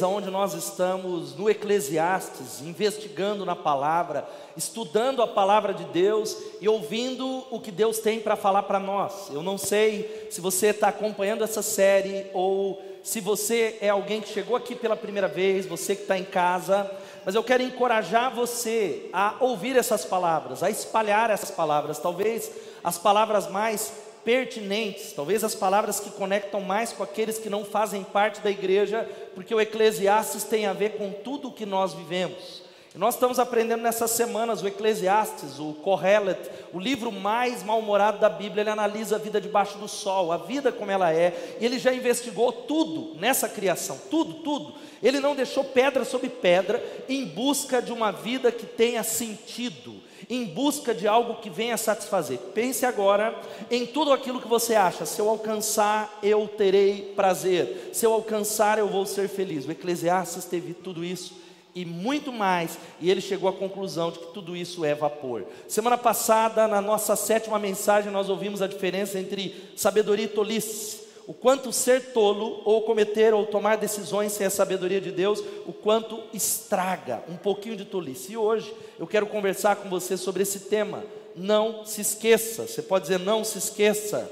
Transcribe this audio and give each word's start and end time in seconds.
meses 0.00 0.02
onde 0.02 0.30
nós 0.30 0.54
estamos 0.54 1.36
no 1.36 1.50
Eclesiastes, 1.50 2.60
investigando 2.60 3.44
na 3.44 3.54
palavra, 3.54 4.26
estudando 4.56 5.22
a 5.22 5.28
palavra 5.28 5.74
de 5.74 5.84
Deus 5.84 6.36
e 6.60 6.68
ouvindo 6.68 7.44
o 7.50 7.60
que 7.60 7.70
Deus 7.70 7.98
tem 7.98 8.20
para 8.20 8.36
falar 8.36 8.62
para 8.64 8.78
nós. 8.78 9.28
Eu 9.30 9.42
não 9.42 9.58
sei 9.58 10.28
se 10.30 10.40
você 10.40 10.68
está 10.68 10.88
acompanhando 10.88 11.44
essa 11.44 11.62
série 11.62 12.26
ou 12.32 12.82
se 13.02 13.20
você 13.20 13.78
é 13.80 13.88
alguém 13.88 14.20
que 14.20 14.28
chegou 14.28 14.56
aqui 14.56 14.74
pela 14.74 14.96
primeira 14.96 15.28
vez, 15.28 15.66
você 15.66 15.94
que 15.94 16.02
está 16.02 16.18
em 16.18 16.24
casa, 16.24 16.90
mas 17.24 17.34
eu 17.34 17.42
quero 17.42 17.62
encorajar 17.62 18.34
você 18.34 19.08
a 19.12 19.36
ouvir 19.40 19.76
essas 19.76 20.04
palavras, 20.04 20.62
a 20.62 20.70
espalhar 20.70 21.30
essas 21.30 21.50
palavras, 21.50 21.98
talvez 21.98 22.50
as 22.82 22.98
palavras 22.98 23.48
mais 23.50 23.92
pertinentes, 24.24 25.12
talvez 25.12 25.42
as 25.42 25.54
palavras 25.54 26.00
que 26.00 26.10
conectam 26.10 26.60
mais 26.60 26.92
com 26.92 27.02
aqueles 27.02 27.38
que 27.38 27.50
não 27.50 27.64
fazem 27.64 28.04
parte 28.04 28.40
da 28.40 28.50
igreja, 28.50 29.08
porque 29.34 29.54
o 29.54 29.60
Eclesiastes 29.60 30.44
tem 30.44 30.66
a 30.66 30.72
ver 30.72 30.96
com 30.96 31.10
tudo 31.10 31.48
o 31.48 31.52
que 31.52 31.66
nós 31.66 31.94
vivemos. 31.94 32.62
E 32.92 32.98
nós 32.98 33.14
estamos 33.14 33.38
aprendendo 33.38 33.82
nessas 33.82 34.10
semanas 34.10 34.62
o 34.62 34.66
Eclesiastes, 34.66 35.60
o 35.60 35.74
Kohelet, 35.74 36.40
o 36.72 36.80
livro 36.80 37.12
mais 37.12 37.62
mal-humorado 37.62 38.18
da 38.18 38.28
Bíblia. 38.28 38.62
Ele 38.62 38.70
analisa 38.70 39.14
a 39.14 39.18
vida 39.18 39.40
debaixo 39.40 39.78
do 39.78 39.86
sol, 39.86 40.32
a 40.32 40.36
vida 40.36 40.72
como 40.72 40.90
ela 40.90 41.12
é, 41.12 41.56
e 41.60 41.64
ele 41.64 41.78
já 41.78 41.94
investigou 41.94 42.50
tudo 42.50 43.14
nessa 43.20 43.48
criação, 43.48 43.96
tudo, 44.10 44.34
tudo. 44.42 44.74
Ele 45.00 45.20
não 45.20 45.36
deixou 45.36 45.62
pedra 45.62 46.04
sobre 46.04 46.28
pedra 46.28 46.82
em 47.08 47.24
busca 47.24 47.80
de 47.80 47.92
uma 47.92 48.10
vida 48.10 48.50
que 48.50 48.66
tenha 48.66 49.04
sentido, 49.04 49.94
em 50.28 50.44
busca 50.44 50.94
de 50.94 51.06
algo 51.06 51.36
que 51.36 51.48
venha 51.48 51.76
satisfazer. 51.76 52.38
Pense 52.54 52.84
agora 52.84 53.38
em 53.70 53.86
tudo 53.86 54.12
aquilo 54.12 54.40
que 54.40 54.48
você 54.48 54.74
acha: 54.74 55.06
se 55.06 55.20
eu 55.20 55.28
alcançar, 55.28 56.18
eu 56.22 56.46
terei 56.48 57.12
prazer, 57.16 57.90
se 57.92 58.04
eu 58.04 58.12
alcançar, 58.12 58.78
eu 58.78 58.88
vou 58.88 59.06
ser 59.06 59.28
feliz. 59.28 59.66
O 59.66 59.70
Eclesiastes 59.70 60.44
teve 60.44 60.74
tudo 60.74 61.04
isso 61.04 61.40
e 61.74 61.84
muito 61.84 62.32
mais, 62.32 62.78
e 63.00 63.10
ele 63.10 63.20
chegou 63.20 63.48
à 63.48 63.52
conclusão 63.52 64.10
de 64.10 64.18
que 64.18 64.32
tudo 64.32 64.56
isso 64.56 64.84
é 64.84 64.94
vapor. 64.94 65.44
Semana 65.68 65.96
passada, 65.96 66.66
na 66.66 66.80
nossa 66.80 67.14
sétima 67.14 67.58
mensagem, 67.58 68.10
nós 68.10 68.28
ouvimos 68.28 68.60
a 68.60 68.66
diferença 68.66 69.18
entre 69.18 69.70
sabedoria 69.76 70.24
e 70.24 70.28
tolice. 70.28 70.99
O 71.30 71.32
quanto 71.32 71.72
ser 71.72 72.12
tolo, 72.12 72.60
ou 72.64 72.82
cometer 72.82 73.32
ou 73.32 73.46
tomar 73.46 73.76
decisões 73.76 74.32
sem 74.32 74.44
a 74.44 74.50
sabedoria 74.50 75.00
de 75.00 75.12
Deus, 75.12 75.38
o 75.64 75.72
quanto 75.72 76.20
estraga 76.34 77.22
um 77.28 77.36
pouquinho 77.36 77.76
de 77.76 77.84
tolice. 77.84 78.32
E 78.32 78.36
hoje 78.36 78.74
eu 78.98 79.06
quero 79.06 79.28
conversar 79.28 79.76
com 79.76 79.88
você 79.88 80.16
sobre 80.16 80.42
esse 80.42 80.58
tema. 80.62 81.04
Não 81.36 81.86
se 81.86 82.00
esqueça. 82.00 82.66
Você 82.66 82.82
pode 82.82 83.04
dizer, 83.04 83.20
não 83.20 83.44
se 83.44 83.58
esqueça. 83.58 84.28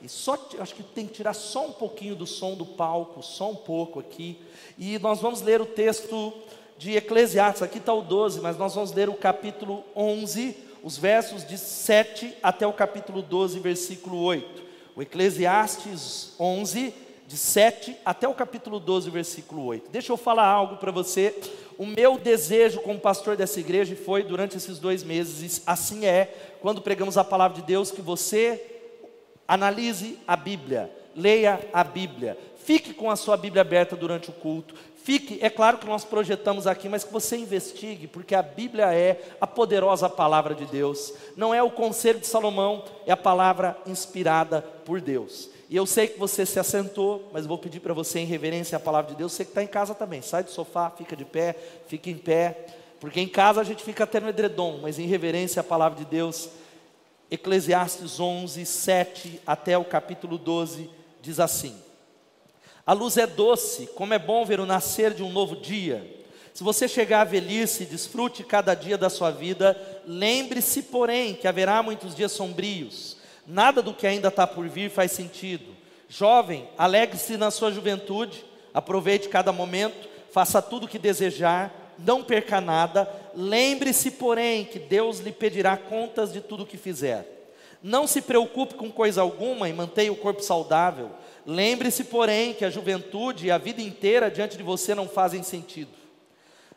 E 0.00 0.08
só, 0.08 0.38
acho 0.60 0.72
que 0.72 0.84
tem 0.84 1.04
que 1.08 1.14
tirar 1.14 1.34
só 1.34 1.66
um 1.66 1.72
pouquinho 1.72 2.14
do 2.14 2.28
som 2.28 2.54
do 2.54 2.64
palco, 2.64 3.20
só 3.20 3.50
um 3.50 3.56
pouco 3.56 3.98
aqui. 3.98 4.38
E 4.78 5.00
nós 5.00 5.18
vamos 5.18 5.42
ler 5.42 5.60
o 5.60 5.66
texto 5.66 6.32
de 6.78 6.94
Eclesiastes, 6.94 7.64
aqui 7.64 7.78
está 7.78 7.92
o 7.92 8.02
12, 8.02 8.40
mas 8.40 8.56
nós 8.56 8.72
vamos 8.72 8.92
ler 8.92 9.08
o 9.08 9.14
capítulo 9.14 9.82
11, 9.96 10.56
os 10.80 10.96
versos 10.96 11.44
de 11.44 11.58
7 11.58 12.36
até 12.40 12.64
o 12.68 12.72
capítulo 12.72 13.20
12, 13.20 13.58
versículo 13.58 14.16
8. 14.22 14.69
Eclesiastes 15.02 16.34
11, 16.38 16.94
de 17.26 17.36
7 17.36 17.96
até 18.04 18.26
o 18.28 18.34
capítulo 18.34 18.80
12, 18.80 19.10
versículo 19.10 19.64
8. 19.64 19.90
Deixa 19.90 20.12
eu 20.12 20.16
falar 20.16 20.46
algo 20.46 20.76
para 20.76 20.90
você. 20.90 21.34
O 21.78 21.86
meu 21.86 22.18
desejo 22.18 22.80
como 22.80 22.98
pastor 22.98 23.36
dessa 23.36 23.60
igreja 23.60 23.96
foi 23.96 24.22
durante 24.22 24.56
esses 24.56 24.78
dois 24.78 25.02
meses, 25.02 25.62
assim 25.66 26.06
é, 26.06 26.56
quando 26.60 26.82
pregamos 26.82 27.16
a 27.16 27.24
palavra 27.24 27.60
de 27.60 27.66
Deus, 27.66 27.90
que 27.90 28.02
você 28.02 28.70
Analise 29.50 30.16
a 30.28 30.36
Bíblia, 30.36 30.88
leia 31.12 31.58
a 31.72 31.82
Bíblia, 31.82 32.38
fique 32.64 32.94
com 32.94 33.10
a 33.10 33.16
sua 33.16 33.36
Bíblia 33.36 33.62
aberta 33.62 33.96
durante 33.96 34.30
o 34.30 34.32
culto. 34.32 34.76
Fique, 35.10 35.40
é 35.42 35.50
claro 35.50 35.78
que 35.78 35.88
nós 35.88 36.04
projetamos 36.04 36.68
aqui, 36.68 36.88
mas 36.88 37.02
que 37.02 37.12
você 37.12 37.36
investigue, 37.36 38.06
porque 38.06 38.32
a 38.32 38.42
Bíblia 38.42 38.94
é 38.94 39.20
a 39.40 39.46
poderosa 39.46 40.08
palavra 40.08 40.54
de 40.54 40.64
Deus. 40.66 41.12
Não 41.36 41.52
é 41.52 41.60
o 41.60 41.68
conselho 41.68 42.20
de 42.20 42.28
Salomão, 42.28 42.84
é 43.04 43.10
a 43.10 43.16
palavra 43.16 43.76
inspirada 43.84 44.62
por 44.62 45.00
Deus. 45.00 45.50
E 45.68 45.74
eu 45.74 45.84
sei 45.84 46.06
que 46.06 46.16
você 46.16 46.46
se 46.46 46.60
assentou, 46.60 47.28
mas 47.32 47.44
vou 47.44 47.58
pedir 47.58 47.80
para 47.80 47.92
você, 47.92 48.20
em 48.20 48.24
reverência 48.24 48.76
à 48.76 48.80
palavra 48.80 49.10
de 49.10 49.16
Deus, 49.16 49.32
você 49.32 49.44
que 49.44 49.50
está 49.50 49.64
em 49.64 49.66
casa 49.66 49.96
também, 49.96 50.22
sai 50.22 50.44
do 50.44 50.50
sofá, 50.52 50.88
fica 50.90 51.16
de 51.16 51.24
pé, 51.24 51.56
fica 51.88 52.08
em 52.08 52.16
pé, 52.16 52.66
porque 53.00 53.20
em 53.20 53.26
casa 53.26 53.60
a 53.60 53.64
gente 53.64 53.82
fica 53.82 54.04
até 54.04 54.20
no 54.20 54.28
edredom, 54.28 54.78
mas 54.80 54.96
em 54.96 55.06
reverência 55.06 55.58
à 55.58 55.64
palavra 55.64 55.98
de 55.98 56.04
Deus, 56.04 56.50
Eclesiastes 57.28 58.20
11, 58.20 58.64
7 58.64 59.40
até 59.44 59.76
o 59.76 59.84
capítulo 59.84 60.38
12, 60.38 60.88
diz 61.20 61.40
assim: 61.40 61.89
A 62.90 62.92
luz 62.92 63.16
é 63.16 63.24
doce, 63.24 63.86
como 63.94 64.14
é 64.14 64.18
bom 64.18 64.44
ver 64.44 64.58
o 64.58 64.66
nascer 64.66 65.14
de 65.14 65.22
um 65.22 65.30
novo 65.30 65.54
dia. 65.54 66.04
Se 66.52 66.64
você 66.64 66.88
chegar 66.88 67.20
à 67.20 67.24
velhice, 67.24 67.84
desfrute 67.84 68.42
cada 68.42 68.74
dia 68.74 68.98
da 68.98 69.08
sua 69.08 69.30
vida, 69.30 69.80
lembre-se, 70.04 70.82
porém, 70.82 71.34
que 71.34 71.46
haverá 71.46 71.84
muitos 71.84 72.16
dias 72.16 72.32
sombrios. 72.32 73.16
Nada 73.46 73.80
do 73.80 73.94
que 73.94 74.08
ainda 74.08 74.26
está 74.26 74.44
por 74.44 74.68
vir 74.68 74.90
faz 74.90 75.12
sentido. 75.12 75.66
Jovem, 76.08 76.68
alegre-se 76.76 77.36
na 77.36 77.52
sua 77.52 77.70
juventude, 77.70 78.44
aproveite 78.74 79.28
cada 79.28 79.52
momento, 79.52 80.08
faça 80.32 80.60
tudo 80.60 80.86
o 80.86 80.88
que 80.88 80.98
desejar, 80.98 81.94
não 81.96 82.24
perca 82.24 82.60
nada. 82.60 83.08
Lembre-se, 83.36 84.10
porém, 84.10 84.64
que 84.64 84.80
Deus 84.80 85.20
lhe 85.20 85.30
pedirá 85.30 85.76
contas 85.76 86.32
de 86.32 86.40
tudo 86.40 86.64
o 86.64 86.66
que 86.66 86.76
fizer. 86.76 87.39
Não 87.82 88.06
se 88.06 88.20
preocupe 88.20 88.74
com 88.74 88.90
coisa 88.90 89.20
alguma 89.22 89.68
e 89.68 89.72
mantenha 89.72 90.12
o 90.12 90.16
corpo 90.16 90.42
saudável. 90.42 91.10
Lembre-se, 91.46 92.04
porém, 92.04 92.52
que 92.52 92.64
a 92.64 92.70
juventude 92.70 93.46
e 93.46 93.50
a 93.50 93.58
vida 93.58 93.80
inteira 93.80 94.30
diante 94.30 94.56
de 94.56 94.62
você 94.62 94.94
não 94.94 95.08
fazem 95.08 95.42
sentido. 95.42 95.90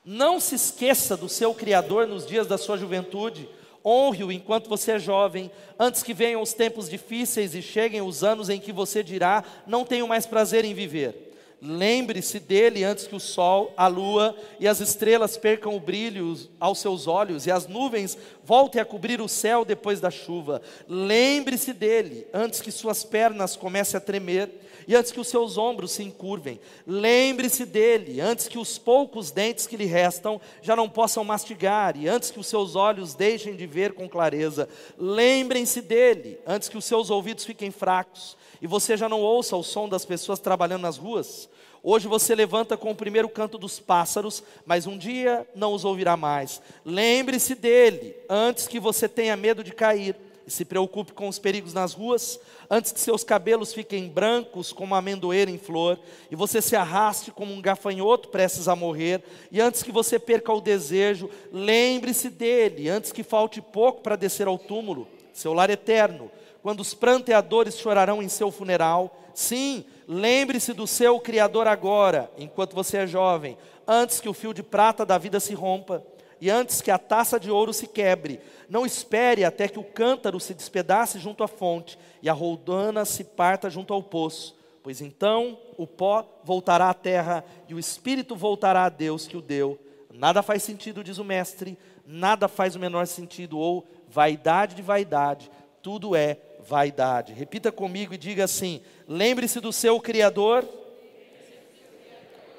Não 0.05 0.39
se 0.39 0.55
esqueça 0.55 1.15
do 1.17 1.27
seu 1.27 1.53
Criador 1.53 2.07
nos 2.07 2.25
dias 2.25 2.47
da 2.47 2.57
sua 2.57 2.77
juventude. 2.77 3.49
Honre-o 3.85 4.31
enquanto 4.31 4.69
você 4.69 4.93
é 4.93 4.99
jovem, 4.99 5.51
antes 5.77 6.03
que 6.03 6.13
venham 6.13 6.41
os 6.41 6.53
tempos 6.53 6.89
difíceis 6.89 7.53
e 7.53 7.61
cheguem 7.61 8.01
os 8.01 8.23
anos 8.23 8.49
em 8.49 8.59
que 8.59 8.71
você 8.71 9.03
dirá: 9.03 9.43
Não 9.67 9.83
tenho 9.83 10.07
mais 10.07 10.25
prazer 10.25 10.63
em 10.63 10.73
viver. 10.73 11.32
Lembre-se 11.65 12.41
dele 12.41 12.83
antes 12.83 13.07
que 13.07 13.15
o 13.15 13.21
sol, 13.21 13.73
a 13.77 13.87
lua 13.87 14.35
e 14.59 14.67
as 14.67 14.81
estrelas 14.81 15.37
percam 15.37 15.73
o 15.73 15.79
brilho 15.79 16.35
aos 16.59 16.79
seus 16.79 17.07
olhos 17.07 17.47
e 17.47 17.51
as 17.51 17.67
nuvens 17.67 18.17
voltem 18.43 18.81
a 18.81 18.85
cobrir 18.85 19.21
o 19.21 19.29
céu 19.29 19.63
depois 19.63 20.01
da 20.01 20.11
chuva. 20.11 20.61
Lembre-se 20.89 21.71
dele 21.71 22.27
antes 22.33 22.59
que 22.59 22.69
suas 22.69 23.05
pernas 23.05 23.55
comecem 23.55 23.97
a 23.97 24.01
tremer 24.01 24.51
e 24.85 24.93
antes 24.93 25.13
que 25.13 25.21
os 25.21 25.29
seus 25.29 25.57
ombros 25.57 25.91
se 25.91 26.03
encurvem. 26.03 26.59
Lembre-se 26.85 27.65
dele 27.65 28.19
antes 28.19 28.49
que 28.49 28.59
os 28.59 28.77
poucos 28.77 29.31
dentes 29.31 29.65
que 29.65 29.77
lhe 29.77 29.85
restam 29.85 30.41
já 30.61 30.75
não 30.75 30.89
possam 30.89 31.23
mastigar 31.23 31.95
e 31.95 32.09
antes 32.09 32.29
que 32.29 32.41
os 32.41 32.47
seus 32.47 32.75
olhos 32.75 33.13
deixem 33.13 33.55
de 33.55 33.65
ver 33.65 33.93
com 33.93 34.09
clareza. 34.09 34.67
Lembrem-se 34.97 35.79
dele 35.81 36.37
antes 36.45 36.67
que 36.67 36.77
os 36.77 36.83
seus 36.83 37.09
ouvidos 37.09 37.45
fiquem 37.45 37.71
fracos 37.71 38.35
e 38.63 38.67
você 38.67 38.95
já 38.95 39.09
não 39.09 39.19
ouça 39.19 39.57
o 39.57 39.61
som 39.61 39.89
das 39.89 40.05
pessoas 40.05 40.39
trabalhando 40.39 40.83
nas 40.83 40.95
ruas. 40.95 41.49
Hoje 41.83 42.07
você 42.07 42.33
levanta 42.33 42.77
com 42.77 42.91
o 42.91 42.95
primeiro 42.95 43.27
canto 43.27 43.57
dos 43.57 43.77
pássaros, 43.77 44.41
mas 44.65 44.87
um 44.87 44.97
dia 44.97 45.45
não 45.53 45.73
os 45.73 45.83
ouvirá 45.83 46.15
mais. 46.15 46.61
Lembre-se 46.85 47.55
dele 47.55 48.15
antes 48.29 48.65
que 48.65 48.79
você 48.79 49.09
tenha 49.09 49.35
medo 49.35 49.65
de 49.65 49.73
cair 49.73 50.15
e 50.47 50.51
se 50.51 50.63
preocupe 50.63 51.11
com 51.11 51.27
os 51.27 51.37
perigos 51.37 51.73
nas 51.73 51.91
ruas, 51.91 52.39
antes 52.69 52.93
que 52.93 53.01
seus 53.01 53.21
cabelos 53.21 53.73
fiquem 53.73 54.07
brancos 54.07 54.71
como 54.71 54.95
a 54.95 54.99
amendoeira 54.99 55.51
em 55.51 55.57
flor, 55.57 55.99
e 56.31 56.35
você 56.35 56.61
se 56.61 56.75
arraste 56.75 57.31
como 57.31 57.53
um 57.53 57.61
gafanhoto 57.61 58.29
prestes 58.29 58.69
a 58.69 58.77
morrer, 58.77 59.23
e 59.51 59.59
antes 59.59 59.83
que 59.83 59.91
você 59.91 60.17
perca 60.17 60.53
o 60.53 60.61
desejo, 60.61 61.29
lembre-se 61.51 62.29
dele, 62.29 62.87
antes 62.87 63.11
que 63.11 63.23
falte 63.23 63.61
pouco 63.61 64.01
para 64.01 64.15
descer 64.15 64.47
ao 64.47 64.57
túmulo, 64.57 65.07
seu 65.33 65.53
lar 65.53 65.69
eterno, 65.69 66.31
quando 66.63 66.79
os 66.79 66.93
pranteadores 66.93 67.77
chorarão 67.77 68.23
em 68.23 68.29
seu 68.29 68.49
funeral. 68.49 69.19
Sim, 69.33 69.83
lembre-se 70.07 70.71
do 70.71 70.87
seu 70.87 71.19
Criador 71.19 71.67
agora, 71.67 72.31
enquanto 72.37 72.73
você 72.73 72.99
é 72.99 73.07
jovem, 73.07 73.57
antes 73.85 74.21
que 74.21 74.29
o 74.29 74.33
fio 74.33 74.53
de 74.53 74.63
prata 74.63 75.05
da 75.05 75.17
vida 75.17 75.41
se 75.41 75.53
rompa 75.53 76.01
e 76.39 76.49
antes 76.49 76.81
que 76.81 76.89
a 76.89 76.97
taça 76.97 77.37
de 77.39 77.51
ouro 77.51 77.73
se 77.73 77.85
quebre. 77.85 78.39
Não 78.69 78.85
espere 78.85 79.43
até 79.43 79.67
que 79.67 79.77
o 79.77 79.83
cântaro 79.83 80.39
se 80.39 80.53
despedace 80.53 81.19
junto 81.19 81.43
à 81.43 81.47
fonte 81.47 81.99
e 82.21 82.29
a 82.29 82.33
roldana 82.33 83.03
se 83.03 83.25
parta 83.25 83.69
junto 83.69 83.93
ao 83.93 84.01
poço, 84.01 84.55
pois 84.81 85.01
então 85.01 85.59
o 85.77 85.85
pó 85.85 86.25
voltará 86.45 86.89
à 86.89 86.93
terra 86.93 87.43
e 87.67 87.73
o 87.73 87.79
espírito 87.79 88.37
voltará 88.37 88.85
a 88.85 88.89
Deus 88.89 89.27
que 89.27 89.35
o 89.35 89.41
deu. 89.41 89.77
Nada 90.13 90.41
faz 90.41 90.63
sentido, 90.63 91.03
diz 91.03 91.17
o 91.17 91.25
mestre, 91.25 91.77
nada 92.05 92.47
faz 92.47 92.75
o 92.75 92.79
menor 92.79 93.07
sentido, 93.07 93.57
ou 93.57 93.85
vaidade 94.07 94.75
de 94.75 94.81
vaidade, 94.81 95.49
tudo 95.83 96.15
é 96.15 96.37
vaidade. 96.63 97.33
Repita 97.33 97.71
comigo 97.71 98.13
e 98.13 98.17
diga 98.17 98.45
assim: 98.45 98.81
lembre-se 99.07 99.59
do 99.59 99.71
seu 99.71 99.99
Criador. 99.99 100.67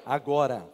Agora, 0.05 0.65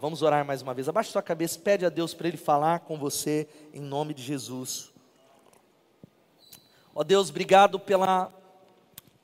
vamos 0.00 0.22
orar 0.22 0.44
mais 0.44 0.62
uma 0.62 0.72
vez. 0.72 0.88
Abaixe 0.88 1.10
sua 1.10 1.22
cabeça, 1.22 1.58
pede 1.58 1.84
a 1.84 1.88
Deus 1.88 2.14
para 2.14 2.28
Ele 2.28 2.36
falar 2.36 2.80
com 2.80 2.96
você, 2.96 3.48
em 3.72 3.80
nome 3.80 4.14
de 4.14 4.22
Jesus. 4.22 4.92
Ó 6.94 7.02
Deus, 7.02 7.30
obrigado 7.30 7.78
pela 7.80 8.32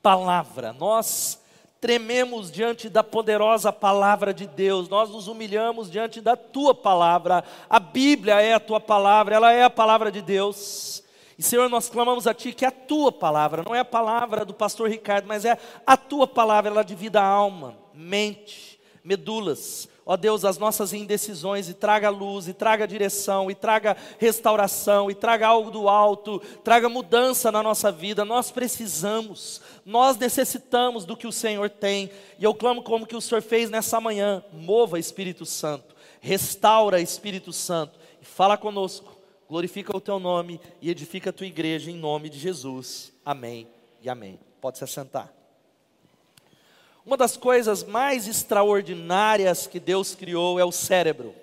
palavra. 0.01 0.73
Nós 0.73 1.39
trememos 1.79 2.51
diante 2.51 2.89
da 2.89 3.03
poderosa 3.03 3.71
palavra 3.71 4.33
de 4.33 4.45
Deus, 4.45 4.89
nós 4.89 5.09
nos 5.09 5.27
humilhamos 5.27 5.89
diante 5.89 6.19
da 6.19 6.35
tua 6.35 6.75
palavra. 6.75 7.43
A 7.69 7.79
Bíblia 7.79 8.41
é 8.41 8.53
a 8.53 8.59
tua 8.59 8.79
palavra, 8.79 9.35
ela 9.35 9.51
é 9.51 9.63
a 9.63 9.69
palavra 9.69 10.11
de 10.11 10.21
Deus. 10.21 11.03
E 11.41 11.43
Senhor, 11.43 11.67
nós 11.67 11.89
clamamos 11.89 12.27
a 12.27 12.35
Ti 12.35 12.53
que 12.53 12.63
a 12.63 12.69
tua 12.69 13.11
palavra, 13.11 13.63
não 13.65 13.73
é 13.73 13.79
a 13.79 13.83
palavra 13.83 14.45
do 14.45 14.53
pastor 14.53 14.87
Ricardo, 14.87 15.25
mas 15.25 15.43
é 15.43 15.57
a 15.87 15.97
tua 15.97 16.27
palavra, 16.27 16.69
ela 16.69 16.83
divida 16.83 17.19
a 17.19 17.25
alma, 17.25 17.75
mente, 17.95 18.79
medulas, 19.03 19.89
ó 20.05 20.15
Deus, 20.15 20.45
as 20.45 20.59
nossas 20.59 20.93
indecisões 20.93 21.67
e 21.67 21.73
traga 21.73 22.11
luz, 22.11 22.47
e 22.47 22.53
traga 22.53 22.87
direção, 22.87 23.49
e 23.49 23.55
traga 23.55 23.97
restauração, 24.19 25.09
e 25.09 25.15
traga 25.15 25.47
algo 25.47 25.71
do 25.71 25.89
alto, 25.89 26.39
traga 26.63 26.87
mudança 26.87 27.51
na 27.51 27.63
nossa 27.63 27.91
vida. 27.91 28.23
Nós 28.23 28.51
precisamos, 28.51 29.61
nós 29.83 30.17
necessitamos 30.17 31.05
do 31.05 31.17
que 31.17 31.25
o 31.25 31.31
Senhor 31.31 31.71
tem, 31.71 32.11
e 32.37 32.43
eu 32.43 32.53
clamo 32.53 32.83
como 32.83 33.07
que 33.07 33.15
o 33.15 33.21
Senhor 33.21 33.41
fez 33.41 33.67
nessa 33.67 33.99
manhã: 33.99 34.43
mova 34.53 34.99
Espírito 34.99 35.43
Santo, 35.47 35.95
restaura 36.19 37.01
Espírito 37.01 37.51
Santo, 37.51 37.97
e 38.21 38.25
fala 38.25 38.55
conosco, 38.57 39.20
glorifica 39.51 39.97
o 39.97 39.99
teu 39.99 40.17
nome 40.17 40.61
e 40.81 40.89
edifica 40.89 41.29
a 41.29 41.33
tua 41.33 41.45
igreja 41.45 41.91
em 41.91 41.97
nome 41.97 42.29
de 42.29 42.39
Jesus. 42.39 43.11
Amém 43.25 43.67
e 44.01 44.09
amém. 44.09 44.39
Pode 44.61 44.77
se 44.77 44.85
assentar. 44.85 45.29
Uma 47.05 47.17
das 47.17 47.35
coisas 47.35 47.83
mais 47.83 48.29
extraordinárias 48.29 49.67
que 49.67 49.77
Deus 49.77 50.15
criou 50.15 50.57
é 50.57 50.63
o 50.63 50.71
cérebro. 50.71 51.35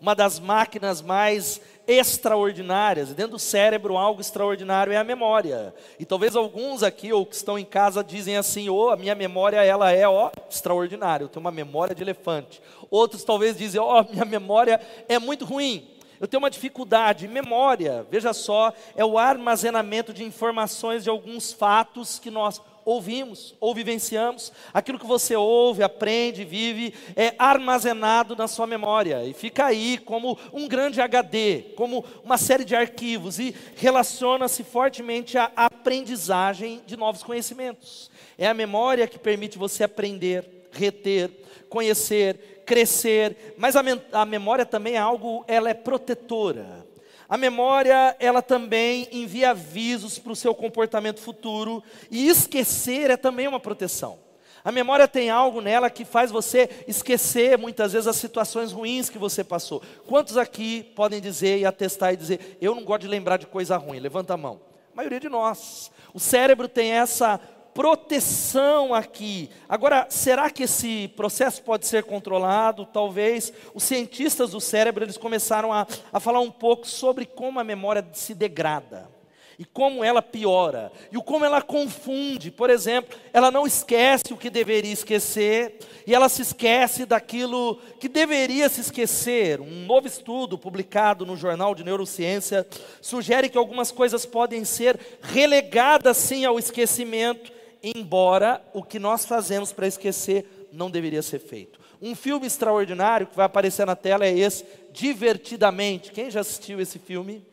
Uma 0.00 0.14
das 0.14 0.38
máquinas 0.38 1.02
mais 1.02 1.60
extraordinárias, 1.84 3.08
dentro 3.08 3.32
do 3.32 3.38
cérebro 3.40 3.96
algo 3.96 4.20
extraordinário 4.20 4.92
é 4.92 4.96
a 4.96 5.02
memória. 5.02 5.74
E 5.98 6.04
talvez 6.04 6.36
alguns 6.36 6.84
aqui 6.84 7.12
ou 7.12 7.26
que 7.26 7.34
estão 7.34 7.58
em 7.58 7.64
casa 7.64 8.04
dizem 8.04 8.36
assim: 8.36 8.68
"Oh, 8.68 8.90
a 8.90 8.96
minha 8.96 9.16
memória 9.16 9.64
ela 9.64 9.90
é, 9.90 10.06
ó, 10.06 10.30
extraordinária, 10.48 11.24
eu 11.24 11.28
tenho 11.28 11.44
uma 11.44 11.50
memória 11.50 11.92
de 11.92 12.04
elefante". 12.04 12.62
Outros 12.88 13.24
talvez 13.24 13.58
dizem: 13.58 13.80
"Oh, 13.80 14.04
minha 14.04 14.24
memória 14.24 14.80
é 15.08 15.18
muito 15.18 15.44
ruim". 15.44 15.97
Eu 16.20 16.26
tenho 16.26 16.42
uma 16.42 16.50
dificuldade. 16.50 17.28
Memória, 17.28 18.06
veja 18.10 18.32
só, 18.32 18.72
é 18.96 19.04
o 19.04 19.18
armazenamento 19.18 20.12
de 20.12 20.24
informações 20.24 21.04
de 21.04 21.10
alguns 21.10 21.52
fatos 21.52 22.18
que 22.18 22.30
nós 22.30 22.60
ouvimos 22.88 23.54
ou 23.60 23.74
vivenciamos, 23.74 24.50
aquilo 24.72 24.98
que 24.98 25.06
você 25.06 25.36
ouve, 25.36 25.82
aprende, 25.82 26.42
vive, 26.42 26.94
é 27.14 27.34
armazenado 27.38 28.34
na 28.34 28.48
sua 28.48 28.66
memória 28.66 29.26
e 29.26 29.34
fica 29.34 29.66
aí 29.66 29.98
como 29.98 30.38
um 30.54 30.66
grande 30.66 30.98
HD, 30.98 31.74
como 31.76 32.02
uma 32.24 32.38
série 32.38 32.64
de 32.64 32.74
arquivos 32.74 33.38
e 33.38 33.54
relaciona-se 33.76 34.64
fortemente 34.64 35.36
à 35.36 35.52
aprendizagem 35.54 36.80
de 36.86 36.96
novos 36.96 37.22
conhecimentos. 37.22 38.10
É 38.38 38.48
a 38.48 38.54
memória 38.54 39.06
que 39.06 39.18
permite 39.18 39.58
você 39.58 39.84
aprender, 39.84 40.48
reter, 40.72 41.30
conhecer, 41.68 42.57
crescer, 42.68 43.54
mas 43.56 43.74
a, 43.74 43.82
a 44.12 44.26
memória 44.26 44.66
também 44.66 44.94
é 44.94 44.98
algo, 44.98 45.42
ela 45.48 45.70
é 45.70 45.74
protetora. 45.74 46.86
A 47.26 47.38
memória, 47.38 48.14
ela 48.20 48.42
também 48.42 49.08
envia 49.10 49.50
avisos 49.50 50.18
para 50.18 50.32
o 50.32 50.36
seu 50.36 50.54
comportamento 50.54 51.18
futuro, 51.18 51.82
e 52.10 52.28
esquecer 52.28 53.10
é 53.10 53.16
também 53.16 53.48
uma 53.48 53.58
proteção. 53.58 54.18
A 54.62 54.70
memória 54.70 55.08
tem 55.08 55.30
algo 55.30 55.62
nela 55.62 55.88
que 55.88 56.04
faz 56.04 56.30
você 56.30 56.68
esquecer 56.86 57.56
muitas 57.56 57.94
vezes 57.94 58.06
as 58.06 58.16
situações 58.16 58.70
ruins 58.70 59.08
que 59.08 59.16
você 59.16 59.42
passou. 59.42 59.82
Quantos 60.06 60.36
aqui 60.36 60.82
podem 60.94 61.22
dizer 61.22 61.58
e 61.58 61.64
atestar 61.64 62.12
e 62.12 62.18
dizer, 62.18 62.58
eu 62.60 62.74
não 62.74 62.84
gosto 62.84 63.02
de 63.02 63.08
lembrar 63.08 63.38
de 63.38 63.46
coisa 63.46 63.78
ruim? 63.78 63.98
Levanta 63.98 64.34
a 64.34 64.36
mão. 64.36 64.60
A 64.92 64.96
maioria 64.96 65.20
de 65.20 65.28
nós. 65.28 65.90
O 66.12 66.20
cérebro 66.20 66.68
tem 66.68 66.90
essa 66.90 67.40
proteção 67.78 68.92
aqui. 68.92 69.48
Agora, 69.68 70.08
será 70.10 70.50
que 70.50 70.64
esse 70.64 71.06
processo 71.14 71.62
pode 71.62 71.86
ser 71.86 72.02
controlado? 72.02 72.84
Talvez. 72.84 73.52
Os 73.72 73.84
cientistas 73.84 74.50
do 74.50 74.60
cérebro 74.60 75.04
eles 75.04 75.16
começaram 75.16 75.72
a, 75.72 75.86
a 76.12 76.18
falar 76.18 76.40
um 76.40 76.50
pouco 76.50 76.88
sobre 76.88 77.24
como 77.24 77.60
a 77.60 77.62
memória 77.62 78.04
se 78.14 78.34
degrada 78.34 79.08
e 79.56 79.64
como 79.64 80.04
ela 80.04 80.22
piora, 80.22 80.92
e 81.10 81.16
o 81.16 81.22
como 81.22 81.44
ela 81.44 81.60
confunde. 81.60 82.50
Por 82.50 82.70
exemplo, 82.70 83.18
ela 83.32 83.50
não 83.50 83.66
esquece 83.66 84.32
o 84.32 84.36
que 84.36 84.50
deveria 84.50 84.92
esquecer, 84.92 85.78
e 86.06 86.14
ela 86.14 86.28
se 86.28 86.42
esquece 86.42 87.04
daquilo 87.04 87.76
que 87.98 88.08
deveria 88.08 88.68
se 88.68 88.80
esquecer. 88.80 89.60
Um 89.60 89.84
novo 89.84 90.06
estudo 90.06 90.56
publicado 90.56 91.26
no 91.26 91.36
Jornal 91.36 91.74
de 91.74 91.82
Neurociência 91.82 92.66
sugere 93.00 93.48
que 93.48 93.58
algumas 93.58 93.90
coisas 93.90 94.24
podem 94.24 94.64
ser 94.64 94.98
relegadas 95.22 96.16
sim 96.16 96.44
ao 96.44 96.56
esquecimento, 96.56 97.57
embora 97.82 98.62
o 98.72 98.82
que 98.82 98.98
nós 98.98 99.24
fazemos 99.24 99.72
para 99.72 99.86
esquecer 99.86 100.68
não 100.72 100.90
deveria 100.90 101.22
ser 101.22 101.38
feito. 101.38 101.80
Um 102.00 102.14
filme 102.14 102.46
extraordinário 102.46 103.26
que 103.26 103.36
vai 103.36 103.46
aparecer 103.46 103.84
na 103.84 103.96
tela 103.96 104.24
é 104.24 104.36
esse, 104.36 104.64
Divertidamente. 104.92 106.10
Quem 106.10 106.30
já 106.30 106.40
assistiu 106.40 106.80
esse 106.80 106.98
filme? 106.98 107.44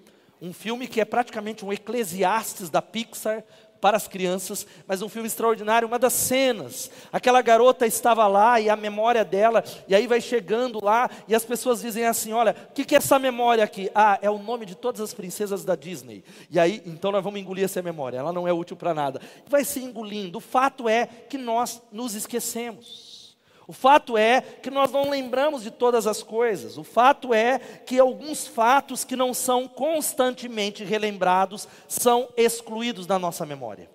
Um 0.42 0.52
filme 0.52 0.88
que 0.88 1.00
é 1.00 1.06
praticamente 1.06 1.64
um 1.64 1.72
Eclesiastes 1.72 2.70
da 2.70 2.82
Pixar, 2.82 3.44
para 3.86 3.98
as 3.98 4.08
crianças, 4.08 4.66
mas 4.88 5.04
um 5.04 5.08
filme 5.08 5.28
extraordinário. 5.28 5.88
Uma 5.88 6.00
das 6.00 6.14
cenas, 6.14 6.90
aquela 7.14 7.40
garota 7.44 7.86
estava 7.86 8.26
lá 8.26 8.60
e 8.60 8.68
a 8.68 8.76
memória 8.76 9.24
dela, 9.24 9.64
e 9.88 9.94
aí 9.94 10.08
vai 10.08 10.20
chegando 10.20 10.84
lá 10.84 11.08
e 11.28 11.36
as 11.36 11.46
pessoas 11.46 11.82
dizem 11.82 12.04
assim: 12.04 12.34
Olha, 12.34 12.56
o 12.72 12.74
que, 12.74 12.84
que 12.84 12.96
é 12.96 12.98
essa 12.98 13.20
memória 13.20 13.64
aqui? 13.64 13.92
Ah, 13.94 14.18
é 14.24 14.28
o 14.28 14.40
nome 14.40 14.66
de 14.66 14.74
todas 14.74 15.02
as 15.02 15.14
princesas 15.14 15.64
da 15.64 15.76
Disney. 15.76 16.24
E 16.50 16.60
aí, 16.60 16.82
então 16.84 17.12
nós 17.12 17.24
vamos 17.24 17.40
engolir 17.40 17.64
essa 17.64 17.80
memória, 17.80 18.18
ela 18.18 18.34
não 18.34 18.48
é 18.48 18.52
útil 18.52 18.76
para 18.76 18.92
nada. 18.92 19.22
Vai 19.48 19.64
se 19.64 19.80
engolindo. 19.80 20.40
O 20.40 20.42
fato 20.42 20.90
é 20.90 21.06
que 21.06 21.38
nós 21.38 21.80
nos 21.92 22.16
esquecemos. 22.16 23.15
O 23.68 23.74
fato 23.74 24.18
é 24.18 24.42
que 24.42 24.70
nós 24.70 24.92
não 24.92 25.10
lembramos 25.10 25.64
de 25.64 25.72
todas 25.72 26.06
as 26.06 26.22
coisas. 26.22 26.78
O 26.78 26.84
fato 26.84 27.34
é 27.34 27.58
que 27.58 28.00
alguns 28.00 28.46
fatos 28.46 29.04
que 29.04 29.16
não 29.16 29.34
são 29.34 29.68
constantemente 29.68 30.84
relembrados 30.84 31.68
são 31.88 32.30
excluídos 32.38 33.08
da 33.08 33.18
nossa 33.18 33.46
memória. 33.46 33.90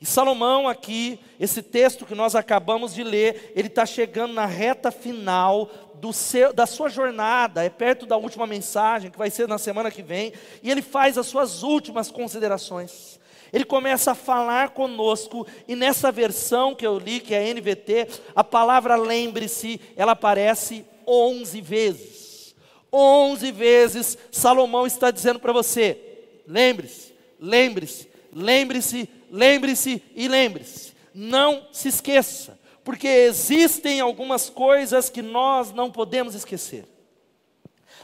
E 0.00 0.06
Salomão, 0.06 0.66
aqui, 0.66 1.20
esse 1.38 1.62
texto 1.62 2.04
que 2.04 2.14
nós 2.14 2.34
acabamos 2.34 2.92
de 2.92 3.04
ler, 3.04 3.52
ele 3.54 3.68
está 3.68 3.86
chegando 3.86 4.34
na 4.34 4.46
reta 4.46 4.90
final 4.90 5.70
seu, 6.12 6.52
da 6.52 6.66
sua 6.66 6.88
jornada, 6.88 7.62
é 7.62 7.68
perto 7.68 8.06
da 8.06 8.16
última 8.16 8.44
mensagem, 8.44 9.10
que 9.10 9.18
vai 9.18 9.30
ser 9.30 9.46
na 9.46 9.58
semana 9.58 9.90
que 9.90 10.02
vem, 10.02 10.32
e 10.60 10.68
ele 10.68 10.82
faz 10.82 11.16
as 11.16 11.26
suas 11.26 11.62
últimas 11.62 12.10
considerações. 12.10 13.20
Ele 13.52 13.64
começa 13.64 14.12
a 14.12 14.14
falar 14.14 14.70
conosco, 14.70 15.46
e 15.68 15.76
nessa 15.76 16.10
versão 16.10 16.74
que 16.74 16.86
eu 16.86 16.98
li, 16.98 17.20
que 17.20 17.34
é 17.34 17.50
a 17.50 17.54
NVT, 17.54 18.08
a 18.34 18.42
palavra 18.42 18.96
lembre-se, 18.96 19.80
ela 19.94 20.12
aparece 20.12 20.84
11 21.06 21.60
vezes. 21.60 22.54
11 22.92 23.52
vezes 23.52 24.18
Salomão 24.30 24.86
está 24.86 25.10
dizendo 25.10 25.38
para 25.38 25.52
você: 25.52 25.98
lembre-se, 26.46 27.14
lembre-se, 27.40 28.08
lembre-se, 28.32 29.08
lembre-se 29.30 30.02
e 30.14 30.28
lembre-se. 30.28 30.92
Não 31.14 31.66
se 31.72 31.88
esqueça, 31.88 32.58
porque 32.82 33.06
existem 33.06 34.00
algumas 34.00 34.48
coisas 34.48 35.10
que 35.10 35.20
nós 35.20 35.72
não 35.72 35.90
podemos 35.90 36.34
esquecer. 36.34 36.86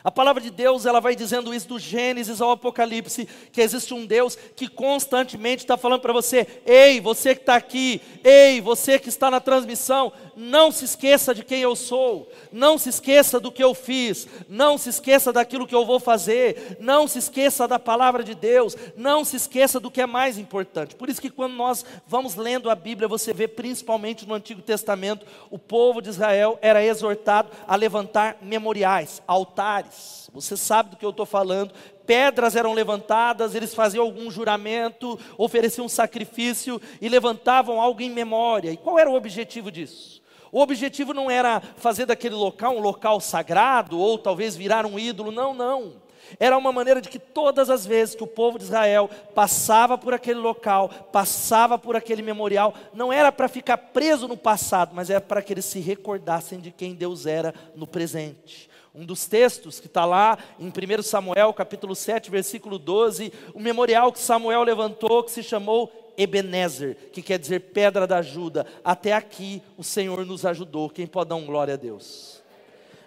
A 0.08 0.10
palavra 0.10 0.40
de 0.40 0.48
Deus, 0.50 0.86
ela 0.86 1.02
vai 1.02 1.14
dizendo 1.14 1.52
isso 1.52 1.68
do 1.68 1.78
Gênesis 1.78 2.40
ao 2.40 2.52
Apocalipse, 2.52 3.28
que 3.52 3.60
existe 3.60 3.92
um 3.92 4.06
Deus 4.06 4.38
que 4.56 4.66
constantemente 4.66 5.64
está 5.64 5.76
falando 5.76 6.00
para 6.00 6.14
você: 6.14 6.46
ei, 6.64 6.98
você 6.98 7.34
que 7.34 7.42
está 7.42 7.56
aqui, 7.56 8.00
ei, 8.24 8.58
você 8.58 8.98
que 8.98 9.10
está 9.10 9.30
na 9.30 9.38
transmissão, 9.38 10.10
não 10.34 10.72
se 10.72 10.86
esqueça 10.86 11.34
de 11.34 11.44
quem 11.44 11.60
eu 11.60 11.76
sou, 11.76 12.26
não 12.50 12.78
se 12.78 12.88
esqueça 12.88 13.38
do 13.38 13.52
que 13.52 13.62
eu 13.62 13.74
fiz, 13.74 14.26
não 14.48 14.78
se 14.78 14.88
esqueça 14.88 15.30
daquilo 15.30 15.66
que 15.66 15.74
eu 15.74 15.84
vou 15.84 16.00
fazer, 16.00 16.78
não 16.80 17.06
se 17.06 17.18
esqueça 17.18 17.68
da 17.68 17.78
palavra 17.78 18.24
de 18.24 18.34
Deus, 18.34 18.74
não 18.96 19.26
se 19.26 19.36
esqueça 19.36 19.78
do 19.78 19.90
que 19.90 20.00
é 20.00 20.06
mais 20.06 20.38
importante. 20.38 20.96
Por 20.96 21.10
isso 21.10 21.20
que 21.20 21.28
quando 21.28 21.52
nós 21.52 21.84
vamos 22.06 22.34
lendo 22.34 22.70
a 22.70 22.74
Bíblia, 22.74 23.06
você 23.06 23.34
vê 23.34 23.46
principalmente 23.46 24.26
no 24.26 24.32
Antigo 24.32 24.62
Testamento, 24.62 25.26
o 25.50 25.58
povo 25.58 26.00
de 26.00 26.08
Israel 26.08 26.58
era 26.62 26.82
exortado 26.82 27.50
a 27.66 27.76
levantar 27.76 28.38
memoriais, 28.40 29.20
altares. 29.26 29.97
Você 30.32 30.56
sabe 30.56 30.90
do 30.90 30.96
que 30.96 31.04
eu 31.04 31.10
estou 31.10 31.26
falando, 31.26 31.72
pedras 32.06 32.54
eram 32.54 32.74
levantadas, 32.74 33.54
eles 33.54 33.74
faziam 33.74 34.04
algum 34.04 34.30
juramento, 34.30 35.18
ofereciam 35.36 35.86
um 35.86 35.88
sacrifício 35.88 36.80
e 37.00 37.08
levantavam 37.08 37.80
algo 37.80 38.02
em 38.02 38.10
memória. 38.10 38.70
E 38.70 38.76
qual 38.76 38.98
era 38.98 39.10
o 39.10 39.14
objetivo 39.14 39.70
disso? 39.70 40.22
O 40.50 40.60
objetivo 40.60 41.12
não 41.12 41.30
era 41.30 41.60
fazer 41.60 42.06
daquele 42.06 42.34
local 42.34 42.76
um 42.76 42.80
local 42.80 43.20
sagrado 43.20 43.98
ou 43.98 44.18
talvez 44.18 44.56
virar 44.56 44.86
um 44.86 44.98
ídolo, 44.98 45.30
não, 45.30 45.52
não. 45.52 46.08
Era 46.38 46.58
uma 46.58 46.72
maneira 46.72 47.00
de 47.00 47.08
que 47.08 47.18
todas 47.18 47.70
as 47.70 47.86
vezes 47.86 48.14
que 48.14 48.24
o 48.24 48.26
povo 48.26 48.58
de 48.58 48.64
Israel 48.64 49.08
passava 49.34 49.96
por 49.96 50.12
aquele 50.12 50.38
local, 50.38 50.88
passava 51.12 51.78
por 51.78 51.96
aquele 51.96 52.22
memorial, 52.22 52.74
não 52.92 53.12
era 53.12 53.32
para 53.32 53.48
ficar 53.48 53.78
preso 53.78 54.28
no 54.28 54.36
passado, 54.36 54.94
mas 54.94 55.08
era 55.08 55.20
para 55.20 55.40
que 55.40 55.52
eles 55.52 55.64
se 55.64 55.80
recordassem 55.80 56.60
de 56.60 56.70
quem 56.70 56.94
Deus 56.94 57.24
era 57.24 57.54
no 57.74 57.86
presente. 57.86 58.67
Um 58.94 59.04
dos 59.04 59.26
textos 59.26 59.78
que 59.78 59.86
está 59.86 60.04
lá 60.04 60.38
em 60.58 60.68
1 60.68 61.02
Samuel, 61.02 61.52
capítulo 61.52 61.94
7, 61.94 62.30
versículo 62.30 62.78
12, 62.78 63.32
o 63.54 63.60
memorial 63.60 64.12
que 64.12 64.18
Samuel 64.18 64.62
levantou, 64.62 65.22
que 65.22 65.30
se 65.30 65.42
chamou 65.42 65.92
Ebenezer, 66.16 66.96
que 67.12 67.22
quer 67.22 67.38
dizer 67.38 67.60
pedra 67.60 68.06
da 68.06 68.18
ajuda. 68.18 68.66
Até 68.82 69.12
aqui 69.12 69.62
o 69.76 69.84
Senhor 69.84 70.26
nos 70.26 70.44
ajudou. 70.44 70.90
Quem 70.90 71.06
pode 71.06 71.30
dar 71.30 71.36
um 71.36 71.46
glória 71.46 71.74
a 71.74 71.76
Deus? 71.76 72.42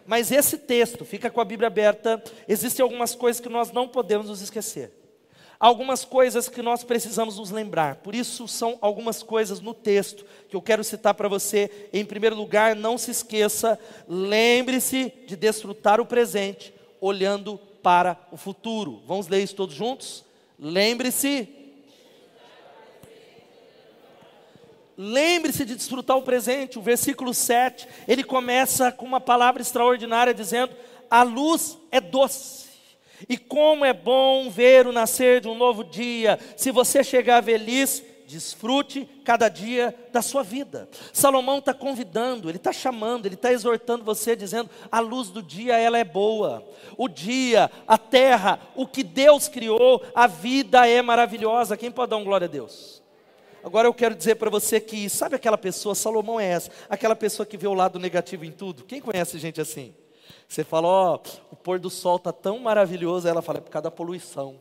Mas 0.05 0.31
esse 0.31 0.57
texto, 0.57 1.05
fica 1.05 1.29
com 1.29 1.41
a 1.41 1.45
Bíblia 1.45 1.67
aberta, 1.67 2.23
existem 2.47 2.83
algumas 2.83 3.13
coisas 3.13 3.39
que 3.39 3.49
nós 3.49 3.71
não 3.71 3.87
podemos 3.87 4.27
nos 4.27 4.41
esquecer. 4.41 5.00
Algumas 5.61 6.03
coisas 6.03 6.49
que 6.49 6.59
nós 6.59 6.83
precisamos 6.83 7.37
nos 7.37 7.51
lembrar. 7.51 7.97
Por 7.97 8.15
isso 8.15 8.47
são 8.47 8.79
algumas 8.81 9.21
coisas 9.21 9.61
no 9.61 9.75
texto 9.75 10.25
que 10.49 10.55
eu 10.55 10.61
quero 10.61 10.83
citar 10.83 11.13
para 11.13 11.27
você. 11.27 11.89
Em 11.93 12.03
primeiro 12.03 12.35
lugar, 12.35 12.75
não 12.75 12.97
se 12.97 13.11
esqueça, 13.11 13.77
lembre-se 14.07 15.13
de 15.27 15.35
desfrutar 15.35 16.01
o 16.01 16.05
presente 16.05 16.73
olhando 16.99 17.59
para 17.83 18.17
o 18.31 18.37
futuro. 18.37 19.03
Vamos 19.05 19.27
ler 19.27 19.43
isso 19.43 19.53
todos 19.53 19.75
juntos? 19.75 20.25
Lembre-se 20.57 21.47
Lembre-se 24.97 25.63
de 25.63 25.75
desfrutar 25.75 26.17
o 26.17 26.23
presente. 26.23 26.79
O 26.79 26.81
versículo 26.81 27.35
7, 27.35 27.87
ele 28.07 28.23
começa 28.23 28.91
com 28.91 29.05
uma 29.05 29.21
palavra 29.21 29.61
extraordinária 29.61 30.33
dizendo: 30.33 30.75
"A 31.07 31.21
luz 31.21 31.77
é 31.91 32.01
doce". 32.01 32.70
E 33.27 33.37
como 33.37 33.85
é 33.85 33.93
bom 33.93 34.49
ver 34.49 34.87
o 34.87 34.91
nascer 34.91 35.41
de 35.41 35.47
um 35.47 35.55
novo 35.55 35.83
dia. 35.83 36.39
Se 36.55 36.71
você 36.71 37.03
chegar 37.03 37.41
velhice, 37.41 38.03
desfrute 38.31 39.07
cada 39.25 39.49
dia 39.49 39.93
da 40.11 40.21
sua 40.21 40.41
vida. 40.41 40.87
Salomão 41.11 41.59
está 41.59 41.73
convidando, 41.73 42.49
ele 42.49 42.57
está 42.57 42.71
chamando, 42.71 43.25
ele 43.25 43.35
está 43.35 43.51
exortando 43.51 44.05
você, 44.05 44.35
dizendo: 44.35 44.69
a 44.91 44.99
luz 44.99 45.29
do 45.29 45.43
dia 45.43 45.77
ela 45.77 45.97
é 45.97 46.03
boa. 46.03 46.65
O 46.97 47.09
dia, 47.09 47.69
a 47.87 47.97
terra, 47.97 48.59
o 48.75 48.87
que 48.87 49.03
Deus 49.03 49.47
criou, 49.47 50.01
a 50.15 50.27
vida 50.27 50.87
é 50.87 51.01
maravilhosa. 51.01 51.77
Quem 51.77 51.91
pode 51.91 52.11
dar 52.11 52.17
um 52.17 52.23
glória 52.23 52.45
a 52.45 52.49
Deus? 52.49 53.01
Agora 53.63 53.87
eu 53.87 53.93
quero 53.93 54.15
dizer 54.15 54.35
para 54.35 54.49
você 54.49 54.79
que, 54.79 55.07
sabe 55.07 55.35
aquela 55.35 55.57
pessoa, 55.57 55.93
Salomão 55.93 56.39
é 56.39 56.47
essa, 56.47 56.71
aquela 56.89 57.15
pessoa 57.15 57.45
que 57.45 57.57
vê 57.57 57.67
o 57.67 57.75
lado 57.75 57.99
negativo 57.99 58.43
em 58.43 58.51
tudo? 58.51 58.83
Quem 58.85 58.99
conhece 58.99 59.37
gente 59.37 59.61
assim? 59.61 59.93
Você 60.47 60.63
fala, 60.63 60.87
ó, 60.87 61.15
oh, 61.15 61.53
o 61.53 61.55
pôr 61.55 61.79
do 61.79 61.89
sol 61.89 62.17
está 62.17 62.31
tão 62.31 62.59
maravilhoso, 62.59 63.27
ela 63.27 63.41
fala, 63.41 63.59
é 63.59 63.61
por 63.61 63.69
causa 63.69 63.83
da 63.83 63.91
poluição 63.91 64.55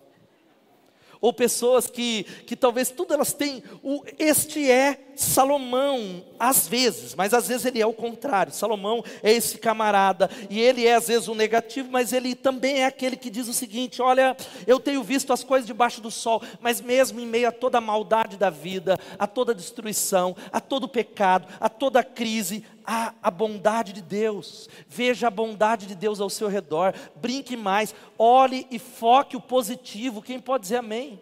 ou 1.20 1.32
pessoas 1.32 1.86
que, 1.86 2.24
que 2.46 2.56
talvez 2.56 2.90
tudo 2.90 3.12
elas 3.12 3.32
têm. 3.32 3.62
O, 3.82 4.02
este 4.18 4.70
é 4.70 4.98
Salomão, 5.14 6.24
às 6.38 6.66
vezes, 6.66 7.14
mas 7.14 7.34
às 7.34 7.46
vezes 7.46 7.66
ele 7.66 7.80
é 7.80 7.86
o 7.86 7.92
contrário. 7.92 8.52
Salomão 8.52 9.04
é 9.22 9.30
esse 9.32 9.58
camarada, 9.58 10.30
e 10.48 10.58
ele 10.58 10.86
é 10.86 10.94
às 10.94 11.08
vezes 11.08 11.28
o 11.28 11.34
negativo, 11.34 11.90
mas 11.90 12.12
ele 12.12 12.34
também 12.34 12.80
é 12.80 12.86
aquele 12.86 13.16
que 13.16 13.28
diz 13.28 13.48
o 13.48 13.52
seguinte: 13.52 14.00
Olha, 14.00 14.34
eu 14.66 14.80
tenho 14.80 15.02
visto 15.02 15.32
as 15.32 15.44
coisas 15.44 15.66
debaixo 15.66 16.00
do 16.00 16.10
sol, 16.10 16.42
mas 16.60 16.80
mesmo 16.80 17.20
em 17.20 17.26
meio 17.26 17.48
a 17.48 17.52
toda 17.52 17.78
a 17.78 17.82
maldade 17.82 18.38
da 18.38 18.48
vida, 18.48 18.98
a 19.18 19.26
toda 19.26 19.52
a 19.52 19.54
destruição, 19.54 20.34
a 20.50 20.60
todo 20.60 20.84
o 20.84 20.88
pecado, 20.88 21.46
a 21.60 21.68
toda 21.68 22.00
a 22.00 22.04
crise, 22.04 22.64
a 22.86 23.30
bondade 23.30 23.92
de 23.92 24.02
Deus. 24.02 24.68
Veja 24.88 25.28
a 25.28 25.30
bondade 25.30 25.86
de 25.86 25.94
Deus 25.94 26.20
ao 26.20 26.30
seu 26.30 26.48
redor. 26.48 26.94
Brinque 27.16 27.56
mais, 27.56 27.94
olhe 28.18 28.66
e 28.70 28.78
foque 28.78 29.36
o 29.36 29.40
positivo. 29.40 30.22
Quem 30.22 30.40
pode 30.40 30.62
dizer 30.62 30.76
amém? 30.76 31.20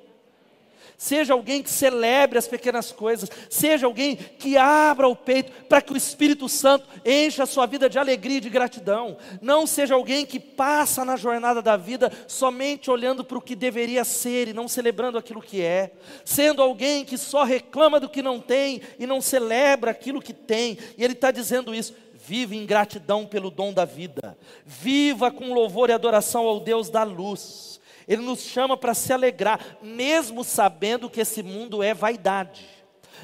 Seja 1.01 1.33
alguém 1.33 1.63
que 1.63 1.71
celebre 1.71 2.41
as 2.41 2.49
pequenas 2.49 2.91
coisas, 2.91 3.31
seja 3.49 3.87
alguém 3.87 4.17
que 4.17 4.57
abra 4.57 5.07
o 5.07 5.15
peito 5.15 5.53
para 5.69 5.81
que 5.81 5.93
o 5.93 5.97
Espírito 5.97 6.49
Santo 6.49 6.89
encha 7.07 7.45
a 7.45 7.47
sua 7.47 7.67
vida 7.67 7.89
de 7.89 8.01
alegria 8.01 8.39
e 8.39 8.41
de 8.41 8.51
gratidão. 8.51 9.17
Não 9.41 9.65
seja 9.65 9.95
alguém 9.95 10.27
que 10.27 10.41
passa 10.41 11.05
na 11.05 11.15
jornada 11.15 11.63
da 11.63 11.77
vida 11.77 12.11
somente 12.27 12.91
olhando 12.91 13.23
para 13.23 13.39
o 13.39 13.41
que 13.41 13.55
deveria 13.55 14.03
ser 14.03 14.49
e 14.49 14.53
não 14.53 14.67
celebrando 14.67 15.17
aquilo 15.17 15.41
que 15.41 15.63
é. 15.63 15.93
Sendo 16.25 16.61
alguém 16.61 17.05
que 17.05 17.17
só 17.17 17.45
reclama 17.45 18.01
do 18.01 18.09
que 18.09 18.21
não 18.21 18.41
tem 18.41 18.83
e 18.99 19.07
não 19.07 19.21
celebra 19.21 19.93
aquilo 19.93 20.21
que 20.21 20.33
tem. 20.33 20.77
E 20.97 21.05
ele 21.05 21.13
está 21.13 21.31
dizendo 21.31 21.73
isso. 21.73 21.95
Vive 22.27 22.57
em 22.57 22.67
gratidão 22.67 23.25
pelo 23.25 23.53
dom 23.53 23.73
da 23.73 23.85
vida. 23.85 24.37
Viva 24.67 25.31
com 25.31 25.55
louvor 25.55 25.91
e 25.91 25.93
adoração 25.93 26.45
ao 26.45 26.59
Deus 26.59 26.91
da 26.91 27.05
luz. 27.05 27.79
Ele 28.09 28.23
nos 28.23 28.41
chama 28.41 28.77
para 28.77 28.95
se 28.95 29.13
alegrar, 29.13 29.79
mesmo 29.83 30.43
sabendo 30.43 31.11
que 31.11 31.21
esse 31.21 31.43
mundo 31.43 31.83
é 31.83 31.93
vaidade. 31.93 32.67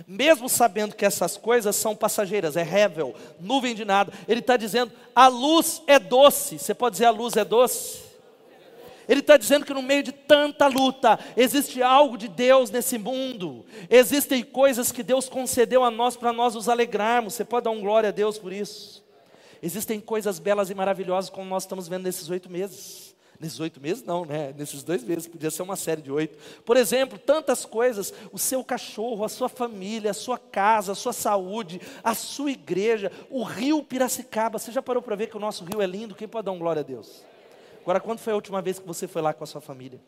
Mesmo 0.07 0.49
sabendo 0.49 0.95
que 0.95 1.05
essas 1.05 1.37
coisas 1.37 1.77
são 1.77 1.95
passageiras, 1.95 2.57
é 2.57 2.63
rével, 2.63 3.15
nuvem 3.39 3.75
de 3.77 3.85
nada, 3.85 4.13
ele 4.27 4.41
está 4.41 4.57
dizendo: 4.57 4.93
a 5.15 5.29
luz 5.29 5.83
é 5.87 5.99
doce. 6.01 6.59
Você 6.59 6.75
pode 6.75 6.95
dizer 6.95 7.07
a 7.07 7.11
luz 7.11 7.37
é 7.37 7.45
doce? 7.45 8.03
Ele 9.09 9.21
está 9.21 9.37
dizendo 9.37 9.67
que 9.67 9.75
no 9.75 9.83
meio 9.83 10.03
de 10.03 10.13
tanta 10.13 10.67
luta, 10.67 11.19
existe 11.37 11.83
algo 11.83 12.17
de 12.17 12.27
Deus 12.27 12.71
nesse 12.71 12.97
mundo, 12.99 13.65
existem 13.91 14.43
coisas 14.43 14.91
que 14.91 15.03
Deus 15.03 15.29
concedeu 15.29 15.85
a 15.85 15.91
nós 15.91 16.17
para 16.17 16.33
nós 16.33 16.55
nos 16.55 16.69
alegrarmos. 16.69 17.35
Você 17.35 17.45
pode 17.45 17.65
dar 17.65 17.71
um 17.71 17.81
glória 17.81 18.09
a 18.09 18.13
Deus 18.13 18.39
por 18.39 18.53
isso? 18.53 19.05
Existem 19.63 20.01
coisas 20.01 20.39
belas 20.39 20.71
e 20.71 20.75
maravilhosas, 20.75 21.31
como 21.31 21.49
nós 21.49 21.65
estamos 21.65 21.87
vendo 21.87 22.05
nesses 22.05 22.29
oito 22.31 22.51
meses. 22.51 23.04
Nesses 23.41 23.59
oito 23.61 23.81
meses, 23.81 24.05
não, 24.05 24.25
né? 24.25 24.55
Nesses 24.57 24.83
dois 24.83 25.03
meses, 25.03 25.27
podia 25.27 25.51
ser 25.51 25.63
uma 25.63 25.77
série 25.77 26.01
de 26.01 26.11
oito. 26.11 26.39
Por 26.65 26.77
exemplo, 26.77 27.19
tantas 27.19 27.65
coisas: 27.65 28.13
o 28.33 28.39
seu 28.39 28.65
cachorro, 28.65 29.25
a 29.25 29.29
sua 29.29 29.49
família, 29.49 30.13
a 30.13 30.15
sua 30.15 30.39
casa, 30.39 30.93
a 30.93 30.95
sua 30.95 31.13
saúde, 31.13 31.81
a 32.03 32.15
sua 32.15 32.53
igreja, 32.53 33.11
o 33.29 33.43
rio 33.43 33.83
Piracicaba. 33.83 34.59
Você 34.59 34.71
já 34.71 34.81
parou 34.81 35.03
para 35.03 35.17
ver 35.17 35.29
que 35.29 35.37
o 35.37 35.41
nosso 35.41 35.65
rio 35.65 35.83
é 35.83 35.87
lindo? 35.87 36.15
Quem 36.15 36.29
pode 36.29 36.47
dar 36.47 36.53
um 36.53 36.59
glória 36.59 36.81
a 36.81 36.85
Deus? 36.85 37.25
Agora, 37.83 38.01
quando 38.01 38.19
foi 38.19 38.33
a 38.33 38.37
última 38.37 38.63
vez 38.63 38.79
que 38.79 38.87
você 38.87 39.07
foi 39.07 39.21
lá 39.21 39.35
com 39.35 39.45
a 39.45 39.47
sua 39.47 39.61
família? 39.61 40.01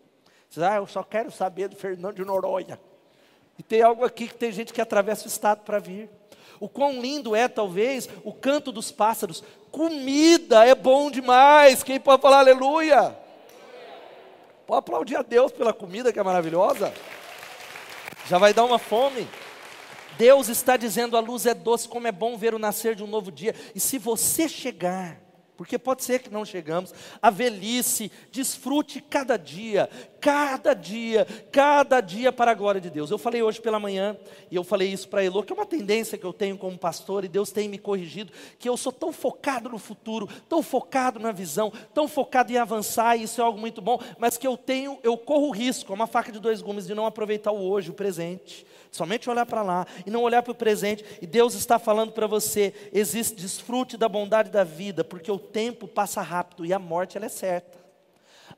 Você 0.48 0.60
diz, 0.60 0.62
ah, 0.62 0.76
eu 0.76 0.86
só 0.86 1.02
quero 1.02 1.30
saber 1.30 1.68
do 1.68 1.76
Fernando 1.76 2.16
de 2.16 2.24
Noronha. 2.24 2.80
E 3.58 3.62
tem 3.62 3.82
algo 3.82 4.04
aqui 4.04 4.28
que 4.28 4.34
tem 4.34 4.52
gente 4.52 4.72
que 4.72 4.80
atravessa 4.80 5.24
o 5.24 5.28
estado 5.28 5.62
para 5.62 5.78
vir. 5.78 6.08
O 6.58 6.68
quão 6.68 7.00
lindo 7.00 7.34
é, 7.34 7.48
talvez, 7.48 8.08
o 8.24 8.32
canto 8.32 8.72
dos 8.72 8.90
pássaros. 8.90 9.42
Comida 9.70 10.64
é 10.64 10.74
bom 10.74 11.10
demais. 11.10 11.82
Quem 11.82 12.00
pode 12.00 12.22
falar 12.22 12.38
aleluia? 12.40 13.16
Pode 14.66 14.78
aplaudir 14.78 15.16
a 15.16 15.22
Deus 15.22 15.52
pela 15.52 15.72
comida 15.72 16.12
que 16.12 16.18
é 16.18 16.22
maravilhosa. 16.22 16.92
Já 18.28 18.38
vai 18.38 18.52
dar 18.52 18.64
uma 18.64 18.78
fome. 18.78 19.28
Deus 20.18 20.48
está 20.48 20.76
dizendo: 20.76 21.16
a 21.16 21.20
luz 21.20 21.46
é 21.46 21.54
doce, 21.54 21.88
como 21.88 22.06
é 22.06 22.12
bom 22.12 22.36
ver 22.36 22.54
o 22.54 22.58
nascer 22.58 22.94
de 22.94 23.04
um 23.04 23.06
novo 23.06 23.30
dia. 23.30 23.54
E 23.74 23.80
se 23.80 23.98
você 23.98 24.48
chegar 24.48 25.26
porque 25.56 25.78
pode 25.78 26.04
ser 26.04 26.20
que 26.20 26.30
não 26.30 26.44
chegamos. 26.44 26.94
A 27.20 27.30
velhice, 27.30 28.12
desfrute 28.30 29.00
cada 29.00 29.36
dia, 29.36 29.88
cada 30.20 30.74
dia, 30.74 31.26
cada 31.52 32.00
dia 32.00 32.32
para 32.32 32.50
a 32.50 32.54
glória 32.54 32.80
de 32.80 32.90
Deus. 32.90 33.10
Eu 33.10 33.18
falei 33.18 33.42
hoje 33.42 33.60
pela 33.60 33.78
manhã, 33.78 34.16
e 34.50 34.56
eu 34.56 34.64
falei 34.64 34.88
isso 34.88 35.08
para 35.08 35.24
Elô, 35.24 35.42
que 35.42 35.52
é 35.52 35.56
uma 35.56 35.66
tendência 35.66 36.18
que 36.18 36.24
eu 36.24 36.32
tenho 36.32 36.56
como 36.56 36.78
pastor, 36.78 37.24
e 37.24 37.28
Deus 37.28 37.50
tem 37.50 37.68
me 37.68 37.78
corrigido, 37.78 38.32
que 38.58 38.68
eu 38.68 38.76
sou 38.76 38.92
tão 38.92 39.12
focado 39.12 39.68
no 39.68 39.78
futuro, 39.78 40.28
tão 40.48 40.62
focado 40.62 41.18
na 41.18 41.32
visão, 41.32 41.72
tão 41.94 42.08
focado 42.08 42.52
em 42.52 42.56
avançar, 42.56 43.16
e 43.16 43.24
isso 43.24 43.40
é 43.40 43.44
algo 43.44 43.58
muito 43.58 43.80
bom, 43.80 44.00
mas 44.18 44.36
que 44.36 44.46
eu 44.46 44.56
tenho, 44.56 44.98
eu 45.02 45.16
corro 45.16 45.48
o 45.48 45.52
risco, 45.52 45.92
é 45.92 45.94
uma 45.94 46.06
faca 46.06 46.32
de 46.32 46.40
dois 46.40 46.60
gumes, 46.60 46.86
de 46.86 46.94
não 46.94 47.06
aproveitar 47.06 47.52
o 47.52 47.68
hoje, 47.68 47.90
o 47.90 47.94
presente 47.94 48.66
somente 48.96 49.28
olhar 49.28 49.44
para 49.44 49.62
lá 49.62 49.86
e 50.06 50.10
não 50.10 50.22
olhar 50.22 50.42
para 50.42 50.52
o 50.52 50.54
presente. 50.54 51.04
E 51.20 51.26
Deus 51.26 51.54
está 51.54 51.78
falando 51.78 52.12
para 52.12 52.26
você: 52.26 52.72
existe, 52.92 53.36
desfrute 53.36 53.96
da 53.96 54.08
bondade 54.08 54.50
da 54.50 54.64
vida, 54.64 55.04
porque 55.04 55.30
o 55.30 55.38
tempo 55.38 55.86
passa 55.86 56.22
rápido 56.22 56.64
e 56.64 56.72
a 56.72 56.78
morte 56.78 57.16
ela 57.16 57.26
é 57.26 57.28
certa. 57.28 57.85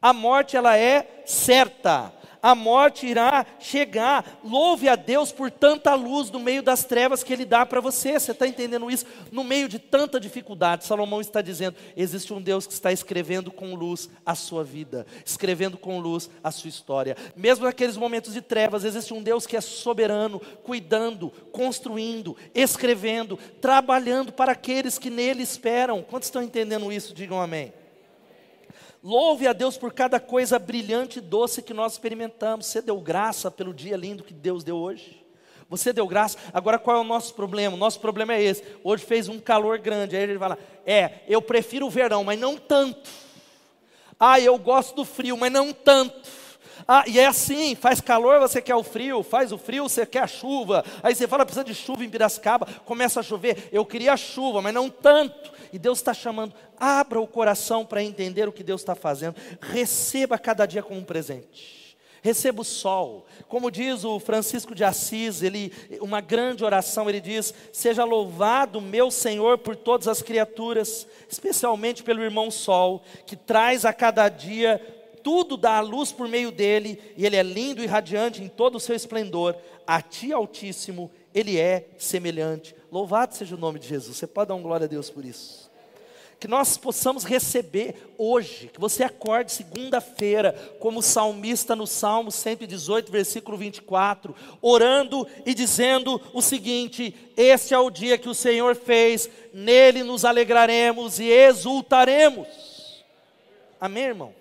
A 0.01 0.13
morte 0.13 0.57
ela 0.57 0.77
é 0.77 1.23
certa 1.27 2.13
a 2.43 2.55
morte 2.55 3.07
irá 3.07 3.45
chegar. 3.59 4.41
Louve 4.45 4.89
a 4.89 4.97
Deus 4.97 5.33
por 5.33 5.51
tanta 5.51 5.95
luz 5.95 6.31
no 6.31 6.41
meio 6.41 6.63
das 6.63 6.85
trevas 6.85 7.23
que 7.23 7.33
Ele 7.33 7.45
dá 7.45 7.67
para 7.67 7.81
você. 7.81 8.19
Você 8.19 8.33
está 8.33 8.47
entendendo 8.47 8.91
isso? 8.91 9.05
No 9.31 9.45
meio 9.45 9.69
de 9.69 9.79
tanta 9.79 10.21
dificuldade, 10.21 10.85
Salomão 10.85 11.21
está 11.21 11.43
dizendo: 11.43 11.77
existe 11.97 12.33
um 12.33 12.41
Deus 12.41 12.67
que 12.67 12.73
está 12.73 12.93
escrevendo 12.93 13.51
com 13.51 13.75
luz 13.75 14.09
a 14.25 14.35
sua 14.35 14.65
vida, 14.65 15.07
escrevendo 15.25 15.77
com 15.77 15.99
luz 15.99 16.31
a 16.43 16.51
sua 16.51 16.69
história. 16.69 17.17
Mesmo 17.37 17.65
naqueles 17.65 17.97
momentos 17.97 18.33
de 18.33 18.41
trevas, 18.41 18.85
existe 18.85 19.13
um 19.13 19.23
Deus 19.23 19.47
que 19.47 19.57
é 19.57 19.61
soberano, 19.61 20.41
cuidando, 20.63 21.31
construindo, 21.53 22.37
escrevendo, 22.55 23.39
trabalhando 23.61 24.33
para 24.33 24.53
aqueles 24.53 24.99
que 24.99 25.11
nele 25.11 25.43
esperam. 25.43 26.03
Quantos 26.03 26.29
estão 26.29 26.43
entendendo 26.43 26.93
isso? 26.93 27.15
Digam 27.15 27.41
amém. 27.41 27.73
Louve 29.09 29.47
a 29.47 29.55
Deus 29.55 29.79
por 29.79 29.91
cada 29.95 30.21
coisa 30.21 30.59
brilhante 30.59 31.19
e 31.19 31.23
doce 31.23 31.63
que 31.63 31.73
nós 31.73 31.93
experimentamos. 31.93 32.67
Você 32.67 32.83
deu 32.83 33.01
graça 33.01 33.51
pelo 33.51 33.73
dia 33.73 33.97
lindo 33.97 34.23
que 34.23 34.35
Deus 34.35 34.63
deu 34.63 34.77
hoje? 34.77 35.25
Você 35.71 35.95
deu 35.95 36.07
graça. 36.07 36.37
Agora 36.53 36.79
qual 36.79 36.99
é 36.99 37.01
o 37.01 37.05
nosso 37.05 37.33
problema? 37.33 37.75
O 37.75 37.79
nosso 37.79 38.01
problema 38.01 38.35
é 38.35 38.43
esse. 38.43 38.63
Hoje 38.85 39.03
fez 39.07 39.27
um 39.27 39.41
calor 39.41 39.79
grande. 39.79 40.15
Aí 40.15 40.25
ele 40.25 40.39
fala: 40.39 40.59
É, 40.85 41.21
eu 41.27 41.41
prefiro 41.41 41.87
o 41.87 41.91
verão, 41.91 42.23
mas 42.23 42.39
não 42.39 42.59
tanto. 42.59 43.09
Ah, 44.21 44.39
eu 44.41 44.59
gosto 44.59 44.95
do 44.95 45.07
frio, 45.07 45.39
mas 45.39 45.51
não 45.51 45.73
tanto. 45.73 46.29
Ah, 46.87 47.05
e 47.07 47.19
é 47.19 47.27
assim, 47.27 47.75
faz 47.75 48.03
calor, 48.03 48.41
você 48.41 48.61
quer 48.61 48.75
o 48.75 48.83
frio, 48.83 49.23
faz 49.23 49.53
o 49.53 49.59
frio, 49.59 49.89
você 49.89 50.05
quer 50.05 50.25
a 50.25 50.27
chuva. 50.27 50.85
Aí 51.03 51.15
você 51.15 51.27
fala, 51.27 51.47
precisa 51.47 51.65
de 51.65 51.75
chuva 51.75 52.05
em 52.05 52.11
Piracicaba, 52.11 52.67
começa 52.85 53.21
a 53.21 53.23
chover. 53.23 53.71
Eu 53.73 53.87
queria 53.87 54.13
a 54.13 54.17
chuva, 54.19 54.61
mas 54.61 54.75
não 54.75 54.91
tanto. 54.91 55.57
E 55.73 55.79
Deus 55.79 55.99
está 55.99 56.15
chamando, 56.15 56.55
abra 56.79 57.21
o 57.21 57.27
coração 57.27 57.85
para 57.85 58.03
entender 58.03 58.49
o 58.49 58.53
que 58.53 58.63
Deus 58.63 58.81
está 58.81 58.95
fazendo. 58.95 59.37
Receba 59.61 60.39
cada 60.39 60.67
dia 60.67 60.83
como 60.83 61.01
um 61.01 61.05
presente. 61.05 61.97
receba 62.21 62.63
o 62.63 62.65
sol. 62.65 63.27
Como 63.49 63.71
diz 63.71 64.05
o 64.05 64.19
Francisco 64.19 64.75
de 64.75 64.85
Assis, 64.85 65.43
ele, 65.43 65.73
uma 66.01 66.21
grande 66.21 66.65
oração, 66.65 67.09
ele 67.09 67.21
diz: 67.21 67.55
Seja 67.73 68.05
louvado, 68.05 68.81
meu 68.81 69.11
Senhor, 69.11 69.59
por 69.59 69.77
todas 69.77 70.09
as 70.09 70.23
criaturas, 70.23 71.07
especialmente 71.29 72.03
pelo 72.03 72.23
irmão 72.23 72.51
Sol, 72.51 73.03
que 73.27 73.37
traz 73.37 73.85
a 73.85 73.93
cada 73.93 74.29
dia 74.29 74.81
tudo 75.29 75.59
dá 75.59 75.77
a 75.77 75.81
luz 75.81 76.11
por 76.11 76.27
meio 76.27 76.51
dele, 76.51 76.99
e 77.15 77.27
ele 77.27 77.37
é 77.37 77.43
lindo 77.43 77.83
e 77.83 77.87
radiante 77.87 78.43
em 78.43 78.49
todo 78.49 78.77
o 78.77 78.81
seu 78.81 78.97
esplendor. 78.97 79.55
A 79.87 80.01
ti, 80.01 80.33
Altíssimo, 80.33 81.11
ele 81.35 81.59
é 81.59 81.89
semelhante. 81.99 82.75
Louvado 82.91 83.35
seja 83.35 83.55
o 83.55 83.59
nome 83.59 83.79
de 83.79 83.89
Jesus. 83.89 84.17
Você 84.17 84.27
pode 84.27 84.49
dar 84.49 84.55
um 84.55 84.63
glória 84.63 84.85
a 84.85 84.89
Deus 84.89 85.11
por 85.11 85.25
isso 85.25 85.69
que 86.41 86.47
nós 86.47 86.77
possamos 86.77 87.25
receber 87.25 88.13
hoje, 88.17 88.71
que 88.73 88.81
você 88.81 89.03
acorde 89.03 89.51
segunda-feira, 89.51 90.53
como 90.79 91.03
salmista 91.03 91.75
no 91.75 91.87
Salmo 91.87 92.31
118, 92.31 93.11
versículo 93.11 93.57
24, 93.57 94.35
orando 94.63 95.27
e 95.45 95.53
dizendo 95.53 96.21
o 96.33 96.41
seguinte: 96.41 97.15
Este 97.37 97.75
é 97.75 97.79
o 97.79 97.91
dia 97.91 98.17
que 98.17 98.29
o 98.29 98.35
Senhor 98.35 98.77
fez, 98.77 99.29
nele 99.53 100.05
nos 100.05 100.25
alegraremos 100.25 101.19
e 101.19 101.29
exultaremos. 101.29 102.47
Amém, 103.81 104.05
irmão? 104.05 104.35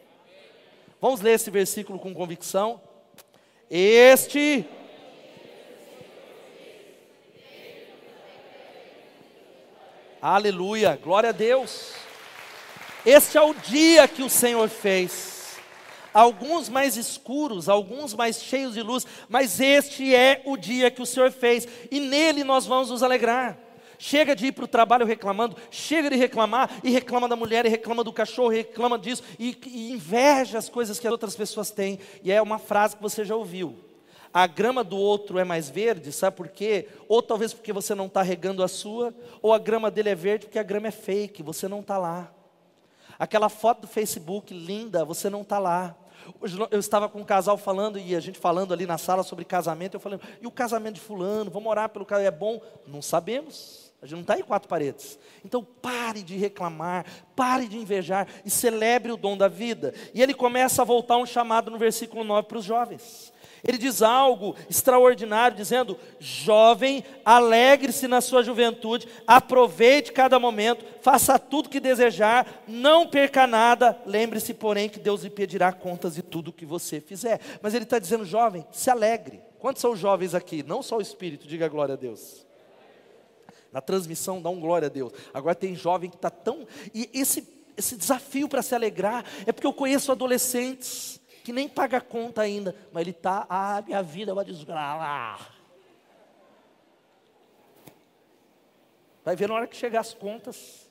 Vamos 1.01 1.21
ler 1.21 1.33
esse 1.33 1.49
versículo 1.49 1.97
com 1.97 2.13
convicção. 2.13 2.79
Este 3.69 4.65
Aleluia, 10.29 10.99
glória 11.01 11.29
a 11.29 11.31
Deus. 11.31 11.93
Este 13.05 13.37
é 13.37 13.41
o 13.41 13.53
dia 13.53 14.05
que 14.09 14.21
o 14.21 14.29
Senhor 14.29 14.67
fez. 14.67 15.55
Alguns 16.13 16.67
mais 16.67 16.97
escuros, 16.97 17.69
alguns 17.69 18.13
mais 18.13 18.43
cheios 18.43 18.73
de 18.73 18.81
luz, 18.81 19.07
mas 19.29 19.61
este 19.61 20.13
é 20.13 20.41
o 20.43 20.57
dia 20.57 20.91
que 20.91 21.01
o 21.01 21.05
Senhor 21.05 21.31
fez, 21.31 21.65
e 21.89 22.01
nele 22.01 22.43
nós 22.43 22.65
vamos 22.65 22.89
nos 22.89 23.03
alegrar. 23.03 23.57
Chega 23.97 24.35
de 24.35 24.47
ir 24.47 24.51
para 24.51 24.65
o 24.65 24.67
trabalho 24.67 25.05
reclamando, 25.05 25.55
chega 25.71 26.09
de 26.09 26.17
reclamar, 26.17 26.71
e 26.83 26.89
reclama 26.89 27.29
da 27.29 27.37
mulher, 27.37 27.65
e 27.65 27.69
reclama 27.69 28.03
do 28.03 28.11
cachorro, 28.11 28.51
e 28.51 28.57
reclama 28.57 28.99
disso, 28.99 29.23
e, 29.39 29.57
e 29.65 29.91
inveja 29.93 30.57
as 30.57 30.67
coisas 30.67 30.99
que 30.99 31.07
as 31.07 31.11
outras 31.13 31.37
pessoas 31.37 31.71
têm. 31.71 31.99
E 32.21 32.33
é 32.33 32.41
uma 32.41 32.59
frase 32.59 32.97
que 32.97 33.01
você 33.01 33.23
já 33.23 33.33
ouviu 33.33 33.86
a 34.37 34.45
grama 34.45 34.83
do 34.83 34.95
outro 34.97 35.39
é 35.39 35.43
mais 35.43 35.67
verde, 35.67 36.11
sabe 36.11 36.37
por 36.37 36.47
quê? 36.47 36.87
Ou 37.07 37.23
talvez 37.23 37.55
porque 37.55 37.73
você 37.73 37.95
não 37.95 38.05
está 38.05 38.21
regando 38.21 38.61
a 38.61 38.67
sua, 38.67 39.11
ou 39.41 39.51
a 39.51 39.57
grama 39.57 39.89
dele 39.89 40.09
é 40.09 40.15
verde 40.15 40.45
porque 40.45 40.59
a 40.59 40.63
grama 40.63 40.89
é 40.89 40.91
fake, 40.91 41.41
você 41.41 41.67
não 41.67 41.79
está 41.79 41.97
lá. 41.97 42.31
Aquela 43.17 43.49
foto 43.49 43.81
do 43.81 43.87
Facebook 43.87 44.53
linda, 44.53 45.03
você 45.03 45.27
não 45.27 45.41
está 45.41 45.57
lá. 45.57 45.97
Eu 46.69 46.79
estava 46.79 47.09
com 47.09 47.19
um 47.19 47.25
casal 47.25 47.57
falando, 47.57 47.97
e 47.97 48.15
a 48.15 48.19
gente 48.19 48.37
falando 48.37 48.75
ali 48.75 48.85
na 48.85 48.99
sala 48.99 49.23
sobre 49.23 49.43
casamento, 49.43 49.95
eu 49.95 49.99
falei, 49.99 50.19
e 50.39 50.45
o 50.45 50.51
casamento 50.51 50.93
de 50.93 51.01
fulano, 51.01 51.49
vamos 51.49 51.67
orar 51.67 51.89
pelo 51.89 52.05
casamento, 52.05 52.31
é 52.31 52.37
bom? 52.37 52.61
Não 52.85 53.01
sabemos. 53.01 53.86
A 54.01 54.05
gente 54.05 54.15
não 54.15 54.21
está 54.21 54.37
em 54.37 54.43
quatro 54.43 54.69
paredes. 54.69 55.17
Então 55.43 55.63
pare 55.63 56.21
de 56.21 56.37
reclamar, 56.37 57.05
pare 57.35 57.67
de 57.67 57.77
invejar 57.77 58.27
e 58.45 58.49
celebre 58.49 59.11
o 59.11 59.17
dom 59.17 59.35
da 59.35 59.47
vida. 59.47 59.93
E 60.13 60.21
ele 60.21 60.35
começa 60.35 60.83
a 60.83 60.85
voltar 60.85 61.17
um 61.17 61.25
chamado 61.25 61.71
no 61.71 61.79
versículo 61.79 62.23
9 62.23 62.47
para 62.47 62.57
os 62.59 62.65
jovens. 62.65 63.33
Ele 63.67 63.77
diz 63.77 64.03
algo 64.03 64.55
extraordinário, 64.69 65.57
dizendo: 65.57 65.97
Jovem, 66.19 67.03
alegre-se 67.25 68.07
na 68.07 68.21
sua 68.21 68.43
juventude, 68.43 69.07
aproveite 69.25 70.11
cada 70.11 70.39
momento, 70.39 70.85
faça 71.01 71.39
tudo 71.39 71.67
que 71.67 71.79
desejar, 71.79 72.63
não 72.67 73.07
perca 73.07 73.47
nada. 73.47 73.99
Lembre-se, 74.05 74.53
porém, 74.53 74.87
que 74.87 74.99
Deus 74.99 75.23
lhe 75.23 75.29
pedirá 75.29 75.73
contas 75.73 76.15
de 76.15 76.21
tudo 76.21 76.53
que 76.53 76.65
você 76.65 77.01
fizer. 77.01 77.41
Mas 77.61 77.73
ele 77.73 77.83
está 77.83 77.97
dizendo: 77.97 78.23
Jovem, 78.23 78.65
se 78.71 78.89
alegre. 78.91 79.41
Quantos 79.59 79.81
são 79.81 79.95
jovens 79.95 80.35
aqui? 80.35 80.61
Não 80.61 80.83
só 80.83 80.97
o 80.97 81.01
espírito, 81.01 81.47
diga 81.47 81.67
glória 81.67 81.93
a 81.93 81.97
Deus. 81.97 82.46
Na 83.77 83.81
transmissão, 83.81 84.41
dá 84.41 84.49
um 84.49 84.59
glória 84.59 84.87
a 84.87 84.89
Deus. 84.89 85.13
Agora 85.31 85.53
tem 85.53 85.75
jovem 85.75 86.09
que 86.09 86.15
está 86.15 86.31
tão. 86.31 86.65
E 86.95 87.07
esse, 87.13 87.47
esse 87.77 87.95
desafio 87.95 88.49
para 88.49 88.63
se 88.63 88.73
alegrar 88.73 89.23
é 89.45 89.51
porque 89.51 89.67
eu 89.67 89.71
conheço 89.71 90.11
adolescentes 90.11 91.21
que 91.43 91.53
nem 91.53 91.69
paga 91.69 92.01
conta 92.01 92.41
ainda, 92.41 92.75
mas 92.91 93.01
ele 93.01 93.11
está, 93.11 93.45
ah, 93.47 93.83
minha 93.85 94.01
vida 94.01 94.31
é 94.31 94.33
uma. 94.33 94.43
Vai 99.23 99.35
ver 99.35 99.47
na 99.47 99.53
hora 99.53 99.67
que 99.67 99.77
chegar 99.77 99.99
as 99.99 100.11
contas, 100.11 100.86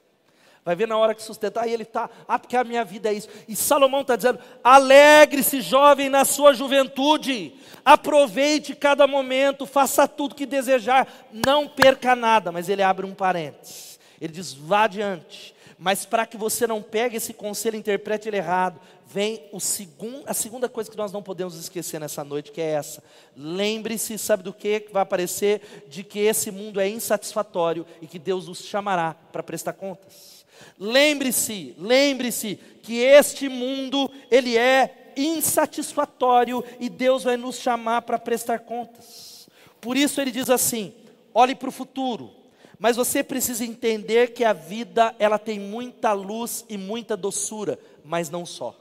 vai 0.66 0.74
ver 0.74 0.88
na 0.88 0.98
hora 0.98 1.14
que 1.14 1.22
sustentar, 1.22 1.62
aí 1.62 1.72
ele 1.72 1.84
está, 1.84 2.10
ah, 2.26 2.40
porque 2.40 2.56
a 2.56 2.64
minha 2.64 2.84
vida 2.84 3.08
é 3.08 3.12
isso. 3.12 3.28
E 3.46 3.54
Salomão 3.54 4.00
está 4.00 4.16
dizendo: 4.16 4.40
alegre-se, 4.64 5.60
jovem, 5.60 6.08
na 6.08 6.24
sua 6.24 6.52
juventude, 6.52 7.54
aproveite 7.84 8.74
cada 8.74 9.06
momento, 9.06 9.64
faça 9.64 10.08
tudo 10.08 10.34
que 10.34 10.44
desejar, 10.44 11.06
não 11.32 11.68
perca 11.68 12.16
nada. 12.16 12.50
Mas 12.50 12.68
ele 12.68 12.82
abre 12.82 13.06
um 13.06 13.14
parênteses, 13.14 14.00
ele 14.20 14.32
diz: 14.32 14.52
vá 14.52 14.82
adiante, 14.82 15.54
mas 15.78 16.04
para 16.04 16.26
que 16.26 16.36
você 16.36 16.66
não 16.66 16.82
pegue 16.82 17.18
esse 17.18 17.32
conselho 17.32 17.76
e 17.76 17.78
interprete 17.78 18.28
ele 18.28 18.38
errado, 18.38 18.80
vem 19.06 19.44
o 19.52 19.60
segun, 19.60 20.24
a 20.26 20.34
segunda 20.34 20.68
coisa 20.68 20.90
que 20.90 20.96
nós 20.96 21.12
não 21.12 21.22
podemos 21.22 21.54
esquecer 21.54 22.00
nessa 22.00 22.24
noite, 22.24 22.50
que 22.50 22.60
é 22.60 22.72
essa. 22.72 23.04
Lembre-se, 23.36 24.18
sabe 24.18 24.42
do 24.42 24.52
que 24.52 24.88
vai 24.92 25.04
aparecer? 25.04 25.86
De 25.86 26.02
que 26.02 26.18
esse 26.18 26.50
mundo 26.50 26.80
é 26.80 26.88
insatisfatório 26.88 27.86
e 28.02 28.08
que 28.08 28.18
Deus 28.18 28.48
nos 28.48 28.64
chamará 28.64 29.14
para 29.30 29.44
prestar 29.44 29.74
contas. 29.74 30.35
Lembre-se, 30.78 31.74
lembre-se 31.78 32.58
que 32.82 32.98
este 32.98 33.48
mundo, 33.48 34.10
ele 34.30 34.56
é 34.56 35.12
insatisfatório 35.16 36.62
e 36.78 36.88
Deus 36.88 37.24
vai 37.24 37.36
nos 37.36 37.56
chamar 37.56 38.02
para 38.02 38.18
prestar 38.18 38.60
contas. 38.60 39.48
Por 39.80 39.96
isso 39.96 40.20
ele 40.20 40.30
diz 40.30 40.50
assim: 40.50 40.92
olhe 41.32 41.54
para 41.54 41.68
o 41.68 41.72
futuro, 41.72 42.30
mas 42.78 42.96
você 42.96 43.22
precisa 43.22 43.64
entender 43.64 44.34
que 44.34 44.44
a 44.44 44.52
vida 44.52 45.14
ela 45.18 45.38
tem 45.38 45.58
muita 45.58 46.12
luz 46.12 46.64
e 46.68 46.76
muita 46.76 47.16
doçura, 47.16 47.78
mas 48.04 48.30
não 48.30 48.44
só. 48.44 48.76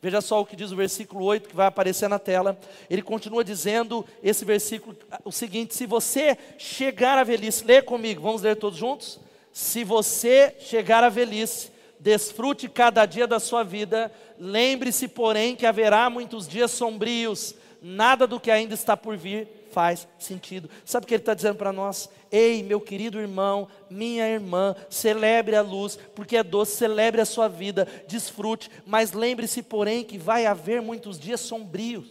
Veja 0.00 0.20
só 0.20 0.40
o 0.40 0.46
que 0.46 0.54
diz 0.54 0.70
o 0.70 0.76
versículo 0.76 1.24
8 1.24 1.48
que 1.48 1.56
vai 1.56 1.66
aparecer 1.66 2.08
na 2.08 2.20
tela. 2.20 2.58
Ele 2.88 3.02
continua 3.02 3.42
dizendo 3.42 4.04
esse 4.22 4.44
versículo 4.44 4.96
o 5.24 5.32
seguinte: 5.32 5.74
se 5.74 5.86
você 5.86 6.36
chegar 6.56 7.18
à 7.18 7.24
velhice, 7.24 7.64
lê 7.64 7.82
comigo, 7.82 8.22
vamos 8.22 8.42
ler 8.42 8.56
todos 8.56 8.78
juntos? 8.78 9.20
Se 9.60 9.82
você 9.82 10.54
chegar 10.60 11.02
à 11.02 11.08
velhice, 11.08 11.72
desfrute 11.98 12.68
cada 12.68 13.04
dia 13.04 13.26
da 13.26 13.40
sua 13.40 13.64
vida, 13.64 14.12
lembre-se, 14.38 15.08
porém, 15.08 15.56
que 15.56 15.66
haverá 15.66 16.08
muitos 16.08 16.46
dias 16.46 16.70
sombrios, 16.70 17.56
nada 17.82 18.24
do 18.24 18.38
que 18.38 18.52
ainda 18.52 18.74
está 18.74 18.96
por 18.96 19.16
vir 19.16 19.48
faz 19.72 20.06
sentido. 20.16 20.70
Sabe 20.84 21.02
o 21.02 21.08
que 21.08 21.14
ele 21.14 21.22
está 21.22 21.34
dizendo 21.34 21.56
para 21.56 21.72
nós? 21.72 22.08
Ei, 22.30 22.62
meu 22.62 22.80
querido 22.80 23.18
irmão, 23.18 23.66
minha 23.90 24.28
irmã, 24.28 24.76
celebre 24.88 25.56
a 25.56 25.60
luz, 25.60 25.98
porque 26.14 26.36
é 26.36 26.44
doce, 26.44 26.76
celebre 26.76 27.20
a 27.20 27.26
sua 27.26 27.48
vida, 27.48 27.88
desfrute, 28.06 28.70
mas 28.86 29.10
lembre-se, 29.10 29.60
porém, 29.64 30.04
que 30.04 30.18
vai 30.18 30.46
haver 30.46 30.80
muitos 30.80 31.18
dias 31.18 31.40
sombrios. 31.40 32.06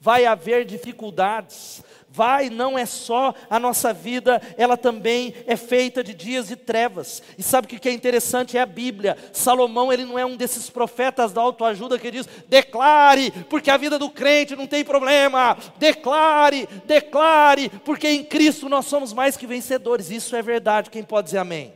Vai 0.00 0.24
haver 0.24 0.64
dificuldades, 0.64 1.82
vai, 2.10 2.50
não 2.50 2.78
é 2.78 2.86
só 2.86 3.34
a 3.48 3.58
nossa 3.58 3.92
vida, 3.92 4.40
ela 4.56 4.76
também 4.76 5.34
é 5.46 5.56
feita 5.56 6.02
de 6.02 6.14
dias 6.14 6.48
de 6.48 6.56
trevas. 6.56 7.22
E 7.36 7.42
sabe 7.42 7.66
o 7.66 7.80
que 7.80 7.88
é 7.88 7.92
interessante? 7.92 8.56
É 8.56 8.60
a 8.60 8.66
Bíblia. 8.66 9.16
Salomão, 9.32 9.92
ele 9.92 10.04
não 10.04 10.18
é 10.18 10.24
um 10.24 10.36
desses 10.36 10.70
profetas 10.70 11.32
da 11.32 11.40
autoajuda 11.40 11.98
que 11.98 12.10
diz: 12.10 12.28
declare, 12.48 13.30
porque 13.48 13.70
a 13.70 13.76
vida 13.76 13.98
do 13.98 14.10
crente 14.10 14.56
não 14.56 14.66
tem 14.66 14.84
problema, 14.84 15.56
declare, 15.76 16.68
declare, 16.84 17.68
porque 17.84 18.08
em 18.08 18.24
Cristo 18.24 18.68
nós 18.68 18.86
somos 18.86 19.12
mais 19.12 19.36
que 19.36 19.46
vencedores. 19.46 20.10
Isso 20.10 20.34
é 20.34 20.42
verdade, 20.42 20.90
quem 20.90 21.02
pode 21.02 21.26
dizer 21.26 21.38
amém? 21.38 21.72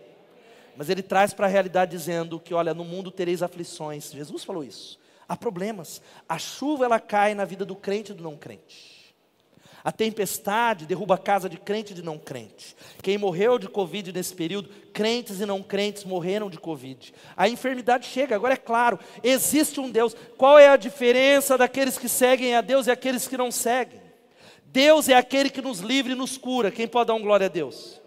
Mas 0.76 0.88
ele 0.88 1.02
traz 1.02 1.34
para 1.34 1.46
a 1.46 1.50
realidade 1.50 1.90
dizendo 1.90 2.40
que, 2.40 2.54
olha, 2.54 2.72
no 2.72 2.84
mundo 2.84 3.10
tereis 3.10 3.42
aflições. 3.42 4.10
Jesus 4.10 4.42
falou 4.42 4.64
isso 4.64 5.02
há 5.32 5.36
problemas. 5.36 6.02
A 6.28 6.38
chuva 6.38 6.84
ela 6.84 7.00
cai 7.00 7.34
na 7.34 7.44
vida 7.44 7.64
do 7.64 7.74
crente 7.74 8.12
e 8.12 8.14
do 8.14 8.22
não 8.22 8.36
crente. 8.36 8.91
A 9.84 9.90
tempestade 9.90 10.86
derruba 10.86 11.16
a 11.16 11.18
casa 11.18 11.48
de 11.48 11.56
crente 11.56 11.92
e 11.92 11.94
de 11.96 12.02
não 12.02 12.16
crente. 12.16 12.76
Quem 13.02 13.18
morreu 13.18 13.58
de 13.58 13.68
Covid 13.68 14.12
nesse 14.12 14.32
período, 14.32 14.68
crentes 14.92 15.40
e 15.40 15.46
não 15.46 15.60
crentes 15.60 16.04
morreram 16.04 16.48
de 16.48 16.58
Covid. 16.58 17.12
A 17.36 17.48
enfermidade 17.48 18.06
chega, 18.06 18.36
agora 18.36 18.54
é 18.54 18.56
claro, 18.56 18.98
existe 19.24 19.80
um 19.80 19.90
Deus. 19.90 20.14
Qual 20.36 20.56
é 20.56 20.68
a 20.68 20.76
diferença 20.76 21.58
daqueles 21.58 21.98
que 21.98 22.08
seguem 22.08 22.54
a 22.54 22.60
Deus 22.60 22.86
e 22.86 22.92
aqueles 22.92 23.26
que 23.26 23.36
não 23.36 23.50
seguem? 23.50 24.00
Deus 24.66 25.08
é 25.08 25.14
aquele 25.14 25.50
que 25.50 25.60
nos 25.60 25.80
livra 25.80 26.12
e 26.12 26.16
nos 26.16 26.38
cura. 26.38 26.70
Quem 26.70 26.86
pode 26.86 27.08
dar 27.08 27.14
um 27.14 27.22
glória 27.22 27.46
a 27.46 27.50
Deus? 27.50 28.00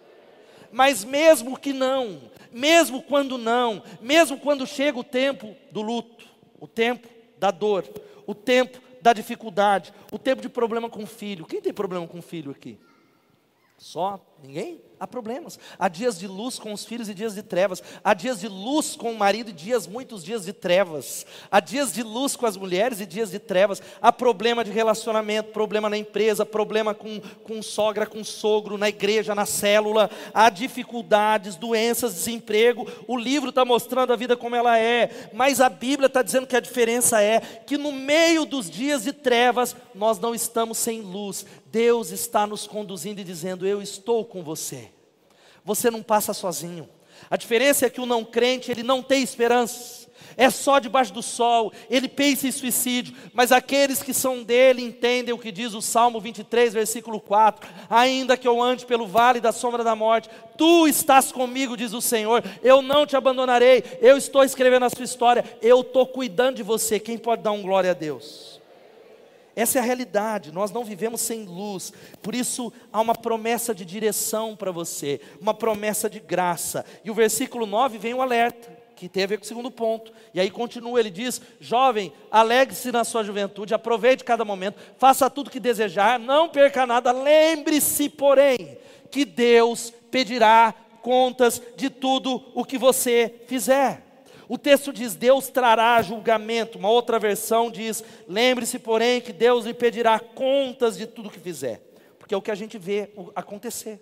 Mas 0.72 1.04
mesmo 1.04 1.60
que 1.60 1.74
não, 1.74 2.22
mesmo 2.52 3.02
quando 3.02 3.38
não, 3.38 3.84
mesmo 4.02 4.38
quando 4.38 4.66
chega 4.66 4.98
o 4.98 5.04
tempo 5.04 5.54
do 5.72 5.82
luto, 5.82 6.26
o 6.60 6.68
tempo 6.68 7.08
da 7.38 7.52
dor, 7.52 7.86
o 8.26 8.34
tempo 8.34 8.80
da 9.06 9.13
dificuldade, 9.13 9.94
o 10.12 10.18
tempo 10.18 10.41
de 10.41 10.50
problema 10.50 10.89
com 10.89 11.04
o 11.04 11.06
filho. 11.06 11.46
Quem 11.46 11.62
tem 11.62 11.72
problema 11.72 12.08
com 12.08 12.18
o 12.18 12.24
filho 12.24 12.50
aqui? 12.50 12.76
Só 13.78 14.20
Ninguém? 14.46 14.80
Há 14.98 15.06
problemas. 15.06 15.60
Há 15.78 15.90
dias 15.90 16.18
de 16.18 16.26
luz 16.26 16.58
com 16.58 16.72
os 16.72 16.86
filhos 16.86 17.10
e 17.10 17.14
dias 17.14 17.36
de 17.36 17.44
trevas. 17.44 17.84
Há 18.04 18.14
dias 18.14 18.40
de 18.40 18.48
luz 18.48 18.96
com 18.96 19.12
o 19.12 19.18
marido 19.18 19.50
e 19.50 19.54
dias, 19.54 19.88
muitos 19.88 20.24
dias 20.24 20.46
de 20.46 20.54
trevas. 20.54 21.26
Há 21.52 21.60
dias 21.60 21.92
de 21.92 22.02
luz 22.02 22.36
com 22.36 22.46
as 22.46 22.56
mulheres 22.56 23.02
e 23.02 23.06
dias 23.06 23.32
de 23.32 23.40
trevas. 23.40 23.82
Há 24.02 24.12
problema 24.12 24.64
de 24.64 24.72
relacionamento, 24.72 25.52
problema 25.52 25.90
na 25.90 25.98
empresa, 25.98 26.46
problema 26.46 26.94
com, 26.94 27.20
com 27.44 27.62
sogra, 27.62 28.06
com 28.06 28.24
sogro, 28.24 28.78
na 28.78 28.88
igreja, 28.88 29.36
na 29.36 29.46
célula. 29.46 30.10
Há 30.34 30.50
dificuldades, 30.50 31.56
doenças, 31.56 32.14
desemprego. 32.14 32.88
O 33.08 33.18
livro 33.18 33.50
está 33.50 33.66
mostrando 33.66 34.14
a 34.14 34.16
vida 34.16 34.38
como 34.38 34.56
ela 34.56 34.80
é. 34.80 35.30
Mas 35.34 35.60
a 35.60 35.70
Bíblia 35.70 36.08
está 36.08 36.22
dizendo 36.22 36.48
que 36.48 36.56
a 36.56 36.62
diferença 36.62 37.22
é 37.22 37.42
que 37.42 37.78
no 37.78 37.92
meio 37.92 38.46
dos 38.46 38.70
dias 38.70 39.04
de 39.04 39.12
trevas, 39.12 39.76
nós 39.94 40.20
não 40.20 40.34
estamos 40.34 40.78
sem 40.78 41.02
luz. 41.02 41.46
Deus 41.76 42.10
está 42.12 42.48
nos 42.48 42.66
conduzindo 42.66 43.20
e 43.20 43.24
dizendo: 43.26 43.68
Eu 43.68 43.82
estou 43.82 44.24
com 44.36 44.43
você. 44.43 44.89
Você 45.63 45.89
não 45.89 46.04
passa 46.04 46.34
sozinho. 46.34 46.89
A 47.32 47.38
diferença 47.38 47.86
é 47.86 47.89
que 47.89 48.02
o 48.02 48.06
não 48.06 48.26
crente, 48.26 48.69
ele 48.69 48.84
não 48.84 49.02
tem 49.02 49.24
esperança. 49.24 50.06
É 50.36 50.50
só 50.50 50.78
debaixo 50.80 51.13
do 51.13 51.24
sol, 51.24 51.71
ele 51.89 52.10
pensa 52.10 52.45
em 52.45 52.52
suicídio, 52.52 53.15
mas 53.34 53.54
aqueles 53.54 54.04
que 54.04 54.13
são 54.13 54.43
dele 54.43 54.82
entendem 54.82 55.34
o 55.34 55.38
que 55.38 55.54
diz 55.54 55.74
o 55.74 55.82
Salmo 55.82 56.19
23, 56.19 56.74
versículo 56.74 57.21
4: 57.21 57.65
Ainda 57.89 58.36
que 58.36 58.45
eu 58.45 58.62
ande 58.62 58.86
pelo 58.86 59.08
vale 59.08 59.39
da 59.39 59.54
sombra 59.54 59.82
da 59.82 59.95
morte, 59.95 60.30
tu 60.58 60.86
estás 60.89 61.32
comigo, 61.32 61.78
diz 61.78 61.93
o 61.93 62.02
Senhor, 62.02 62.43
eu 62.62 62.82
não 62.82 63.06
te 63.06 63.15
abandonarei, 63.15 63.82
eu 64.02 64.17
estou 64.17 64.43
escrevendo 64.43 64.84
a 64.84 64.89
sua 64.89 65.06
história, 65.06 65.45
eu 65.62 65.80
estou 65.80 66.06
cuidando 66.06 66.58
de 66.58 66.63
você. 66.63 67.00
Quem 67.00 67.17
pode 67.17 67.41
dar 67.41 67.54
um 67.54 67.62
glória 67.62 67.91
a 67.91 67.93
Deus? 67.93 68.55
Essa 69.56 69.80
é 69.80 69.82
a 69.82 69.86
realidade, 69.86 70.52
nós 70.52 70.72
não 70.72 70.84
vivemos 70.84 71.22
sem 71.22 71.46
luz, 71.46 71.94
por 72.22 72.36
isso 72.36 72.74
há 72.91 73.00
uma 73.00 73.15
promessa 73.15 73.74
de 73.74 73.86
direção 73.86 74.54
para 74.54 74.70
você, 74.70 75.22
uma 75.39 75.54
promessa 75.54 76.10
de 76.10 76.20
graça. 76.20 76.86
E 77.06 77.10
o 77.10 77.13
versículo 77.13 77.65
9 77.65 77.98
vem 77.98 78.13
o 78.13 78.22
alerta, 78.22 78.70
que 78.98 79.08
tem 79.08 79.24
a 79.24 79.28
ver 79.28 79.38
com 79.38 79.46
o 79.46 79.48
segundo 79.48 79.72
ponto. 79.72 80.12
E 80.34 80.39
aí 80.41 80.50
continua, 80.52 81.00
ele 81.00 81.10
diz: 81.10 81.41
Jovem, 81.60 82.12
alegre-se 82.30 82.91
na 82.91 83.06
sua 83.06 83.24
juventude, 83.24 83.74
aproveite 83.74 84.26
cada 84.26 84.44
momento, 84.44 84.78
faça 84.98 85.30
tudo 85.30 85.50
que 85.50 85.60
desejar, 85.60 86.20
não 86.20 86.50
perca 86.50 86.86
nada, 86.86 87.12
lembre-se, 87.13 88.10
porém, 88.10 88.78
que 89.10 89.24
Deus 89.24 89.94
pedirá 90.12 90.74
contas 91.02 91.62
de 91.78 91.89
tudo 91.89 92.44
o 92.54 92.65
que 92.65 92.78
você 92.78 93.44
fizer. 93.48 94.05
O 94.48 94.58
texto 94.58 94.94
diz: 94.94 95.16
Deus 95.16 95.50
trará 95.50 96.02
julgamento. 96.02 96.78
Uma 96.78 96.90
outra 96.90 97.20
versão 97.20 97.72
diz: 97.72 98.04
Lembre-se, 98.28 98.80
porém, 98.80 99.22
que 99.22 99.34
Deus 99.34 99.66
lhe 99.66 99.74
pedirá 99.74 100.20
contas 100.20 100.98
de 100.98 101.06
tudo 101.06 101.30
que 101.30 101.40
fizer. 101.40 101.82
Porque 102.20 102.34
é 102.34 102.38
o 102.38 102.42
que 102.42 102.52
a 102.52 102.56
gente 102.56 102.78
vê 102.78 103.10
acontecer. 103.36 104.02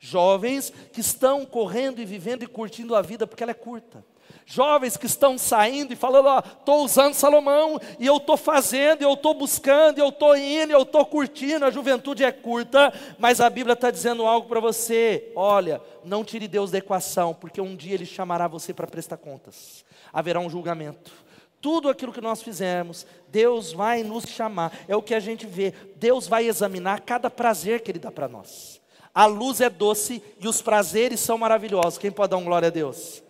Jovens 0.00 0.72
que 0.92 1.00
estão 1.00 1.44
correndo 1.44 2.00
e 2.00 2.04
vivendo 2.04 2.42
e 2.42 2.46
curtindo 2.46 2.94
a 2.94 3.02
vida 3.02 3.26
porque 3.26 3.42
ela 3.42 3.50
é 3.50 3.54
curta 3.54 4.04
jovens 4.48 4.96
que 4.96 5.06
estão 5.06 5.36
saindo 5.36 5.92
e 5.92 5.96
falando: 5.96 6.26
Ó, 6.26 6.38
estou 6.38 6.84
usando 6.84 7.12
Salomão, 7.12 7.78
e 7.98 8.06
eu 8.06 8.16
estou 8.16 8.36
fazendo, 8.36 9.02
eu 9.02 9.12
estou 9.12 9.34
buscando, 9.34 9.98
eu 9.98 10.08
estou 10.08 10.36
indo, 10.36 10.72
eu 10.72 10.82
estou 10.82 11.04
curtindo. 11.04 11.66
A 11.66 11.70
juventude 11.70 12.24
é 12.24 12.32
curta, 12.32 12.92
mas 13.18 13.40
a 13.40 13.50
Bíblia 13.50 13.74
está 13.74 13.90
dizendo 13.90 14.26
algo 14.26 14.48
para 14.48 14.58
você: 14.58 15.30
olha, 15.36 15.80
não 16.02 16.24
tire 16.24 16.48
Deus 16.48 16.70
da 16.70 16.78
equação, 16.78 17.34
porque 17.34 17.60
um 17.60 17.76
dia 17.76 17.94
Ele 17.94 18.06
chamará 18.06 18.48
você 18.48 18.72
para 18.72 18.86
prestar 18.86 19.18
contas, 19.18 19.84
haverá 20.12 20.40
um 20.40 20.50
julgamento. 20.50 21.12
Tudo 21.60 21.88
aquilo 21.88 22.12
que 22.12 22.20
nós 22.20 22.40
fizermos, 22.40 23.04
Deus 23.28 23.72
vai 23.72 24.04
nos 24.04 24.24
chamar, 24.24 24.72
é 24.86 24.96
o 24.96 25.02
que 25.02 25.12
a 25.12 25.20
gente 25.20 25.44
vê. 25.44 25.74
Deus 25.96 26.28
vai 26.28 26.46
examinar 26.46 27.00
cada 27.00 27.28
prazer 27.28 27.80
que 27.80 27.90
Ele 27.90 27.98
dá 27.98 28.12
para 28.12 28.28
nós. 28.28 28.80
A 29.12 29.26
luz 29.26 29.60
é 29.60 29.68
doce 29.68 30.22
e 30.38 30.46
os 30.46 30.62
prazeres 30.62 31.18
são 31.18 31.36
maravilhosos. 31.36 31.98
Quem 31.98 32.12
pode 32.12 32.30
dar 32.30 32.36
um 32.36 32.44
glória 32.44 32.68
a 32.68 32.70
Deus? 32.70 33.24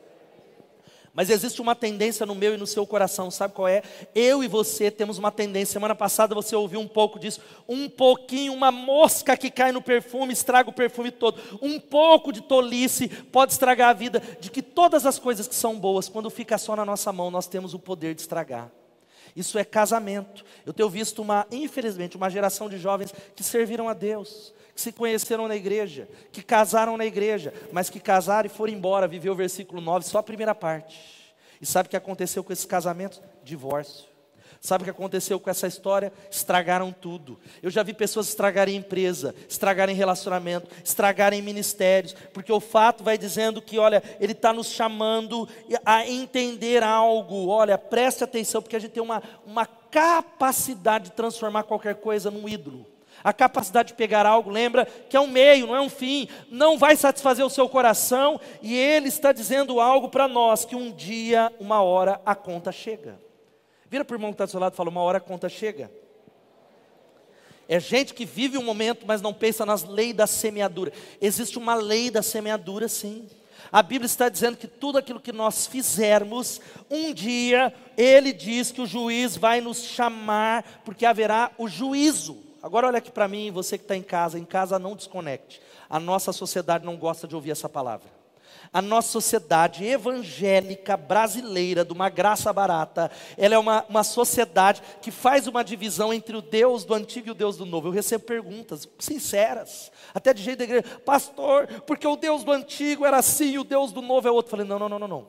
Mas 1.19 1.31
existe 1.31 1.61
uma 1.61 1.75
tendência 1.75 2.25
no 2.25 2.33
meu 2.33 2.55
e 2.55 2.57
no 2.57 2.65
seu 2.65 2.87
coração, 2.87 3.29
sabe 3.29 3.53
qual 3.53 3.67
é? 3.67 3.83
Eu 4.15 4.45
e 4.45 4.47
você 4.47 4.89
temos 4.89 5.19
uma 5.19 5.33
tendência. 5.33 5.73
Semana 5.73 5.93
passada 5.93 6.33
você 6.33 6.55
ouviu 6.55 6.79
um 6.79 6.87
pouco 6.87 7.19
disso. 7.19 7.41
Um 7.69 7.89
pouquinho, 7.89 8.53
uma 8.53 8.71
mosca 8.71 9.37
que 9.37 9.51
cai 9.51 9.73
no 9.73 9.83
perfume 9.83 10.33
estraga 10.33 10.71
o 10.71 10.73
perfume 10.73 11.11
todo. 11.11 11.43
Um 11.61 11.81
pouco 11.81 12.31
de 12.31 12.41
tolice 12.41 13.09
pode 13.09 13.51
estragar 13.51 13.89
a 13.89 13.95
vida. 13.95 14.23
De 14.39 14.49
que 14.49 14.63
todas 14.63 15.05
as 15.05 15.19
coisas 15.19 15.49
que 15.49 15.57
são 15.57 15.77
boas, 15.77 16.09
quando 16.09 16.31
fica 16.31 16.57
só 16.57 16.77
na 16.77 16.85
nossa 16.85 17.13
mão, 17.13 17.33
nós 17.33 17.49
temos 17.49 17.75
o 17.75 17.81
poder 17.81 18.15
de 18.15 18.21
estragar. 18.21 18.71
Isso 19.35 19.59
é 19.59 19.65
casamento. 19.65 20.45
Eu 20.65 20.73
tenho 20.73 20.89
visto 20.89 21.21
uma, 21.21 21.49
infelizmente, 21.51 22.17
uma 22.17 22.31
geração 22.31 22.69
de 22.69 22.79
jovens 22.79 23.13
que 23.35 23.43
serviram 23.43 23.89
a 23.89 23.93
Deus, 23.93 24.55
que 24.79 24.83
se 24.83 24.93
conheceram 24.93 25.49
na 25.49 25.57
igreja, 25.57 26.09
que 26.31 26.41
casaram 26.41 26.97
na 26.97 27.05
igreja, 27.05 27.53
mas 27.73 27.91
que 27.91 27.99
casaram 27.99 28.47
e 28.47 28.49
foram 28.49 28.73
embora, 28.73 29.09
viveu 29.09 29.33
o 29.33 29.37
versículo 29.37 29.81
9, 29.81 30.07
só 30.07 30.19
a 30.19 30.23
primeira 30.23 30.55
parte. 30.55 31.35
E 31.61 31.67
sabe 31.67 31.89
o 31.89 31.91
que 31.91 31.97
aconteceu 31.97 32.45
com 32.45 32.53
esses 32.53 32.65
casamentos? 32.65 33.21
Divórcio. 33.43 34.07
Sabe 34.61 34.83
o 34.83 34.85
que 34.85 34.91
aconteceu 34.91 35.41
com 35.41 35.51
essa 35.51 35.67
história? 35.67 36.13
Estragaram 36.31 36.93
tudo. 36.93 37.41
Eu 37.61 37.73
já 37.73 37.83
vi 37.83 37.93
pessoas 37.93 38.29
estragarem 38.29 38.77
empresa, 38.77 39.35
estragarem 39.49 39.97
relacionamento, 39.97 40.69
estragarem 40.85 41.43
ministérios, 41.43 42.15
porque 42.33 42.53
o 42.53 42.61
fato 42.61 43.03
vai 43.03 43.19
dizendo 43.19 43.61
que, 43.61 43.81
olha, 43.81 44.01
ele 44.21 44.31
está 44.31 44.53
nos 44.53 44.69
chamando 44.69 45.49
a 45.85 46.07
entender 46.07 46.85
algo. 46.85 47.49
Olha, 47.49 47.77
preste 47.77 48.23
atenção, 48.23 48.63
porque 48.63 48.77
a 48.77 48.81
gente 48.81 48.93
tem 48.93 49.03
uma, 49.03 49.25
uma 49.45 49.67
capacidade 49.67 51.07
de 51.07 51.17
transformar 51.17 51.65
qualquer 51.65 51.97
coisa 51.97 52.31
num 52.31 52.49
ídolo. 52.49 52.87
A 53.23 53.33
capacidade 53.33 53.89
de 53.89 53.95
pegar 53.95 54.27
algo, 54.27 54.51
lembra 54.51 54.87
que 54.87 55.17
é 55.17 55.21
um 55.21 55.27
meio, 55.27 55.67
não 55.67 55.77
é 55.77 55.81
um 55.81 55.89
fim, 55.89 56.29
não 56.51 56.79
vai 56.79 56.97
satisfazer 56.97 57.45
o 57.45 57.51
seu 57.51 57.69
coração, 57.69 58.41
e 58.63 58.77
Ele 58.77 59.09
está 59.09 59.33
dizendo 59.33 59.81
algo 59.81 60.09
para 60.09 60.29
nós: 60.29 60.65
que 60.65 60.77
um 60.77 60.93
dia, 60.93 61.53
uma 61.59 61.83
hora, 61.83 62.21
a 62.25 62.35
conta 62.35 62.71
chega. 62.71 63.21
Vira 63.91 64.05
para 64.05 64.15
o 64.15 64.17
irmão 64.17 64.31
que 64.31 64.35
está 64.35 64.45
do 64.45 64.51
seu 64.51 64.61
lado 64.61 64.75
e 64.75 64.77
fala: 64.77 64.91
uma 64.91 65.03
hora 65.03 65.19
a 65.19 65.21
conta 65.21 65.49
chega. 65.49 65.91
É 67.69 67.79
gente 67.79 68.15
que 68.15 68.25
vive 68.25 68.57
um 68.57 68.65
momento, 68.65 69.05
mas 69.07 69.21
não 69.21 69.35
pensa 69.35 69.67
nas 69.67 69.85
leis 69.85 70.15
da 70.15 70.27
semeadura. 70.27 70.91
Existe 71.21 71.59
uma 71.59 71.75
lei 71.75 72.11
da 72.11 72.23
semeadura, 72.23 72.89
sim. 72.89 73.29
A 73.71 73.83
Bíblia 73.83 74.07
está 74.07 74.31
dizendo 74.31 74.57
que 74.57 74.67
tudo 74.67 74.97
aquilo 74.97 75.21
que 75.21 75.33
nós 75.33 75.67
fizermos, 75.67 76.61
um 76.91 77.13
dia, 77.13 77.75
Ele 77.97 78.33
diz 78.33 78.71
que 78.71 78.81
o 78.81 78.87
juiz 78.87 79.37
vai 79.37 79.61
nos 79.61 79.83
chamar, 79.83 80.81
porque 80.85 81.05
haverá 81.05 81.51
o 81.59 81.69
juízo. 81.69 82.48
Agora 82.63 82.89
olha 82.89 82.99
aqui 82.99 83.11
para 83.11 83.29
mim, 83.29 83.51
você 83.51 83.79
que 83.79 83.85
está 83.85 83.97
em 83.97 84.03
casa, 84.03 84.39
em 84.39 84.45
casa 84.45 84.79
não 84.79 84.97
desconecte. 84.97 85.61
A 85.89 86.01
nossa 86.01 86.33
sociedade 86.33 86.85
não 86.85 86.97
gosta 86.97 87.27
de 87.27 87.35
ouvir 87.35 87.53
essa 87.53 87.69
palavra. 87.69 88.19
A 88.73 88.83
nossa 88.83 89.09
sociedade 89.09 89.85
evangélica 89.85 90.97
brasileira, 90.97 91.85
de 91.85 91.93
uma 91.93 92.09
graça 92.11 92.53
barata, 92.53 93.11
ela 93.37 93.55
é 93.55 93.59
uma, 93.59 93.85
uma 93.89 94.05
sociedade 94.05 94.83
que 95.01 95.11
faz 95.11 95.47
uma 95.47 95.63
divisão 95.63 96.13
entre 96.13 96.37
o 96.37 96.43
Deus 96.43 96.85
do 96.85 96.93
antigo 96.93 97.29
e 97.29 97.31
o 97.31 97.35
Deus 97.35 97.57
do 97.57 97.65
novo. 97.65 97.89
Eu 97.89 97.93
recebo 97.93 98.25
perguntas 98.25 98.87
sinceras, 98.99 99.91
até 100.13 100.35
de 100.35 100.43
jeito 100.43 100.59
da 100.59 100.65
igreja, 100.65 100.85
pastor, 101.05 101.67
porque 101.87 102.07
o 102.07 102.17
Deus 102.17 102.45
do 102.45 102.53
antigo 102.53 103.07
era 103.07 103.19
assim 103.19 103.53
e 103.53 103.59
o 103.59 103.65
Deus 103.65 103.93
do 103.93 104.03
novo 104.03 104.29
é 104.29 104.31
outro. 104.31 104.49
Eu 104.49 104.51
falei, 104.51 104.67
não, 104.67 104.79
não, 104.79 104.89
não, 104.89 104.99
não, 104.99 105.09
não. 105.09 105.29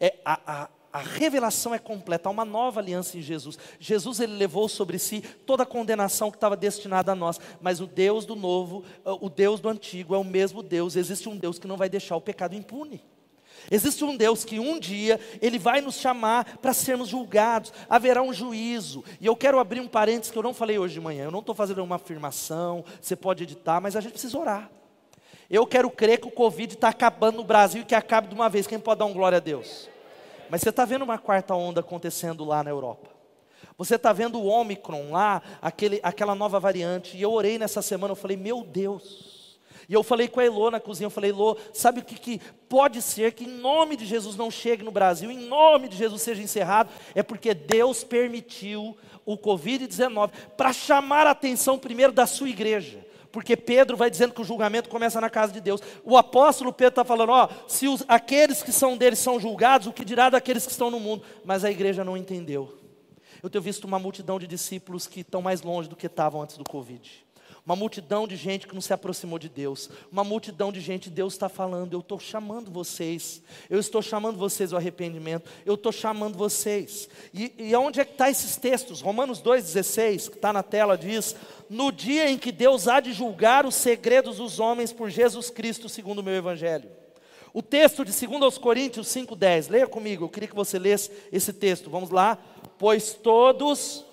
É, 0.00 0.16
a, 0.24 0.40
a, 0.46 0.68
a 0.98 1.02
revelação 1.02 1.74
é 1.74 1.78
completa, 1.78 2.28
há 2.28 2.32
uma 2.32 2.44
nova 2.44 2.80
aliança 2.80 3.16
em 3.16 3.22
Jesus. 3.22 3.58
Jesus 3.78 4.20
ele 4.20 4.34
levou 4.34 4.68
sobre 4.68 4.98
si 4.98 5.22
toda 5.46 5.62
a 5.62 5.66
condenação 5.66 6.30
que 6.30 6.36
estava 6.36 6.56
destinada 6.56 7.12
a 7.12 7.14
nós, 7.14 7.40
mas 7.60 7.80
o 7.80 7.86
Deus 7.86 8.26
do 8.26 8.34
novo, 8.34 8.84
eh, 9.04 9.16
o 9.20 9.28
Deus 9.28 9.60
do 9.60 9.68
antigo 9.68 10.14
é 10.14 10.18
o 10.18 10.24
mesmo 10.24 10.62
Deus. 10.62 10.96
Existe 10.96 11.28
um 11.28 11.36
Deus 11.36 11.58
que 11.58 11.68
não 11.68 11.76
vai 11.76 11.88
deixar 11.88 12.16
o 12.16 12.20
pecado 12.20 12.54
impune. 12.54 13.02
Existe 13.70 14.02
um 14.04 14.16
Deus 14.16 14.44
que 14.44 14.58
um 14.58 14.78
dia 14.78 15.20
ele 15.40 15.58
vai 15.58 15.80
nos 15.80 15.96
chamar 15.96 16.58
para 16.58 16.72
sermos 16.72 17.08
julgados, 17.08 17.72
haverá 17.88 18.22
um 18.22 18.32
juízo. 18.32 19.04
E 19.20 19.26
eu 19.26 19.36
quero 19.36 19.58
abrir 19.58 19.80
um 19.80 19.88
parênteses 19.88 20.30
que 20.30 20.38
eu 20.38 20.42
não 20.42 20.54
falei 20.54 20.78
hoje 20.78 20.94
de 20.94 21.00
manhã. 21.00 21.24
Eu 21.24 21.30
não 21.30 21.40
estou 21.40 21.54
fazendo 21.54 21.82
uma 21.82 21.96
afirmação, 21.96 22.84
você 23.00 23.14
pode 23.14 23.42
editar, 23.42 23.80
mas 23.80 23.96
a 23.96 24.00
gente 24.00 24.12
precisa 24.12 24.38
orar. 24.38 24.70
Eu 25.50 25.66
quero 25.66 25.90
crer 25.90 26.20
que 26.20 26.28
o 26.28 26.32
Covid 26.32 26.74
está 26.74 26.88
acabando 26.88 27.36
no 27.36 27.44
Brasil 27.44 27.82
e 27.82 27.84
que 27.84 27.94
acabe 27.94 28.28
de 28.28 28.34
uma 28.34 28.48
vez. 28.48 28.66
Quem 28.66 28.78
pode 28.78 28.98
dar 28.98 29.06
um 29.06 29.12
glória 29.12 29.36
a 29.36 29.40
Deus? 29.40 29.88
Mas 30.50 30.62
você 30.62 30.70
está 30.70 30.84
vendo 30.84 31.02
uma 31.02 31.18
quarta 31.18 31.54
onda 31.54 31.80
acontecendo 31.80 32.44
lá 32.44 32.62
na 32.62 32.70
Europa. 32.70 33.10
Você 33.76 33.94
está 33.94 34.12
vendo 34.12 34.40
o 34.40 34.46
Omicron 34.46 35.12
lá, 35.12 35.42
aquele, 35.62 36.00
aquela 36.02 36.34
nova 36.34 36.58
variante. 36.58 37.16
E 37.16 37.22
eu 37.22 37.32
orei 37.32 37.58
nessa 37.58 37.80
semana, 37.80 38.12
eu 38.12 38.16
falei, 38.16 38.36
meu 38.36 38.64
Deus. 38.64 39.58
E 39.88 39.94
eu 39.94 40.02
falei 40.02 40.28
com 40.28 40.40
a 40.40 40.44
Elô 40.44 40.70
na 40.70 40.80
cozinha, 40.80 41.06
eu 41.06 41.10
falei, 41.10 41.30
Elô, 41.30 41.56
sabe 41.72 42.00
o 42.00 42.04
que, 42.04 42.16
que 42.16 42.40
pode 42.68 43.00
ser 43.00 43.32
que 43.32 43.44
em 43.44 43.48
nome 43.48 43.96
de 43.96 44.04
Jesus 44.04 44.36
não 44.36 44.50
chegue 44.50 44.82
no 44.82 44.90
Brasil, 44.90 45.30
em 45.30 45.46
nome 45.46 45.88
de 45.88 45.96
Jesus 45.96 46.20
seja 46.20 46.42
encerrado? 46.42 46.90
É 47.14 47.22
porque 47.22 47.54
Deus 47.54 48.04
permitiu 48.04 48.96
o 49.24 49.38
Covid-19 49.38 50.30
para 50.56 50.72
chamar 50.72 51.26
a 51.26 51.30
atenção 51.30 51.78
primeiro 51.78 52.12
da 52.12 52.26
sua 52.26 52.50
igreja 52.50 53.07
porque 53.30 53.56
Pedro 53.56 53.96
vai 53.96 54.10
dizendo 54.10 54.32
que 54.32 54.40
o 54.40 54.44
julgamento 54.44 54.88
começa 54.88 55.20
na 55.20 55.28
casa 55.28 55.52
de 55.52 55.60
Deus. 55.60 55.80
O 56.04 56.16
apóstolo 56.16 56.72
Pedro 56.72 56.92
está 56.92 57.04
falando: 57.04 57.30
ó, 57.30 57.48
se 57.66 57.86
os, 57.86 58.04
aqueles 58.08 58.62
que 58.62 58.72
são 58.72 58.96
deles 58.96 59.18
são 59.18 59.38
julgados, 59.38 59.86
o 59.86 59.92
que 59.92 60.04
dirá 60.04 60.30
daqueles 60.30 60.64
que 60.64 60.72
estão 60.72 60.90
no 60.90 61.00
mundo? 61.00 61.22
Mas 61.44 61.64
a 61.64 61.70
igreja 61.70 62.04
não 62.04 62.16
entendeu. 62.16 62.76
Eu 63.42 63.48
tenho 63.48 63.62
visto 63.62 63.84
uma 63.84 63.98
multidão 63.98 64.38
de 64.38 64.46
discípulos 64.46 65.06
que 65.06 65.20
estão 65.20 65.40
mais 65.40 65.62
longe 65.62 65.88
do 65.88 65.94
que 65.94 66.06
estavam 66.06 66.42
antes 66.42 66.56
do 66.56 66.64
Covid. 66.64 67.26
Uma 67.68 67.76
multidão 67.76 68.26
de 68.26 68.34
gente 68.34 68.66
que 68.66 68.72
não 68.72 68.80
se 68.80 68.94
aproximou 68.94 69.38
de 69.38 69.46
Deus, 69.46 69.90
uma 70.10 70.24
multidão 70.24 70.72
de 70.72 70.80
gente, 70.80 71.10
Deus 71.10 71.34
está 71.34 71.50
falando, 71.50 71.92
eu 71.92 72.00
estou 72.00 72.18
chamando 72.18 72.70
vocês, 72.70 73.42
eu 73.68 73.78
estou 73.78 74.00
chamando 74.00 74.38
vocês 74.38 74.72
ao 74.72 74.78
arrependimento, 74.78 75.50
eu 75.66 75.74
estou 75.74 75.92
chamando 75.92 76.38
vocês. 76.38 77.10
E, 77.34 77.52
e 77.58 77.76
onde 77.76 78.00
é 78.00 78.06
que 78.06 78.12
estão 78.12 78.24
tá 78.24 78.30
esses 78.30 78.56
textos? 78.56 79.02
Romanos 79.02 79.42
2,16, 79.42 80.30
que 80.30 80.36
está 80.36 80.50
na 80.50 80.62
tela, 80.62 80.96
diz: 80.96 81.36
No 81.68 81.92
dia 81.92 82.30
em 82.30 82.38
que 82.38 82.50
Deus 82.50 82.88
há 82.88 83.00
de 83.00 83.12
julgar 83.12 83.66
os 83.66 83.74
segredos 83.74 84.38
dos 84.38 84.58
homens 84.58 84.90
por 84.90 85.10
Jesus 85.10 85.50
Cristo, 85.50 85.90
segundo 85.90 86.20
o 86.20 86.24
meu 86.24 86.36
Evangelho. 86.36 86.88
O 87.52 87.60
texto 87.60 88.02
de 88.02 88.12
2 88.26 88.56
Coríntios 88.56 89.08
5,10, 89.08 89.70
leia 89.70 89.86
comigo, 89.86 90.24
eu 90.24 90.28
queria 90.30 90.48
que 90.48 90.56
você 90.56 90.78
lesse 90.78 91.10
esse 91.30 91.52
texto, 91.52 91.90
vamos 91.90 92.08
lá. 92.08 92.38
Pois 92.78 93.12
todos 93.12 94.07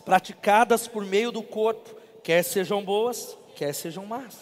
praticadas 0.00 0.88
por 0.88 1.04
meio 1.04 1.30
do 1.30 1.42
corpo, 1.42 1.94
quer 2.24 2.42
sejam 2.42 2.84
boas, 2.84 3.38
quer 3.54 3.72
sejam 3.72 4.04
más. 4.04 4.36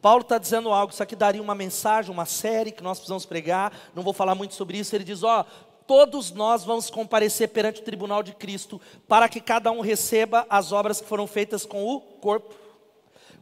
Paulo 0.00 0.22
está 0.22 0.38
dizendo 0.38 0.70
algo, 0.70 0.92
isso 0.92 1.02
aqui 1.02 1.16
daria 1.16 1.42
uma 1.42 1.54
mensagem, 1.54 2.10
uma 2.10 2.24
série 2.24 2.70
que 2.70 2.82
nós 2.82 2.98
precisamos 2.98 3.26
pregar, 3.26 3.72
não 3.94 4.02
vou 4.02 4.12
falar 4.12 4.34
muito 4.34 4.54
sobre 4.54 4.78
isso. 4.78 4.94
Ele 4.94 5.04
diz: 5.04 5.22
Ó, 5.22 5.44
todos 5.86 6.30
nós 6.30 6.64
vamos 6.64 6.88
comparecer 6.88 7.48
perante 7.48 7.80
o 7.80 7.84
tribunal 7.84 8.22
de 8.22 8.32
Cristo, 8.32 8.80
para 9.08 9.28
que 9.28 9.40
cada 9.40 9.72
um 9.72 9.80
receba 9.80 10.46
as 10.48 10.70
obras 10.70 11.00
que 11.00 11.08
foram 11.08 11.26
feitas 11.26 11.66
com 11.66 11.84
o 11.84 12.00
corpo. 12.00 12.54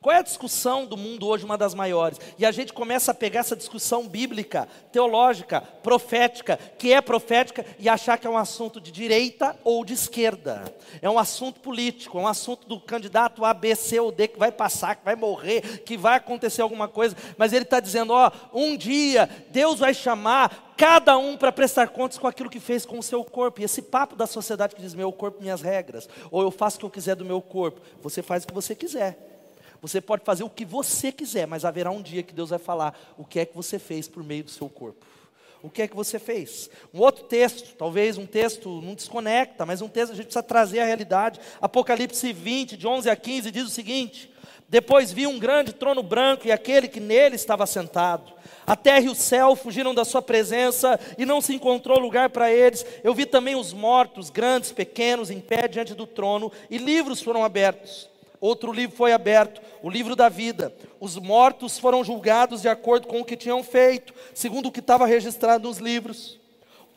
Qual 0.09 0.17
é 0.17 0.21
a 0.21 0.23
discussão 0.23 0.87
do 0.87 0.97
mundo 0.97 1.27
hoje, 1.27 1.45
uma 1.45 1.59
das 1.59 1.75
maiores? 1.75 2.19
E 2.39 2.47
a 2.47 2.51
gente 2.51 2.73
começa 2.73 3.11
a 3.11 3.15
pegar 3.15 3.41
essa 3.41 3.55
discussão 3.55 4.09
bíblica, 4.09 4.67
teológica, 4.91 5.61
profética, 5.61 6.59
que 6.79 6.95
é 6.95 7.03
profética, 7.03 7.63
e 7.79 7.91
achar 7.91 8.17
que 8.17 8.27
é 8.27 8.31
um 8.31 8.39
assunto 8.39 8.81
de 8.81 8.91
direita 8.91 9.55
ou 9.63 9.85
de 9.85 9.93
esquerda. 9.93 10.65
É 11.03 11.11
um 11.11 11.19
assunto 11.19 11.61
político, 11.61 12.17
é 12.17 12.23
um 12.23 12.27
assunto 12.27 12.67
do 12.67 12.81
candidato 12.81 13.45
A, 13.45 13.53
B, 13.53 13.77
C 13.77 14.01
ou 14.01 14.11
D 14.11 14.29
que 14.29 14.39
vai 14.39 14.51
passar, 14.51 14.97
que 14.97 15.05
vai 15.05 15.15
morrer, 15.15 15.83
que 15.85 15.95
vai 15.95 16.17
acontecer 16.17 16.63
alguma 16.63 16.89
coisa. 16.89 17.15
Mas 17.37 17.53
ele 17.53 17.65
está 17.65 17.79
dizendo: 17.79 18.15
ó, 18.15 18.33
um 18.55 18.79
dia 18.79 19.29
Deus 19.51 19.79
vai 19.79 19.93
chamar 19.93 20.73
cada 20.75 21.19
um 21.19 21.37
para 21.37 21.53
prestar 21.53 21.89
contas 21.89 22.17
com 22.17 22.27
aquilo 22.27 22.49
que 22.49 22.61
fez 22.61 22.87
com 22.87 22.99
o 22.99 23.03
seu 23.03 23.23
corpo. 23.23 23.61
E 23.61 23.65
esse 23.65 23.83
papo 23.83 24.17
da 24.17 24.27
sociedade 24.27 24.75
que 24.75 24.81
diz: 24.81 24.95
meu 24.95 25.13
corpo, 25.13 25.43
minhas 25.43 25.61
regras, 25.61 26.09
ou 26.31 26.41
eu 26.41 26.51
faço 26.51 26.79
o 26.79 26.81
que 26.81 26.87
eu 26.87 26.91
quiser 26.91 27.15
do 27.15 27.27
meu 27.27 27.43
corpo, 27.43 27.83
você 28.03 28.23
faz 28.23 28.45
o 28.45 28.47
que 28.47 28.55
você 28.55 28.75
quiser. 28.75 29.29
Você 29.81 30.01
pode 30.01 30.25
fazer 30.25 30.43
o 30.43 30.51
que 30.51 30.65
você 30.65 31.13
quiser, 31.13 31.47
mas 31.47 31.65
haverá 31.65 31.91
um 31.91 32.03
dia 32.03 32.23
que 32.23 32.35
Deus 32.35 32.51
vai 32.51 32.59
falar 32.59 32.99
o 33.17 33.25
que 33.25 33.39
é 33.39 33.47
que 33.47 33.55
você 33.55 33.79
fez 33.79 34.09
por 34.09 34.25
meio 34.25 34.45
do 34.45 34.51
seu 34.51 34.69
corpo. 34.69 35.07
O 35.63 35.69
que 35.69 35.83
é 35.83 35.89
que 35.89 35.97
você 35.97 36.19
fez? 36.19 36.71
Um 36.95 37.01
outro 37.01 37.25
texto, 37.25 37.75
talvez 37.77 38.17
um 38.17 38.27
texto 38.27 38.81
não 38.81 38.95
desconecta, 38.95 39.67
mas 39.67 39.83
um 39.83 39.89
texto 39.89 40.13
a 40.13 40.15
gente 40.15 40.27
precisa 40.27 40.43
trazer 40.43 40.81
a 40.81 40.85
realidade. 40.85 41.41
Apocalipse 41.61 42.33
20, 42.33 42.77
de 42.77 42.87
11 42.87 43.11
a 43.11 43.17
15, 43.17 43.51
diz 43.51 43.65
o 43.65 43.71
seguinte: 43.71 44.31
Depois 44.69 45.11
vi 45.11 45.27
um 45.27 45.39
grande 45.39 45.73
trono 45.73 46.01
branco 46.03 46.47
e 46.47 46.53
aquele 46.53 46.87
que 46.87 47.01
nele 47.01 47.35
estava 47.35 47.67
sentado. 47.67 48.33
A 48.65 48.77
terra 48.77 49.07
e 49.07 49.09
o 49.09 49.15
céu 49.17 49.57
fugiram 49.57 49.95
da 49.95 50.05
sua 50.05 50.23
presença 50.23 50.99
e 51.17 51.25
não 51.25 51.41
se 51.41 51.55
encontrou 51.55 51.99
lugar 51.99 52.31
para 52.31 52.53
eles. 52.53 52.87
Eu 53.03 53.13
vi 53.15 53.27
também 53.27 53.57
os 53.57 53.73
mortos, 53.73 54.31
grandes, 54.31 54.71
pequenos, 54.71 55.31
em 55.31 55.41
pé 55.41 55.67
diante 55.67 55.93
do 55.93 56.07
trono, 56.07 56.53
e 56.71 56.79
livros 56.79 57.21
foram 57.21 57.43
abertos. 57.43 58.09
Outro 58.41 58.73
livro 58.73 58.97
foi 58.97 59.13
aberto, 59.13 59.61
o 59.83 59.91
livro 59.91 60.15
da 60.15 60.29
vida. 60.29 60.73
Os 61.01 61.17
mortos 61.17 61.79
foram 61.79 62.05
julgados 62.05 62.63
de 62.63 62.69
acordo 62.69 63.09
com 63.09 63.21
o 63.21 63.25
que 63.25 63.37
tinham 63.37 63.63
feito, 63.63 64.15
segundo 64.33 64.67
o 64.67 64.73
que 64.73 64.81
estava 64.81 65.07
registrado 65.07 65.67
nos 65.67 65.79
livros. 65.79 66.39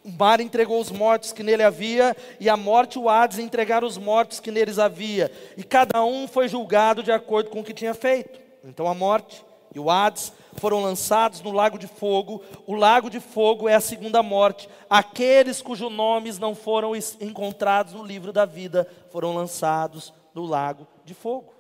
O 0.04 0.12
mar 0.12 0.40
entregou 0.40 0.80
os 0.80 0.92
mortos 0.92 1.32
que 1.32 1.44
nele 1.44 1.64
havia, 1.64 2.16
e 2.40 2.50
a 2.50 2.58
morte 2.58 2.96
e 2.96 3.00
o 3.00 3.10
Hades 3.10 3.40
entregaram 3.40 3.88
os 3.88 3.98
mortos 3.98 4.40
que 4.40 4.52
neles 4.52 4.80
havia, 4.80 5.32
e 5.58 5.64
cada 5.64 6.04
um 6.04 6.28
foi 6.28 6.48
julgado 6.48 7.04
de 7.04 7.12
acordo 7.12 7.50
com 7.50 7.60
o 7.62 7.64
que 7.64 7.74
tinha 7.74 7.94
feito. 7.94 8.40
Então 8.64 8.88
a 8.88 8.94
morte 8.94 9.44
e 9.74 9.80
o 9.80 9.90
Hades 9.90 10.34
foram 10.58 10.82
lançados 10.82 11.42
no 11.42 11.52
lago 11.52 11.80
de 11.80 11.88
fogo. 11.88 12.44
O 12.68 12.76
lago 12.76 13.10
de 13.10 13.20
fogo 13.20 13.70
é 13.70 13.76
a 13.76 13.80
segunda 13.80 14.22
morte. 14.22 14.68
Aqueles 14.90 15.62
cujos 15.62 15.92
nomes 15.92 16.38
não 16.38 16.54
foram 16.54 16.94
encontrados 16.96 17.94
no 17.94 18.04
livro 18.04 18.34
da 18.34 18.46
vida 18.46 18.88
foram 19.12 19.34
lançados 19.34 20.14
no 20.34 20.46
lago 20.46 20.88
de 21.14 21.20
fogo. 21.20 21.54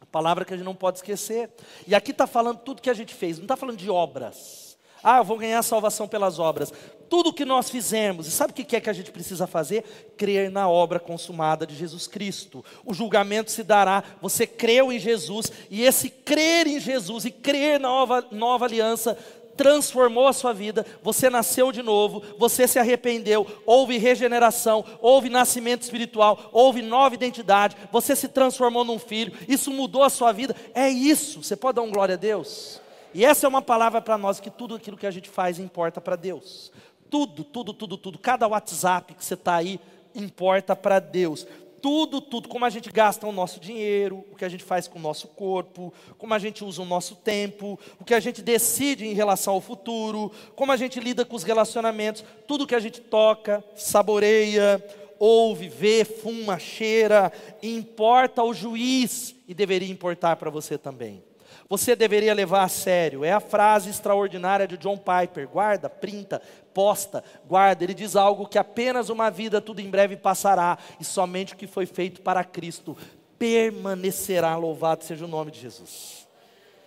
A 0.00 0.06
palavra 0.06 0.44
que 0.44 0.52
a 0.52 0.56
gente 0.56 0.66
não 0.66 0.74
pode 0.74 0.98
esquecer. 0.98 1.50
E 1.86 1.94
aqui 1.94 2.10
está 2.10 2.26
falando 2.26 2.58
tudo 2.58 2.82
que 2.82 2.90
a 2.90 2.94
gente 2.94 3.14
fez, 3.14 3.38
não 3.38 3.44
está 3.44 3.56
falando 3.56 3.78
de 3.78 3.90
obras. 3.90 4.72
Ah, 5.02 5.18
eu 5.18 5.24
vou 5.24 5.36
ganhar 5.36 5.60
salvação 5.62 6.06
pelas 6.06 6.38
obras. 6.38 6.72
Tudo 7.08 7.32
que 7.32 7.44
nós 7.44 7.68
fizemos, 7.68 8.26
e 8.26 8.30
sabe 8.30 8.52
o 8.52 8.54
que 8.54 8.76
é 8.76 8.80
que 8.80 8.88
a 8.88 8.92
gente 8.92 9.10
precisa 9.10 9.46
fazer? 9.46 10.14
Crer 10.16 10.50
na 10.50 10.68
obra 10.68 11.00
consumada 11.00 11.66
de 11.66 11.74
Jesus 11.74 12.06
Cristo. 12.06 12.64
O 12.84 12.94
julgamento 12.94 13.50
se 13.50 13.64
dará. 13.64 14.04
Você 14.20 14.46
creu 14.46 14.92
em 14.92 14.98
Jesus, 14.98 15.50
e 15.68 15.82
esse 15.82 16.08
crer 16.08 16.66
em 16.68 16.78
Jesus 16.78 17.24
e 17.24 17.30
crer 17.30 17.80
na 17.80 17.88
nova, 17.88 18.26
nova 18.30 18.64
aliança 18.64 19.18
transformou 19.56 20.26
a 20.26 20.32
sua 20.32 20.52
vida, 20.52 20.84
você 21.02 21.28
nasceu 21.30 21.72
de 21.72 21.82
novo, 21.82 22.22
você 22.38 22.66
se 22.66 22.78
arrependeu, 22.78 23.46
houve 23.66 23.98
regeneração, 23.98 24.84
houve 25.00 25.28
nascimento 25.28 25.82
espiritual, 25.82 26.50
houve 26.52 26.82
nova 26.82 27.14
identidade, 27.14 27.76
você 27.90 28.16
se 28.16 28.28
transformou 28.28 28.84
num 28.84 28.98
filho, 28.98 29.32
isso 29.48 29.70
mudou 29.70 30.02
a 30.02 30.10
sua 30.10 30.32
vida, 30.32 30.56
é 30.74 30.88
isso, 30.88 31.42
você 31.42 31.56
pode 31.56 31.76
dar 31.76 31.82
um 31.82 31.90
glória 31.90 32.14
a 32.14 32.18
Deus? 32.18 32.80
E 33.14 33.24
essa 33.24 33.46
é 33.46 33.48
uma 33.48 33.62
palavra 33.62 34.00
para 34.00 34.16
nós 34.16 34.40
que 34.40 34.50
tudo 34.50 34.74
aquilo 34.74 34.96
que 34.96 35.06
a 35.06 35.10
gente 35.10 35.28
faz 35.28 35.58
importa 35.58 36.00
para 36.00 36.16
Deus. 36.16 36.72
Tudo, 37.10 37.44
tudo, 37.44 37.74
tudo, 37.74 37.98
tudo. 37.98 38.18
Cada 38.18 38.48
WhatsApp 38.48 39.14
que 39.14 39.22
você 39.22 39.34
está 39.34 39.56
aí 39.56 39.78
importa 40.14 40.74
para 40.74 40.98
Deus 40.98 41.46
tudo, 41.82 42.20
tudo, 42.20 42.48
como 42.48 42.64
a 42.64 42.70
gente 42.70 42.90
gasta 42.90 43.26
o 43.26 43.32
nosso 43.32 43.58
dinheiro, 43.58 44.24
o 44.30 44.36
que 44.36 44.44
a 44.44 44.48
gente 44.48 44.62
faz 44.62 44.86
com 44.86 45.00
o 45.00 45.02
nosso 45.02 45.26
corpo, 45.26 45.92
como 46.16 46.32
a 46.32 46.38
gente 46.38 46.64
usa 46.64 46.80
o 46.80 46.86
nosso 46.86 47.16
tempo, 47.16 47.78
o 47.98 48.04
que 48.04 48.14
a 48.14 48.20
gente 48.20 48.40
decide 48.40 49.04
em 49.04 49.12
relação 49.12 49.54
ao 49.54 49.60
futuro, 49.60 50.30
como 50.54 50.70
a 50.70 50.76
gente 50.76 51.00
lida 51.00 51.24
com 51.24 51.34
os 51.34 51.42
relacionamentos, 51.42 52.24
tudo 52.46 52.66
que 52.68 52.76
a 52.76 52.80
gente 52.80 53.00
toca, 53.00 53.64
saboreia, 53.74 54.82
ouve, 55.18 55.68
vê, 55.68 56.04
fuma, 56.04 56.56
cheira, 56.58 57.32
importa 57.60 58.40
ao 58.40 58.54
juiz 58.54 59.34
e 59.48 59.52
deveria 59.52 59.90
importar 59.90 60.36
para 60.36 60.50
você 60.50 60.78
também. 60.78 61.22
Você 61.68 61.96
deveria 61.96 62.34
levar 62.34 62.64
a 62.64 62.68
sério. 62.68 63.24
É 63.24 63.32
a 63.32 63.40
frase 63.40 63.90
extraordinária 63.90 64.66
de 64.66 64.76
John 64.76 64.98
Piper. 64.98 65.48
Guarda, 65.48 65.88
printa, 65.88 66.42
posta, 66.74 67.24
guarda. 67.46 67.84
Ele 67.84 67.94
diz 67.94 68.16
algo 68.16 68.46
que 68.46 68.58
apenas 68.58 69.08
uma 69.08 69.30
vida 69.30 69.60
tudo 69.60 69.80
em 69.80 69.90
breve 69.90 70.16
passará 70.16 70.78
e 71.00 71.04
somente 71.04 71.54
o 71.54 71.56
que 71.56 71.66
foi 71.66 71.86
feito 71.86 72.20
para 72.20 72.44
Cristo 72.44 72.96
permanecerá. 73.38 74.56
Louvado 74.56 75.04
seja 75.04 75.24
o 75.24 75.28
nome 75.28 75.50
de 75.50 75.60
Jesus. 75.60 76.21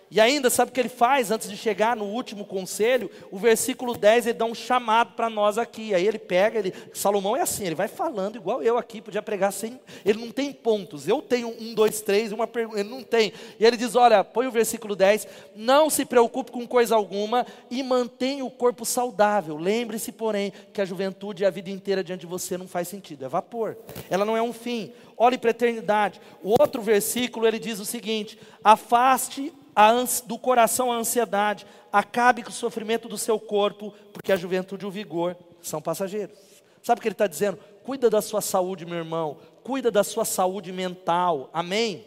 E 0.08 0.20
ainda, 0.20 0.48
sabe 0.48 0.70
o 0.70 0.74
que 0.74 0.78
ele 0.78 0.88
faz 0.88 1.32
antes 1.32 1.50
de 1.50 1.56
chegar 1.56 1.96
no 1.96 2.04
último 2.04 2.44
conselho? 2.44 3.10
O 3.28 3.38
versículo 3.38 3.96
10 3.96 4.26
ele 4.26 4.38
dá 4.38 4.44
um 4.44 4.54
chamado 4.54 5.14
para 5.14 5.28
nós 5.28 5.58
aqui. 5.58 5.92
Aí 5.94 6.06
ele 6.06 6.18
pega, 6.18 6.60
ele, 6.60 6.72
Salomão 6.94 7.36
é 7.36 7.40
assim, 7.40 7.66
ele 7.66 7.74
vai 7.74 7.88
falando 7.88 8.36
igual 8.36 8.62
eu 8.62 8.78
aqui, 8.78 9.00
podia 9.00 9.20
pregar 9.20 9.52
sem. 9.52 9.80
Ele 10.04 10.20
não 10.20 10.30
tem 10.30 10.52
pontos. 10.52 11.08
Eu 11.08 11.20
tenho 11.20 11.48
um, 11.48 11.74
dois, 11.74 12.00
três, 12.00 12.30
uma 12.30 12.46
pergunta. 12.46 12.78
Ele 12.78 12.88
não 12.88 13.02
tem. 13.02 13.32
E 13.58 13.66
ele 13.66 13.76
diz: 13.76 13.96
olha, 13.96 14.22
põe 14.22 14.46
o 14.46 14.52
versículo 14.52 14.94
10, 14.94 15.26
não 15.56 15.90
se 15.90 16.04
preocupe 16.04 16.52
com 16.52 16.64
coisa 16.68 16.94
alguma 16.94 17.44
e 17.68 17.82
mantenha 17.82 18.44
o 18.44 18.50
corpo 18.50 18.84
saudável. 18.84 19.56
Lembre-se, 19.56 20.12
porém, 20.12 20.52
que 20.72 20.80
a 20.80 20.84
juventude 20.84 21.42
e 21.42 21.46
a 21.46 21.50
vida 21.50 21.68
inteira 21.68 22.04
diante 22.04 22.20
de 22.20 22.26
você 22.26 22.56
não 22.56 22.68
faz 22.68 22.86
sentido. 22.86 23.24
É 23.24 23.28
vapor. 23.28 23.76
Ela 24.08 24.24
não 24.24 24.36
é 24.36 24.42
um 24.42 24.52
fim. 24.52 24.92
Olhe 25.16 25.36
para 25.36 25.50
a 25.50 25.52
eternidade. 25.52 26.20
O 26.44 26.50
outro 26.60 26.80
versículo 26.80 27.44
ele 27.44 27.58
diz 27.58 27.80
o 27.80 27.84
seguinte: 27.84 28.38
afaste 28.62 29.52
do 30.26 30.38
coração 30.38 30.90
a 30.90 30.96
ansiedade, 30.96 31.66
acabe 31.92 32.42
com 32.42 32.50
o 32.50 32.52
sofrimento 32.52 33.08
do 33.08 33.18
seu 33.18 33.38
corpo, 33.38 33.92
porque 34.12 34.32
a 34.32 34.36
juventude 34.36 34.84
e 34.84 34.88
o 34.88 34.90
vigor 34.90 35.36
são 35.60 35.82
passageiros. 35.82 36.38
Sabe 36.82 36.98
o 36.98 37.02
que 37.02 37.08
ele 37.08 37.14
está 37.14 37.26
dizendo? 37.26 37.58
Cuida 37.84 38.08
da 38.08 38.22
sua 38.22 38.40
saúde, 38.40 38.86
meu 38.86 38.98
irmão, 38.98 39.38
cuida 39.62 39.90
da 39.90 40.02
sua 40.02 40.24
saúde 40.24 40.72
mental, 40.72 41.50
amém? 41.52 42.04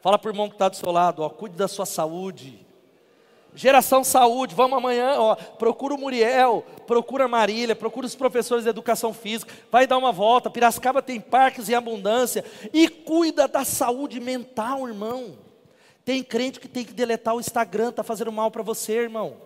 Fala 0.00 0.18
para 0.18 0.28
o 0.28 0.32
irmão 0.32 0.48
que 0.48 0.54
está 0.54 0.68
do 0.68 0.76
seu 0.76 0.90
lado, 0.90 1.22
ó, 1.22 1.28
cuide 1.28 1.56
da 1.56 1.68
sua 1.68 1.86
saúde. 1.86 2.66
Geração 3.54 4.04
Saúde, 4.04 4.54
vamos 4.54 4.76
amanhã, 4.76 5.14
ó, 5.18 5.34
procura 5.34 5.94
o 5.94 5.98
Muriel, 5.98 6.64
procura 6.86 7.24
a 7.24 7.28
Marília, 7.28 7.74
procura 7.74 8.06
os 8.06 8.14
professores 8.14 8.64
de 8.64 8.70
educação 8.70 9.12
física, 9.12 9.52
vai 9.70 9.86
dar 9.86 9.96
uma 9.96 10.12
volta, 10.12 10.50
Piracicaba 10.50 11.02
tem 11.02 11.20
parques 11.20 11.68
em 11.68 11.74
abundância, 11.74 12.44
e 12.72 12.88
cuida 12.88 13.48
da 13.48 13.64
saúde 13.64 14.20
mental, 14.20 14.86
irmão. 14.86 15.47
Tem 16.08 16.22
crente 16.22 16.58
que 16.58 16.66
tem 16.66 16.86
que 16.86 16.94
deletar 16.94 17.34
o 17.34 17.38
Instagram, 17.38 17.90
está 17.90 18.02
fazendo 18.02 18.32
mal 18.32 18.50
para 18.50 18.62
você, 18.62 18.94
irmão. 18.94 19.36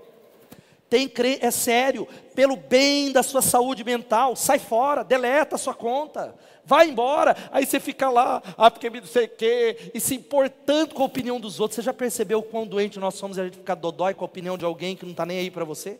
Tem 0.88 1.08
crente, 1.08 1.44
é 1.44 1.50
sério, 1.50 2.06
pelo 2.36 2.54
bem 2.54 3.10
da 3.10 3.20
sua 3.20 3.42
saúde 3.42 3.82
mental, 3.82 4.36
sai 4.36 4.60
fora, 4.60 5.02
deleta 5.02 5.56
a 5.56 5.58
sua 5.58 5.74
conta, 5.74 6.36
vai 6.64 6.88
embora. 6.88 7.36
Aí 7.50 7.66
você 7.66 7.80
fica 7.80 8.08
lá, 8.08 8.40
ah, 8.56 8.70
porque 8.70 8.88
não 8.88 9.04
sei 9.04 9.24
o 9.24 9.28
quê, 9.30 9.90
e 9.92 9.98
se 9.98 10.14
importando 10.14 10.94
com 10.94 11.02
a 11.02 11.06
opinião 11.06 11.40
dos 11.40 11.58
outros. 11.58 11.74
Você 11.74 11.82
já 11.82 11.92
percebeu 11.92 12.40
quão 12.44 12.64
doente 12.64 13.00
nós 13.00 13.14
somos 13.14 13.38
e 13.38 13.40
a 13.40 13.44
gente 13.46 13.56
fica 13.56 13.74
dodói 13.74 14.14
com 14.14 14.24
a 14.24 14.26
opinião 14.26 14.56
de 14.56 14.64
alguém 14.64 14.94
que 14.94 15.04
não 15.04 15.10
está 15.10 15.26
nem 15.26 15.40
aí 15.40 15.50
para 15.50 15.64
você? 15.64 15.98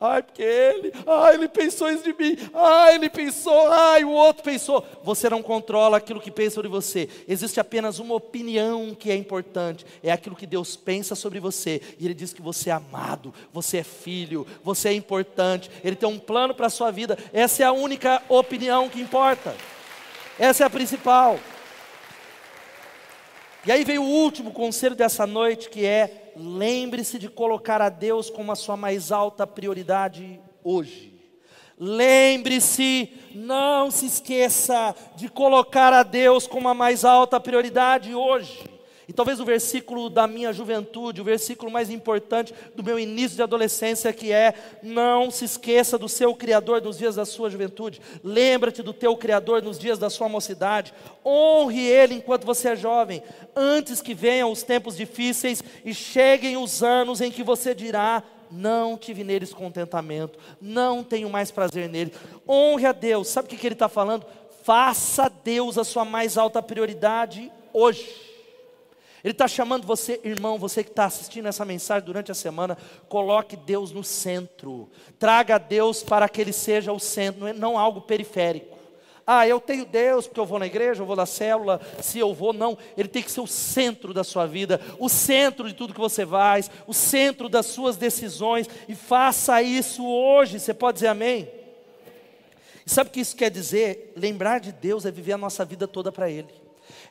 Ai, 0.00 0.22
porque 0.22 0.42
ele, 0.42 0.92
ai, 1.06 1.34
ele 1.34 1.48
pensou 1.48 1.90
isso 1.90 2.04
de 2.04 2.12
mim, 2.12 2.36
ai, 2.52 2.96
ele 2.96 3.08
pensou, 3.08 3.68
ai, 3.70 4.04
o 4.04 4.10
outro 4.10 4.42
pensou. 4.42 4.84
Você 5.02 5.28
não 5.28 5.42
controla 5.42 5.96
aquilo 5.96 6.20
que 6.20 6.30
pensa 6.30 6.62
de 6.62 6.68
você. 6.68 7.08
Existe 7.28 7.60
apenas 7.60 7.98
uma 7.98 8.14
opinião 8.14 8.94
que 8.94 9.10
é 9.10 9.16
importante, 9.16 9.86
é 10.02 10.10
aquilo 10.10 10.36
que 10.36 10.46
Deus 10.46 10.76
pensa 10.76 11.14
sobre 11.14 11.40
você. 11.40 11.80
E 11.98 12.04
Ele 12.04 12.14
diz 12.14 12.32
que 12.32 12.42
você 12.42 12.70
é 12.70 12.72
amado, 12.72 13.32
você 13.52 13.78
é 13.78 13.84
filho, 13.84 14.46
você 14.62 14.88
é 14.88 14.92
importante. 14.92 15.70
Ele 15.82 15.96
tem 15.96 16.08
um 16.08 16.18
plano 16.18 16.54
para 16.54 16.66
a 16.66 16.70
sua 16.70 16.90
vida. 16.90 17.18
Essa 17.32 17.62
é 17.62 17.66
a 17.66 17.72
única 17.72 18.22
opinião 18.28 18.88
que 18.88 19.00
importa. 19.00 19.54
Essa 20.38 20.64
é 20.64 20.66
a 20.66 20.70
principal. 20.70 21.38
E 23.66 23.72
aí 23.72 23.84
veio 23.84 24.02
o 24.02 24.08
último 24.08 24.52
conselho 24.52 24.94
dessa 24.94 25.26
noite, 25.26 25.70
que 25.70 25.86
é: 25.86 26.23
lembre-se 26.36 27.18
de 27.18 27.28
colocar 27.28 27.80
a 27.80 27.88
Deus 27.88 28.30
como 28.30 28.52
a 28.52 28.56
sua 28.56 28.76
mais 28.76 29.12
alta 29.12 29.46
prioridade 29.46 30.40
hoje. 30.62 31.14
Lembre-se, 31.78 33.12
não 33.34 33.90
se 33.90 34.06
esqueça 34.06 34.94
de 35.16 35.28
colocar 35.28 35.92
a 35.92 36.02
Deus 36.02 36.46
como 36.46 36.68
a 36.68 36.74
mais 36.74 37.04
alta 37.04 37.40
prioridade 37.40 38.14
hoje. 38.14 38.73
E 39.08 39.12
talvez 39.12 39.38
o 39.38 39.44
versículo 39.44 40.08
da 40.08 40.26
minha 40.26 40.52
juventude, 40.52 41.20
o 41.20 41.24
versículo 41.24 41.70
mais 41.70 41.90
importante 41.90 42.54
do 42.74 42.82
meu 42.82 42.98
início 42.98 43.36
de 43.36 43.42
adolescência, 43.42 44.12
que 44.12 44.32
é: 44.32 44.54
não 44.82 45.30
se 45.30 45.44
esqueça 45.44 45.98
do 45.98 46.08
seu 46.08 46.34
Criador 46.34 46.80
nos 46.80 46.98
dias 46.98 47.16
da 47.16 47.24
sua 47.24 47.50
juventude, 47.50 48.00
lembra-te 48.22 48.82
do 48.82 48.92
teu 48.92 49.16
Criador 49.16 49.62
nos 49.62 49.78
dias 49.78 49.98
da 49.98 50.08
sua 50.08 50.28
mocidade, 50.28 50.94
honre 51.24 51.86
Ele 51.86 52.14
enquanto 52.14 52.46
você 52.46 52.70
é 52.70 52.76
jovem, 52.76 53.22
antes 53.54 54.00
que 54.00 54.14
venham 54.14 54.50
os 54.50 54.62
tempos 54.62 54.96
difíceis 54.96 55.62
e 55.84 55.92
cheguem 55.92 56.56
os 56.56 56.82
anos 56.82 57.20
em 57.20 57.30
que 57.30 57.42
você 57.42 57.74
dirá: 57.74 58.22
não 58.50 58.96
tive 58.96 59.24
neles 59.24 59.52
contentamento, 59.52 60.38
não 60.60 61.02
tenho 61.02 61.28
mais 61.28 61.50
prazer 61.50 61.88
neles. 61.88 62.14
Honre 62.48 62.86
a 62.86 62.92
Deus, 62.92 63.28
sabe 63.28 63.46
o 63.46 63.50
que, 63.50 63.56
que 63.56 63.66
ele 63.66 63.74
está 63.74 63.88
falando? 63.88 64.24
Faça 64.62 65.28
Deus 65.28 65.76
a 65.76 65.84
sua 65.84 66.04
mais 66.04 66.38
alta 66.38 66.62
prioridade 66.62 67.52
hoje. 67.72 68.33
Ele 69.24 69.32
está 69.32 69.48
chamando 69.48 69.86
você, 69.86 70.20
irmão, 70.22 70.58
você 70.58 70.84
que 70.84 70.90
está 70.90 71.06
assistindo 71.06 71.48
essa 71.48 71.64
mensagem 71.64 72.04
durante 72.04 72.30
a 72.30 72.34
semana, 72.34 72.76
coloque 73.08 73.56
Deus 73.56 73.90
no 73.90 74.04
centro. 74.04 74.90
Traga 75.18 75.56
Deus 75.56 76.02
para 76.02 76.28
que 76.28 76.42
Ele 76.42 76.52
seja 76.52 76.92
o 76.92 77.00
centro, 77.00 77.40
não, 77.40 77.48
é, 77.48 77.52
não 77.54 77.78
algo 77.78 78.02
periférico. 78.02 78.76
Ah, 79.26 79.48
eu 79.48 79.58
tenho 79.58 79.86
Deus 79.86 80.26
porque 80.26 80.38
eu 80.38 80.44
vou 80.44 80.58
na 80.58 80.66
igreja, 80.66 81.00
eu 81.00 81.06
vou 81.06 81.16
na 81.16 81.24
célula, 81.24 81.80
se 82.02 82.18
eu 82.18 82.34
vou, 82.34 82.52
não. 82.52 82.76
Ele 82.98 83.08
tem 83.08 83.22
que 83.22 83.32
ser 83.32 83.40
o 83.40 83.46
centro 83.46 84.12
da 84.12 84.22
sua 84.22 84.44
vida, 84.44 84.78
o 84.98 85.08
centro 85.08 85.66
de 85.66 85.74
tudo 85.74 85.94
que 85.94 86.00
você 86.00 86.26
faz, 86.26 86.70
o 86.86 86.92
centro 86.92 87.48
das 87.48 87.64
suas 87.64 87.96
decisões, 87.96 88.68
e 88.86 88.94
faça 88.94 89.62
isso 89.62 90.06
hoje. 90.06 90.60
Você 90.60 90.74
pode 90.74 90.96
dizer 90.96 91.08
amém? 91.08 91.48
E 92.84 92.90
sabe 92.90 93.08
o 93.08 93.12
que 93.14 93.20
isso 93.20 93.34
quer 93.34 93.50
dizer? 93.50 94.12
Lembrar 94.14 94.60
de 94.60 94.70
Deus 94.70 95.06
é 95.06 95.10
viver 95.10 95.32
a 95.32 95.38
nossa 95.38 95.64
vida 95.64 95.88
toda 95.88 96.12
para 96.12 96.28
Ele 96.28 96.63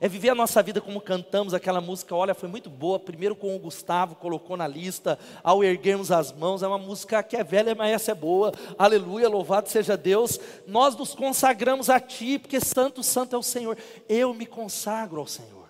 é 0.03 0.09
viver 0.09 0.31
a 0.31 0.35
nossa 0.35 0.61
vida 0.61 0.81
como 0.81 0.99
cantamos 0.99 1.53
aquela 1.53 1.79
música. 1.79 2.13
Olha, 2.13 2.33
foi 2.35 2.49
muito 2.49 2.69
boa. 2.69 2.99
Primeiro 2.99 3.37
com 3.37 3.55
o 3.55 3.57
Gustavo, 3.59 4.15
colocou 4.15 4.57
na 4.57 4.67
lista, 4.67 5.17
ao 5.41 5.63
erguermos 5.63 6.11
as 6.11 6.29
mãos. 6.29 6.61
É 6.61 6.67
uma 6.67 6.77
música 6.77 7.23
que 7.23 7.37
é 7.37 7.43
velha, 7.43 7.73
mas 7.73 7.93
essa 7.93 8.11
é 8.11 8.13
boa. 8.13 8.51
Aleluia, 8.77 9.29
louvado 9.29 9.69
seja 9.69 9.95
Deus. 9.95 10.37
Nós 10.67 10.93
nos 10.93 11.15
consagramos 11.15 11.89
a 11.89 12.01
Ti, 12.01 12.37
porque 12.37 12.59
Santo, 12.59 13.01
Santo 13.01 13.33
é 13.33 13.39
o 13.39 13.41
Senhor. 13.41 13.77
Eu 14.09 14.33
me 14.33 14.45
consagro 14.45 15.21
ao 15.21 15.25
Senhor. 15.25 15.62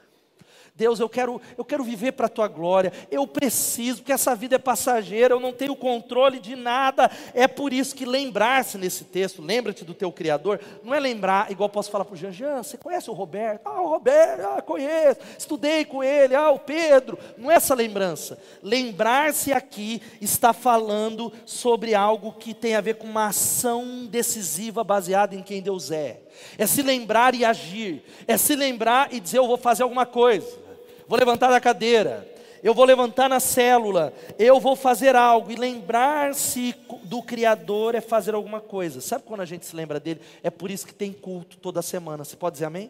Deus, 0.76 1.00
eu 1.00 1.08
quero, 1.08 1.40
eu 1.56 1.64
quero 1.64 1.84
viver 1.84 2.14
para 2.14 2.26
a 2.26 2.30
tua 2.30 2.48
glória. 2.48 2.92
Eu 3.12 3.28
preciso, 3.28 4.00
porque 4.00 4.12
essa 4.12 4.36
vida 4.36 4.56
é 4.56 4.60
passageira, 4.60 5.36
eu 5.36 5.40
não 5.40 5.54
tenho 5.54 5.76
controle 5.76 6.40
de 6.40 6.56
nada. 6.56 7.12
É 7.34 7.48
por 7.48 7.72
isso 7.72 7.96
que 7.96 8.06
lembrar-se 8.06 8.78
nesse 8.80 9.04
texto, 9.04 9.40
lembra-te 9.40 9.86
do 9.86 9.94
teu 9.94 10.12
Criador, 10.12 10.60
não 10.84 10.94
é 10.94 11.00
lembrar, 11.00 11.52
igual 11.52 11.70
posso 11.70 11.92
falar 11.92 12.06
para 12.06 12.16
o 12.16 12.18
Jean, 12.18 12.32
Jean, 12.32 12.64
você 12.64 12.76
conhece 12.76 13.08
o 13.10 13.14
Roberto? 13.14 13.62
Ah, 13.66 13.82
o 13.82 13.88
Roberto, 13.88 14.42
ah, 14.42 14.62
conheço, 14.64 15.20
estudei 15.38 15.86
com 15.86 16.04
ele, 16.04 16.34
ah, 16.34 16.50
o 16.50 16.58
Pedro. 16.58 17.20
Não 17.38 17.52
é 17.52 17.56
essa 17.56 17.76
lembrança. 17.76 18.40
Lembrar-se 18.64 19.54
aqui 19.54 20.02
está 20.20 20.54
falando 20.54 21.32
sobre 21.46 21.94
algo 21.94 22.34
que 22.34 22.54
tem 22.54 22.76
a 22.76 22.82
ver 22.82 22.96
com 22.96 23.06
uma 23.06 23.28
ação 23.28 24.08
decisiva 24.08 24.84
baseada 24.84 25.36
em 25.36 25.44
quem 25.44 25.62
Deus 25.62 25.92
é. 25.92 26.23
É 26.58 26.66
se 26.68 26.82
lembrar 26.82 27.36
e 27.36 27.44
agir, 27.44 28.04
é 28.28 28.38
se 28.38 28.56
lembrar 28.56 29.14
e 29.14 29.20
dizer 29.20 29.38
eu 29.38 29.48
vou 29.48 29.58
fazer 29.58 29.84
alguma 29.84 30.06
coisa 30.06 30.64
vou 31.08 31.18
levantar 31.18 31.50
da 31.50 31.60
cadeira, 31.60 32.28
eu 32.64 32.74
vou 32.74 32.86
levantar 32.86 33.30
na 33.30 33.40
célula, 33.40 34.14
eu 34.40 34.60
vou 34.60 34.76
fazer 34.76 35.16
algo. 35.16 35.52
E 35.52 35.56
lembrar-se 35.56 36.74
do 37.04 37.22
Criador 37.22 37.94
é 37.94 38.02
fazer 38.02 38.34
alguma 38.34 38.62
coisa. 38.62 39.02
Sabe 39.02 39.24
quando 39.24 39.42
a 39.42 39.46
gente 39.46 39.66
se 39.66 39.76
lembra 39.76 40.00
dele? 40.00 40.22
É 40.42 40.50
por 40.50 40.72
isso 40.72 40.88
que 40.88 40.94
tem 40.94 41.12
culto 41.12 41.58
toda 41.58 41.82
semana. 41.82 42.24
Você 42.24 42.36
pode 42.36 42.54
dizer 42.54 42.66
amém? 42.66 42.90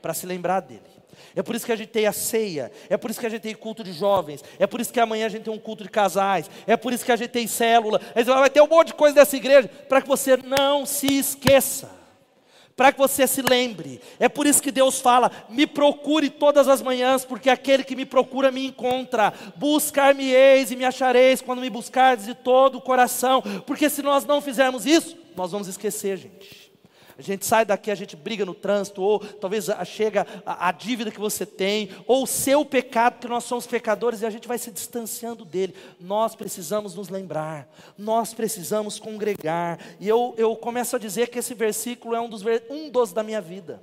Para 0.00 0.14
se 0.14 0.26
lembrar 0.26 0.60
dele. 0.60 0.82
É 1.34 1.42
por 1.42 1.54
isso 1.54 1.66
que 1.66 1.72
a 1.72 1.76
gente 1.76 1.90
tem 1.90 2.06
a 2.06 2.12
ceia, 2.12 2.72
é 2.88 2.96
por 2.96 3.08
isso 3.08 3.20
que 3.20 3.26
a 3.26 3.28
gente 3.28 3.42
tem 3.42 3.54
culto 3.54 3.84
de 3.84 3.92
jovens, 3.92 4.42
é 4.58 4.66
por 4.66 4.80
isso 4.80 4.92
que 4.92 4.98
amanhã 4.98 5.26
a 5.26 5.28
gente 5.28 5.44
tem 5.44 5.52
um 5.52 5.58
culto 5.58 5.84
de 5.84 5.88
casais, 5.88 6.50
é 6.66 6.76
por 6.76 6.92
isso 6.92 7.04
que 7.04 7.12
a 7.12 7.16
gente 7.16 7.30
tem 7.30 7.46
célula. 7.46 8.00
Aí 8.16 8.24
vai 8.24 8.50
ter 8.50 8.60
um 8.60 8.66
monte 8.66 8.88
de 8.88 8.94
coisa 8.94 9.14
dessa 9.14 9.36
igreja 9.36 9.68
para 9.88 10.02
que 10.02 10.08
você 10.08 10.36
não 10.36 10.84
se 10.84 11.06
esqueça 11.06 12.03
para 12.76 12.92
que 12.92 12.98
você 12.98 13.26
se 13.26 13.42
lembre. 13.42 14.00
É 14.18 14.28
por 14.28 14.46
isso 14.46 14.62
que 14.62 14.72
Deus 14.72 15.00
fala: 15.00 15.30
me 15.48 15.66
procure 15.66 16.30
todas 16.30 16.68
as 16.68 16.82
manhãs, 16.82 17.24
porque 17.24 17.50
aquele 17.50 17.84
que 17.84 17.96
me 17.96 18.04
procura 18.04 18.50
me 18.50 18.66
encontra. 18.66 19.32
Buscar-me-eis 19.56 20.70
e 20.70 20.76
me 20.76 20.84
achareis 20.84 21.40
quando 21.40 21.60
me 21.60 21.70
buscardes 21.70 22.26
de 22.26 22.34
todo 22.34 22.78
o 22.78 22.82
coração, 22.82 23.42
porque 23.66 23.88
se 23.88 24.02
nós 24.02 24.24
não 24.24 24.40
fizermos 24.40 24.86
isso, 24.86 25.16
nós 25.36 25.52
vamos 25.52 25.68
esquecer, 25.68 26.16
gente. 26.16 26.63
A 27.18 27.22
gente 27.22 27.46
sai 27.46 27.64
daqui, 27.64 27.90
a 27.90 27.94
gente 27.94 28.16
briga 28.16 28.44
no 28.44 28.54
trânsito, 28.54 29.02
ou 29.02 29.18
talvez 29.18 29.68
chega 29.86 30.26
a, 30.44 30.68
a, 30.68 30.72
dívida 30.72 31.10
que 31.10 31.20
você 31.20 31.46
tem, 31.46 31.90
ou 32.06 32.24
o 32.24 32.26
seu 32.26 32.64
pecado, 32.64 33.20
que 33.20 33.28
nós 33.28 33.44
somos 33.44 33.66
pecadores 33.66 34.22
e 34.22 34.26
a 34.26 34.30
gente 34.30 34.48
vai 34.48 34.58
se 34.58 34.70
distanciando 34.70 35.44
dele. 35.44 35.74
Nós 36.00 36.34
precisamos 36.34 36.94
nos 36.94 37.08
lembrar, 37.08 37.68
nós 37.96 38.34
precisamos 38.34 38.98
congregar. 38.98 39.78
E 40.00 40.08
eu, 40.08 40.34
eu 40.36 40.56
começo 40.56 40.96
a 40.96 40.98
dizer 40.98 41.28
que 41.28 41.38
esse 41.38 41.54
versículo 41.54 42.14
é 42.14 42.20
um 42.20 42.28
dos, 42.28 42.42
um 42.68 42.90
dos 42.90 43.12
da 43.12 43.22
minha 43.22 43.40
vida. 43.40 43.80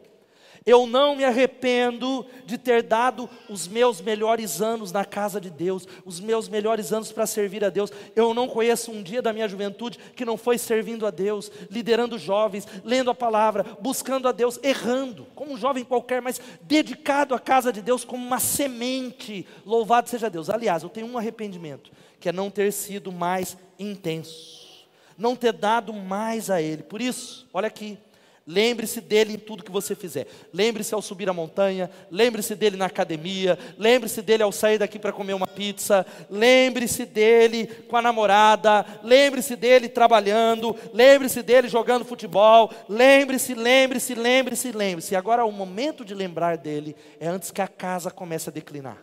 Eu 0.64 0.86
não 0.86 1.16
me 1.16 1.26
arrependo 1.26 2.24
de 2.46 2.56
ter 2.56 2.84
dado 2.84 3.28
os 3.50 3.68
meus 3.68 4.00
melhores 4.00 4.62
anos 4.62 4.92
na 4.92 5.04
casa 5.04 5.42
de 5.42 5.50
Deus, 5.50 5.88
os 6.06 6.20
meus 6.20 6.48
melhores 6.48 6.94
anos 6.94 7.12
para 7.12 7.26
servir 7.26 7.66
a 7.66 7.70
Deus. 7.70 7.92
Eu 8.16 8.32
não 8.32 8.48
conheço 8.48 8.92
um 8.92 9.02
dia 9.02 9.24
da 9.24 9.34
minha 9.34 9.48
juventude 9.48 9.98
que 10.16 10.24
não 10.24 10.38
foi 10.38 10.60
servindo 10.60 11.08
a 11.08 11.10
Deus, 11.10 11.52
liderando 11.72 12.16
jovens, 12.16 12.68
lendo 12.84 13.10
a 13.10 13.16
palavra, 13.16 13.66
buscando 13.82 14.28
a 14.28 14.32
Deus, 14.32 14.60
errando, 14.62 15.26
como 15.34 15.52
um 15.52 15.58
jovem 15.58 15.84
qualquer, 15.84 16.22
mas 16.22 16.40
dedicado 16.62 17.34
à 17.34 17.40
casa 17.40 17.74
de 17.74 17.82
Deus 17.82 18.06
como 18.06 18.24
uma 18.24 18.40
semente. 18.40 19.48
Louvado 19.66 20.10
seja 20.10 20.30
Deus. 20.30 20.48
Aliás, 20.48 20.84
eu 20.84 20.90
tenho 20.90 21.08
um 21.08 21.18
arrependimento, 21.18 21.92
que 22.20 22.30
é 22.30 22.32
não 22.32 22.52
ter 22.52 22.72
sido 22.72 23.12
mais 23.12 23.58
intenso, 23.80 24.88
não 25.18 25.36
ter 25.36 25.54
dado 25.54 25.92
mais 25.92 26.52
a 26.52 26.62
Ele. 26.62 26.84
Por 26.84 27.02
isso, 27.02 27.50
olha 27.52 27.68
aqui. 27.68 27.98
Lembre-se 28.46 29.00
dele 29.00 29.34
em 29.34 29.38
tudo 29.38 29.64
que 29.64 29.72
você 29.72 29.96
fizer. 29.96 30.26
Lembre-se 30.52 30.96
ao 30.96 31.02
subir 31.02 31.30
a 31.30 31.34
montanha, 31.34 31.92
lembre-se 32.10 32.56
dele 32.56 32.76
na 32.76 32.88
academia, 32.88 33.58
lembre-se 33.78 34.20
dele 34.22 34.42
ao 34.42 34.52
sair 34.52 34.80
daqui 34.80 34.98
para 34.98 35.14
comer 35.14 35.36
uma 35.36 35.46
pizza, 35.46 36.04
lembre-se 36.28 37.06
dele 37.06 37.68
com 37.88 37.96
a 37.96 38.02
namorada, 38.02 38.84
lembre-se 39.04 39.56
dele 39.56 39.88
trabalhando, 39.88 40.76
lembre-se 40.92 41.44
dele 41.44 41.68
jogando 41.68 42.04
futebol, 42.04 42.72
lembre-se, 42.90 43.54
lembre-se, 43.54 44.16
lembre-se, 44.16 44.72
lembre-se. 44.72 45.16
Agora 45.16 45.46
o 45.46 45.52
momento 45.52 46.04
de 46.04 46.16
lembrar 46.16 46.58
dele 46.58 46.96
é 47.20 47.28
antes 47.28 47.52
que 47.52 47.62
a 47.62 47.68
casa 47.68 48.10
comece 48.10 48.50
a 48.50 48.52
declinar. 48.52 48.98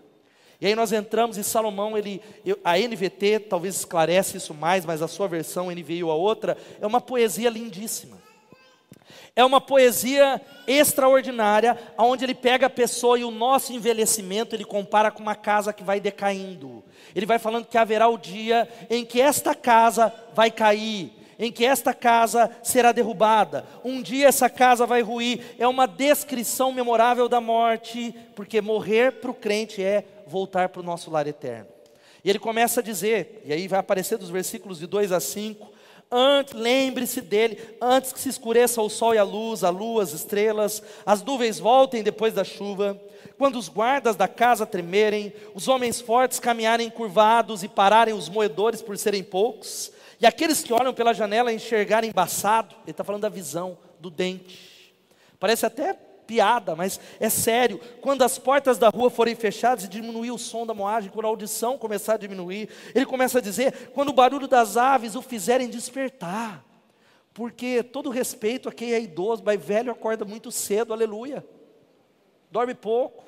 E 0.61 0.67
aí 0.67 0.75
nós 0.75 0.91
entramos 0.91 1.37
e 1.37 1.45
Salomão, 1.45 1.97
ele, 1.97 2.21
a 2.65 2.77
NVT 2.77 3.47
talvez 3.49 3.77
esclarece 3.77 4.37
isso 4.37 4.53
mais, 4.53 4.85
mas 4.85 5.01
a 5.01 5.07
sua 5.07 5.29
versão 5.29 5.71
NVI 5.71 6.03
ou 6.03 6.11
a 6.11 6.17
outra, 6.17 6.57
é 6.81 6.87
uma 6.87 7.01
poesia 7.01 7.49
lindíssima. 7.49 8.28
É 9.39 9.45
uma 9.45 9.61
poesia 9.61 10.43
extraordinária, 10.67 11.79
onde 11.97 12.25
ele 12.25 12.35
pega 12.35 12.67
a 12.67 12.71
pessoa 12.71 13.17
e 13.17 13.23
o 13.23 13.31
nosso 13.31 13.73
envelhecimento, 13.73 14.57
ele 14.57 14.65
compara 14.65 15.13
com 15.13 15.23
uma 15.23 15.37
casa 15.37 15.73
que 15.73 15.85
vai 15.85 16.01
decaindo. 16.01 16.83
Ele 17.15 17.25
vai 17.25 17.39
falando 17.39 17.67
que 17.67 17.79
haverá 17.79 18.09
o 18.09 18.19
dia 18.19 18.69
em 18.91 19.05
que 19.05 19.21
esta 19.21 19.55
casa 19.55 20.13
vai 20.35 20.51
cair, 20.51 21.13
em 21.39 21.53
que 21.53 21.65
esta 21.65 21.95
casa 21.95 22.51
será 22.65 22.91
derrubada. 22.91 23.65
Um 23.85 24.03
dia 24.03 24.27
essa 24.27 24.51
casa 24.51 24.85
vai 24.85 25.03
ruir. 25.03 25.55
É 25.57 25.69
uma 25.69 25.87
descrição 25.87 26.73
memorável 26.73 27.29
da 27.29 27.41
morte, 27.41 28.13
porque 28.35 28.61
morrer 28.61 29.21
para 29.21 29.31
o 29.31 29.35
crente 29.35 29.81
é 29.81 30.05
voltar 30.27 30.69
para 30.69 30.81
o 30.81 30.85
nosso 30.85 31.13
lar 31.13 31.29
eterno. 31.29 31.69
E 32.25 32.29
ele 32.29 32.41
começa 32.41 32.81
a 32.81 32.83
dizer, 32.83 33.41
e 33.45 33.53
aí 33.53 33.69
vai 33.69 33.79
aparecer 33.79 34.19
dos 34.19 34.31
versículos 34.31 34.81
de 34.81 34.89
2 34.89 35.13
a 35.13 35.21
5, 35.21 35.78
Antes, 36.11 36.55
lembre-se 36.55 37.21
dele, 37.21 37.59
antes 37.81 38.13
que 38.13 38.21
se 38.21 38.31
escureça 38.31 38.81
o 38.81 38.89
sol 38.89 39.15
e 39.15 39.19
a 39.19 39.23
luz, 39.23 39.63
a 39.63 39.69
lua, 39.69 40.03
as 40.03 40.13
estrelas, 40.13 40.83
as 41.05 41.23
nuvens 41.23 41.59
voltem 41.59 42.03
depois 42.03 42.33
da 42.33 42.45
chuva, 42.45 42.99
quando 43.37 43.59
os 43.59 43.69
guardas 43.69 44.17
da 44.17 44.27
casa 44.27 44.65
tremerem, 44.65 45.33
os 45.55 45.69
homens 45.69 46.01
fortes 46.01 46.41
caminharem 46.41 46.89
curvados 46.89 47.63
e 47.63 47.69
pararem 47.69 48.15
os 48.15 48.29
moedores 48.29 48.81
por 48.81 48.97
serem 48.97 49.23
poucos, 49.23 49.93
E 50.21 50.27
aqueles 50.27 50.65
que 50.65 50.73
olham 50.73 50.93
pela 50.93 51.15
janela 51.15 51.53
enxergarem 51.53 52.11
embaçado, 52.11 52.75
ele 52.83 52.91
está 52.91 53.05
falando 53.05 53.23
da 53.23 53.29
visão, 53.29 53.79
do 54.01 54.11
dente. 54.11 54.93
Parece 55.39 55.65
até 55.65 55.97
piada, 56.29 56.77
mas 56.77 57.01
é 57.19 57.31
sério. 57.31 57.81
Quando 58.03 58.23
as 58.23 58.39
portas 58.39 58.77
da 58.77 58.91
rua 58.91 59.09
forem 59.09 59.35
fechadas 59.35 59.85
e 59.85 59.89
diminuir 59.89 60.31
o 60.31 60.39
som 60.39 60.67
da 60.67 60.75
moagem, 60.75 61.11
quando 61.11 61.25
a 61.25 61.29
audição 61.31 61.79
começar 61.79 62.15
a 62.15 62.19
diminuir, 62.19 62.69
ele 62.95 63.07
começa 63.07 63.39
a 63.39 63.41
dizer: 63.41 63.91
quando 63.95 64.11
o 64.11 64.13
barulho 64.13 64.47
das 64.47 64.77
aves 64.77 65.17
o 65.17 65.23
fizerem 65.23 65.69
despertar. 65.69 66.63
Porque 67.33 67.83
todo 67.83 68.11
respeito 68.11 68.69
a 68.69 68.73
quem 68.73 68.93
é 68.93 69.01
idoso, 69.01 69.43
mas 69.45 69.65
velho 69.65 69.91
acorda 69.91 70.25
muito 70.25 70.51
cedo, 70.53 70.93
aleluia. 70.93 71.45
Dorme 72.51 72.75
pouco. 72.75 73.25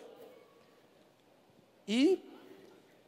E 1.86 2.20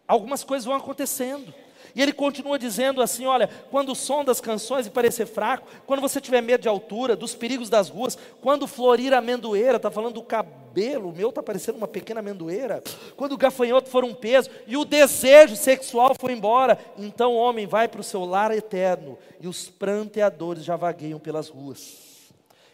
algumas 0.06 0.44
coisas 0.44 0.64
vão 0.64 0.76
acontecendo. 0.76 1.52
E 1.94 2.02
ele 2.02 2.12
continua 2.12 2.58
dizendo 2.58 3.02
assim: 3.02 3.26
olha, 3.26 3.48
quando 3.70 3.92
o 3.92 3.94
som 3.94 4.24
das 4.24 4.40
canções 4.40 4.88
parecer 4.88 5.26
fraco, 5.26 5.66
quando 5.86 6.00
você 6.00 6.20
tiver 6.20 6.40
medo 6.40 6.62
de 6.62 6.68
altura, 6.68 7.16
dos 7.16 7.34
perigos 7.34 7.68
das 7.68 7.88
ruas, 7.88 8.16
quando 8.40 8.66
florir 8.66 9.12
a 9.12 9.18
amendoeira, 9.18 9.76
está 9.76 9.90
falando 9.90 10.14
do 10.14 10.22
cabelo, 10.22 11.10
o 11.10 11.12
meu 11.12 11.30
está 11.30 11.42
parecendo 11.42 11.78
uma 11.78 11.88
pequena 11.88 12.20
amendoeira, 12.20 12.82
quando 13.16 13.32
o 13.32 13.38
gafanhoto 13.38 13.88
for 13.88 14.04
um 14.04 14.14
peso 14.14 14.50
e 14.66 14.76
o 14.76 14.84
desejo 14.84 15.56
sexual 15.56 16.14
for 16.18 16.30
embora, 16.30 16.78
então 16.96 17.32
o 17.32 17.38
homem 17.38 17.66
vai 17.66 17.88
para 17.88 18.00
o 18.00 18.04
seu 18.04 18.24
lar 18.24 18.50
eterno 18.50 19.18
e 19.40 19.48
os 19.48 19.68
pranteadores 19.68 20.64
já 20.64 20.76
vagueiam 20.76 21.18
pelas 21.18 21.48
ruas. 21.48 22.12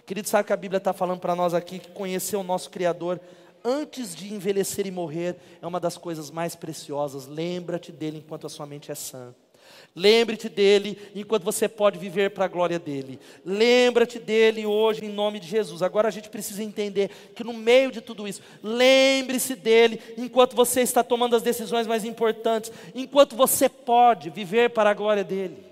Querido, 0.04 0.26
sabe 0.26 0.46
que 0.46 0.52
a 0.54 0.56
Bíblia 0.56 0.78
está 0.78 0.92
falando 0.94 1.20
para 1.20 1.36
nós 1.36 1.52
aqui 1.52 1.78
que 1.78 1.90
conhecer 1.90 2.36
o 2.36 2.42
nosso 2.42 2.70
Criador 2.70 3.20
antes 3.64 4.14
de 4.14 4.32
envelhecer 4.32 4.86
e 4.86 4.90
morrer, 4.90 5.36
é 5.60 5.66
uma 5.66 5.80
das 5.80 5.96
coisas 5.96 6.30
mais 6.30 6.54
preciosas. 6.54 7.26
Lembra-te 7.26 7.92
dele 7.92 8.18
enquanto 8.18 8.46
a 8.46 8.50
sua 8.50 8.66
mente 8.66 8.90
é 8.90 8.94
sã. 8.94 9.34
Lembre-te 9.94 10.48
dele 10.48 10.98
enquanto 11.14 11.42
você 11.42 11.68
pode 11.68 11.98
viver 11.98 12.30
para 12.30 12.44
a 12.44 12.48
glória 12.48 12.78
dele. 12.78 13.18
Lembra-te 13.44 14.18
dele 14.18 14.64
hoje 14.64 15.04
em 15.04 15.08
nome 15.08 15.40
de 15.40 15.48
Jesus. 15.48 15.82
Agora 15.82 16.08
a 16.08 16.10
gente 16.10 16.28
precisa 16.28 16.62
entender 16.62 17.10
que 17.34 17.42
no 17.42 17.52
meio 17.52 17.90
de 17.90 18.00
tudo 18.00 18.28
isso, 18.28 18.40
lembre-se 18.62 19.54
dele 19.54 20.00
enquanto 20.16 20.54
você 20.54 20.82
está 20.82 21.02
tomando 21.02 21.34
as 21.34 21.42
decisões 21.42 21.86
mais 21.86 22.04
importantes, 22.04 22.70
enquanto 22.94 23.34
você 23.34 23.68
pode 23.68 24.30
viver 24.30 24.70
para 24.70 24.90
a 24.90 24.94
glória 24.94 25.24
dele. 25.24 25.64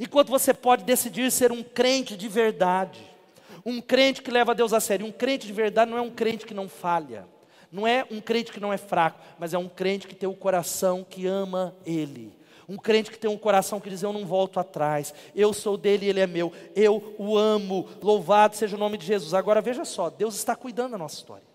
Enquanto 0.00 0.28
você 0.28 0.54
pode 0.54 0.84
decidir 0.84 1.30
ser 1.30 1.50
um 1.52 1.62
crente 1.62 2.16
de 2.16 2.28
verdade. 2.28 3.00
Um 3.64 3.80
crente 3.80 4.22
que 4.22 4.30
leva 4.30 4.54
Deus 4.54 4.72
a 4.72 4.80
sério, 4.80 5.06
um 5.06 5.12
crente 5.12 5.46
de 5.46 5.52
verdade 5.52 5.90
não 5.90 5.98
é 5.98 6.00
um 6.00 6.10
crente 6.10 6.46
que 6.46 6.54
não 6.54 6.68
falha. 6.68 7.26
Não 7.70 7.86
é 7.86 8.06
um 8.10 8.20
crente 8.20 8.50
que 8.50 8.60
não 8.60 8.72
é 8.72 8.78
fraco, 8.78 9.20
mas 9.38 9.52
é 9.52 9.58
um 9.58 9.68
crente 9.68 10.06
que 10.06 10.14
tem 10.14 10.28
o 10.28 10.32
um 10.32 10.36
coração 10.36 11.04
que 11.08 11.26
ama 11.26 11.76
Ele. 11.84 12.36
Um 12.68 12.76
crente 12.76 13.10
que 13.10 13.18
tem 13.18 13.30
um 13.30 13.38
coração 13.38 13.80
que 13.80 13.88
diz: 13.88 14.02
Eu 14.02 14.12
não 14.12 14.26
volto 14.26 14.60
atrás, 14.60 15.14
eu 15.34 15.54
sou 15.54 15.76
dele 15.78 16.04
e 16.04 16.08
ele 16.10 16.20
é 16.20 16.26
meu, 16.26 16.52
eu 16.76 17.14
o 17.18 17.36
amo, 17.36 17.88
louvado 18.02 18.56
seja 18.56 18.76
o 18.76 18.78
nome 18.78 18.98
de 18.98 19.06
Jesus. 19.06 19.32
Agora 19.32 19.62
veja 19.62 19.86
só, 19.86 20.10
Deus 20.10 20.34
está 20.34 20.54
cuidando 20.54 20.92
da 20.92 20.98
nossa 20.98 21.16
história. 21.16 21.47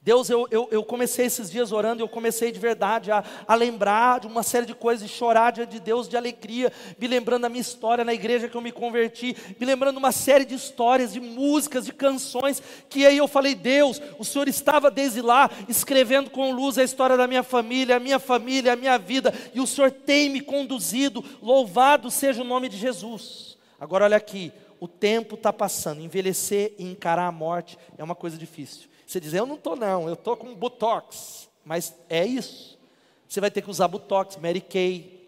Deus, 0.00 0.30
eu, 0.30 0.46
eu, 0.50 0.68
eu, 0.70 0.84
comecei 0.84 1.26
esses 1.26 1.50
dias 1.50 1.72
orando, 1.72 2.02
eu 2.02 2.08
comecei 2.08 2.52
de 2.52 2.58
verdade 2.58 3.10
a, 3.10 3.22
a 3.46 3.54
lembrar 3.54 4.20
de 4.20 4.26
uma 4.28 4.44
série 4.44 4.64
de 4.64 4.74
coisas, 4.74 5.10
chorar 5.10 5.50
diante 5.50 5.72
de 5.72 5.80
Deus 5.80 6.08
de 6.08 6.16
alegria, 6.16 6.72
me 6.98 7.08
lembrando 7.08 7.42
da 7.42 7.48
minha 7.48 7.60
história 7.60 8.04
na 8.04 8.14
igreja 8.14 8.48
que 8.48 8.56
eu 8.56 8.60
me 8.60 8.70
converti, 8.70 9.36
me 9.58 9.66
lembrando 9.66 9.96
uma 9.96 10.12
série 10.12 10.44
de 10.44 10.54
histórias, 10.54 11.12
de 11.12 11.20
músicas, 11.20 11.84
de 11.84 11.92
canções, 11.92 12.62
que 12.88 13.04
aí 13.04 13.18
eu 13.18 13.26
falei, 13.26 13.56
Deus, 13.56 14.00
o 14.18 14.24
Senhor 14.24 14.46
estava 14.46 14.88
desde 14.90 15.20
lá, 15.20 15.50
escrevendo 15.68 16.30
com 16.30 16.52
luz 16.52 16.78
a 16.78 16.84
história 16.84 17.16
da 17.16 17.26
minha 17.26 17.42
família, 17.42 17.96
a 17.96 18.00
minha 18.00 18.20
família, 18.20 18.74
a 18.74 18.76
minha 18.76 18.96
vida, 18.98 19.34
e 19.52 19.60
o 19.60 19.66
Senhor 19.66 19.90
tem 19.90 20.30
me 20.30 20.40
conduzido, 20.40 21.24
louvado 21.42 22.10
seja 22.10 22.42
o 22.42 22.46
nome 22.46 22.68
de 22.68 22.76
Jesus. 22.76 23.58
Agora 23.80 24.04
olha 24.04 24.16
aqui, 24.16 24.52
o 24.80 24.86
tempo 24.86 25.34
está 25.34 25.52
passando, 25.52 26.00
envelhecer 26.00 26.72
e 26.78 26.84
encarar 26.84 27.26
a 27.26 27.32
morte 27.32 27.76
é 27.96 28.04
uma 28.04 28.14
coisa 28.14 28.38
difícil. 28.38 28.88
Você 29.08 29.18
diz, 29.18 29.32
eu 29.32 29.46
não 29.46 29.54
estou 29.54 29.74
não, 29.74 30.06
eu 30.06 30.12
estou 30.12 30.36
com 30.36 30.54
Botox. 30.54 31.48
Mas 31.64 31.94
é 32.10 32.26
isso. 32.26 32.78
Você 33.26 33.40
vai 33.40 33.50
ter 33.50 33.62
que 33.62 33.70
usar 33.70 33.88
Botox, 33.88 34.36
Mary 34.36 34.60
Kay, 34.60 35.18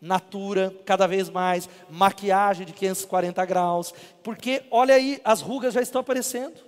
Natura, 0.00 0.74
cada 0.86 1.06
vez 1.06 1.28
mais, 1.28 1.68
maquiagem 1.90 2.64
de 2.64 2.72
540 2.72 3.44
graus. 3.44 3.92
Porque, 4.22 4.62
olha 4.70 4.94
aí, 4.94 5.20
as 5.22 5.42
rugas 5.42 5.74
já 5.74 5.82
estão 5.82 6.00
aparecendo. 6.00 6.64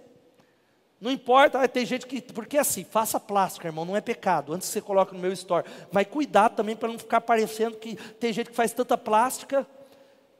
Não 1.00 1.10
importa, 1.10 1.66
tem 1.66 1.86
gente 1.86 2.06
que. 2.06 2.20
Porque 2.20 2.58
assim, 2.58 2.84
faça 2.84 3.18
plástica, 3.18 3.68
irmão, 3.68 3.86
não 3.86 3.96
é 3.96 4.02
pecado. 4.02 4.52
Antes 4.52 4.68
que 4.68 4.74
você 4.74 4.82
coloque 4.82 5.14
no 5.14 5.20
meu 5.20 5.32
store. 5.32 5.66
Mas 5.90 6.06
cuidado 6.06 6.54
também 6.54 6.76
para 6.76 6.88
não 6.90 6.98
ficar 6.98 7.22
parecendo 7.22 7.78
que 7.78 7.96
tem 8.20 8.30
gente 8.30 8.50
que 8.50 8.56
faz 8.56 8.74
tanta 8.74 8.98
plástica 8.98 9.66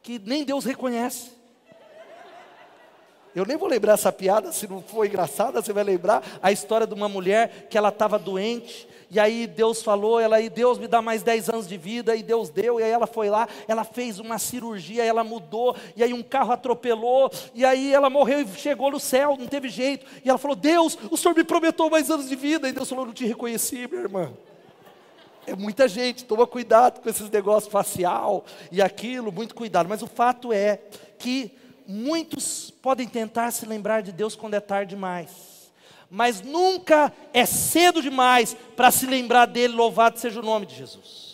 que 0.02 0.18
nem 0.18 0.44
Deus 0.44 0.66
reconhece. 0.66 1.37
Eu 3.34 3.44
nem 3.44 3.56
vou 3.56 3.68
lembrar 3.68 3.92
essa 3.92 4.10
piada, 4.10 4.50
se 4.52 4.66
não 4.66 4.82
for 4.82 5.06
engraçada, 5.06 5.60
você 5.60 5.72
vai 5.72 5.84
lembrar 5.84 6.22
a 6.42 6.50
história 6.50 6.86
de 6.86 6.94
uma 6.94 7.08
mulher 7.08 7.66
que 7.68 7.76
ela 7.76 7.90
estava 7.90 8.18
doente, 8.18 8.88
e 9.10 9.18
aí 9.18 9.46
Deus 9.46 9.82
falou, 9.82 10.18
ela 10.18 10.40
e 10.40 10.50
Deus 10.50 10.78
me 10.78 10.86
dá 10.86 11.00
mais 11.00 11.22
10 11.22 11.48
anos 11.50 11.68
de 11.68 11.76
vida, 11.76 12.16
e 12.16 12.22
Deus 12.22 12.50
deu, 12.50 12.80
e 12.80 12.82
aí 12.82 12.90
ela 12.90 13.06
foi 13.06 13.30
lá, 13.30 13.48
ela 13.66 13.84
fez 13.84 14.18
uma 14.18 14.38
cirurgia, 14.38 15.04
ela 15.04 15.22
mudou, 15.22 15.76
e 15.96 16.02
aí 16.02 16.12
um 16.12 16.22
carro 16.22 16.52
atropelou, 16.52 17.30
e 17.54 17.64
aí 17.64 17.92
ela 17.92 18.10
morreu 18.10 18.40
e 18.40 18.48
chegou 18.48 18.90
no 18.90 19.00
céu, 19.00 19.36
não 19.38 19.46
teve 19.46 19.68
jeito, 19.68 20.04
e 20.24 20.28
ela 20.28 20.38
falou: 20.38 20.56
Deus, 20.56 20.98
o 21.10 21.16
Senhor 21.16 21.34
me 21.34 21.44
prometeu 21.44 21.88
mais 21.88 22.10
anos 22.10 22.28
de 22.28 22.36
vida, 22.36 22.68
e 22.68 22.72
Deus 22.72 22.88
falou: 22.88 23.06
Não 23.06 23.12
te 23.12 23.26
reconheci, 23.26 23.86
minha 23.86 24.02
irmã. 24.02 24.32
É 25.46 25.56
muita 25.56 25.88
gente, 25.88 26.26
toma 26.26 26.46
cuidado 26.46 27.00
com 27.00 27.08
esses 27.08 27.30
negócios 27.30 27.72
facial 27.72 28.44
e 28.70 28.82
aquilo, 28.82 29.32
muito 29.32 29.54
cuidado, 29.54 29.88
mas 29.88 30.02
o 30.02 30.06
fato 30.06 30.52
é 30.52 30.78
que 31.18 31.50
muitos 31.88 32.70
podem 32.70 33.08
tentar 33.08 33.50
se 33.50 33.64
lembrar 33.64 34.02
de 34.02 34.12
Deus 34.12 34.36
quando 34.36 34.52
é 34.52 34.60
tarde 34.60 34.94
demais, 34.94 35.72
mas 36.10 36.42
nunca 36.42 37.10
é 37.32 37.46
cedo 37.46 38.02
demais 38.02 38.54
para 38.76 38.90
se 38.90 39.06
lembrar 39.06 39.46
dele, 39.46 39.72
louvado 39.74 40.18
seja 40.18 40.40
o 40.40 40.44
nome 40.44 40.66
de 40.66 40.76
Jesus. 40.76 41.27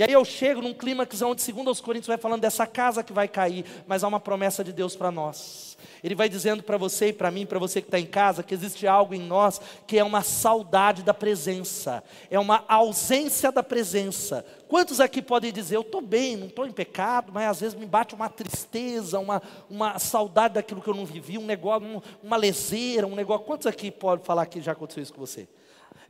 E 0.00 0.02
aí 0.02 0.12
eu 0.14 0.24
chego 0.24 0.62
num 0.62 0.72
clímax 0.72 1.20
onde, 1.20 1.42
segundo 1.42 1.68
aos 1.68 1.78
Coríntios, 1.78 2.06
vai 2.06 2.16
falando 2.16 2.40
dessa 2.40 2.66
casa 2.66 3.04
que 3.04 3.12
vai 3.12 3.28
cair, 3.28 3.66
mas 3.86 4.02
há 4.02 4.08
uma 4.08 4.18
promessa 4.18 4.64
de 4.64 4.72
Deus 4.72 4.96
para 4.96 5.10
nós. 5.10 5.76
Ele 6.02 6.14
vai 6.14 6.26
dizendo 6.26 6.62
para 6.62 6.78
você 6.78 7.08
e 7.08 7.12
para 7.12 7.30
mim, 7.30 7.44
para 7.44 7.58
você 7.58 7.82
que 7.82 7.88
está 7.88 8.00
em 8.00 8.06
casa, 8.06 8.42
que 8.42 8.54
existe 8.54 8.86
algo 8.86 9.14
em 9.14 9.20
nós 9.20 9.60
que 9.86 9.98
é 9.98 10.02
uma 10.02 10.22
saudade 10.22 11.02
da 11.02 11.12
presença, 11.12 12.02
é 12.30 12.38
uma 12.38 12.64
ausência 12.66 13.52
da 13.52 13.62
presença. 13.62 14.42
Quantos 14.68 15.02
aqui 15.02 15.20
podem 15.20 15.52
dizer, 15.52 15.76
eu 15.76 15.82
estou 15.82 16.00
bem, 16.00 16.34
não 16.34 16.46
estou 16.46 16.66
em 16.66 16.72
pecado, 16.72 17.30
mas 17.30 17.50
às 17.50 17.60
vezes 17.60 17.78
me 17.78 17.84
bate 17.84 18.14
uma 18.14 18.30
tristeza, 18.30 19.18
uma, 19.18 19.42
uma 19.68 19.98
saudade 19.98 20.54
daquilo 20.54 20.80
que 20.80 20.88
eu 20.88 20.94
não 20.94 21.04
vivi, 21.04 21.36
um 21.36 21.44
negócio, 21.44 21.86
um, 21.86 22.00
uma 22.22 22.38
leseira, 22.38 23.06
um 23.06 23.14
negócio. 23.14 23.44
Quantos 23.44 23.66
aqui 23.66 23.90
podem 23.90 24.24
falar 24.24 24.46
que 24.46 24.62
já 24.62 24.72
aconteceu 24.72 25.02
isso 25.02 25.12
com 25.12 25.20
você? 25.20 25.46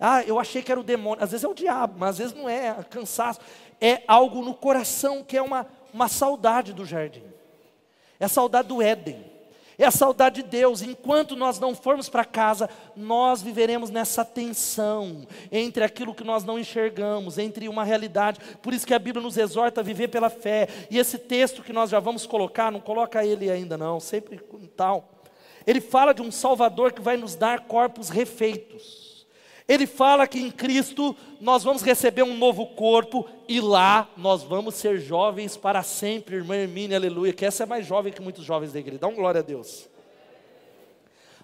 Ah, 0.03 0.23
eu 0.23 0.39
achei 0.39 0.63
que 0.63 0.73
era 0.73 0.81
o 0.81 0.83
demônio. 0.83 1.23
Às 1.23 1.33
vezes 1.33 1.45
é 1.45 1.49
o 1.49 1.53
diabo, 1.53 1.97
mas 1.99 2.11
às 2.11 2.19
vezes 2.19 2.33
não 2.33 2.49
é, 2.49 2.69
é 2.69 2.83
cansaço. 2.89 3.39
É 3.81 4.03
algo 4.07 4.43
no 4.43 4.55
coração 4.55 5.25
que 5.25 5.37
é 5.37 5.43
uma, 5.43 5.67
uma 5.93 6.09
saudade 6.09 6.73
do 6.73 6.85
jardim. 6.85 7.25
É 8.19 8.29
saudade 8.29 8.69
do 8.69 8.83
Éden 8.83 9.31
é 9.83 9.87
a 9.87 9.91
saudade 9.91 10.43
de 10.43 10.49
Deus. 10.49 10.83
Enquanto 10.83 11.35
nós 11.35 11.59
não 11.59 11.75
formos 11.75 12.09
para 12.09 12.25
casa, 12.25 12.69
nós 12.95 13.41
viveremos 13.41 13.89
nessa 13.89 14.25
tensão 14.25 15.27
entre 15.51 15.83
aquilo 15.83 16.15
que 16.15 16.23
nós 16.23 16.45
não 16.45 16.59
enxergamos, 16.59 17.39
entre 17.39 17.67
uma 17.67 17.83
realidade. 17.83 18.41
Por 18.61 18.75
isso 18.75 18.87
que 18.87 18.93
a 18.93 18.99
Bíblia 18.99 19.23
nos 19.23 19.39
exorta 19.39 19.81
a 19.81 19.85
viver 19.85 20.09
pela 20.09 20.29
fé. 20.29 20.69
E 20.91 20.99
esse 20.99 21.19
texto 21.19 21.63
que 21.63 21.73
nós 21.73 21.89
já 21.89 21.99
vamos 21.99 22.27
colocar, 22.27 22.71
não 22.71 22.81
coloca 22.81 23.25
ele 23.25 23.51
ainda 23.51 23.79
não, 23.79 23.99
sempre 23.99 24.39
tal. 24.77 25.09
Ele 25.67 25.81
fala 25.81 26.13
de 26.13 26.21
um 26.21 26.31
Salvador 26.31 26.93
que 26.93 27.01
vai 27.01 27.17
nos 27.17 27.35
dar 27.35 27.61
corpos 27.61 28.11
refeitos. 28.11 29.00
Ele 29.71 29.87
fala 29.87 30.27
que 30.27 30.41
em 30.41 30.51
Cristo 30.51 31.17
nós 31.41 31.63
vamos 31.63 31.83
receber 31.83 32.25
um 32.25 32.37
novo 32.37 32.67
corpo 32.67 33.29
e 33.47 33.61
lá 33.61 34.09
nós 34.17 34.43
vamos 34.43 34.75
ser 34.75 34.99
jovens 34.99 35.57
para 35.57 35.81
sempre, 35.85 36.35
irmã 36.35 36.57
Hermínia, 36.57 36.97
aleluia, 36.97 37.33
que 37.33 37.47
essa 37.47 37.63
é 37.63 37.67
mais 37.67 37.87
jovem 37.87 38.13
que 38.13 38.21
muitos 38.21 38.45
jovens 38.45 38.73
da 38.73 38.81
igreja. 38.81 38.99
Dá 38.99 39.07
um 39.07 39.15
glória 39.15 39.39
a 39.39 39.45
Deus. 39.45 39.89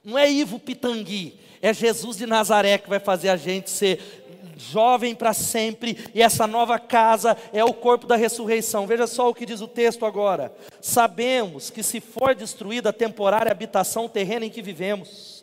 Não 0.05 0.19
é 0.19 0.29
Ivo 0.29 0.59
Pitangui, 0.59 1.39
é 1.63 1.73
Jesus 1.73 2.17
de 2.17 2.27
Nazaré 2.27 2.79
que 2.79 2.89
vai 2.89 2.99
fazer 2.99 3.29
a 3.29 3.37
gente 3.37 3.71
ser 3.71 4.01
jovem 4.57 5.15
para 5.15 5.33
sempre, 5.33 5.97
e 6.13 6.21
essa 6.21 6.49
nova 6.49 6.81
casa 6.81 7.37
é 7.53 7.65
o 7.65 7.73
corpo 7.73 8.09
da 8.09 8.17
ressurreição. 8.17 8.89
Veja 8.89 9.07
só 9.07 9.31
o 9.31 9.35
que 9.35 9.47
diz 9.47 9.61
o 9.61 9.69
texto 9.69 10.05
agora. 10.05 10.53
Sabemos 10.81 11.71
que 11.71 11.81
se 11.81 12.01
for 12.01 12.35
destruída 12.35 12.89
a 12.89 12.93
temporária 12.93 13.53
habitação 13.53 14.09
terrena 14.09 14.47
em 14.47 14.51
que 14.51 14.63
vivemos, 14.63 15.36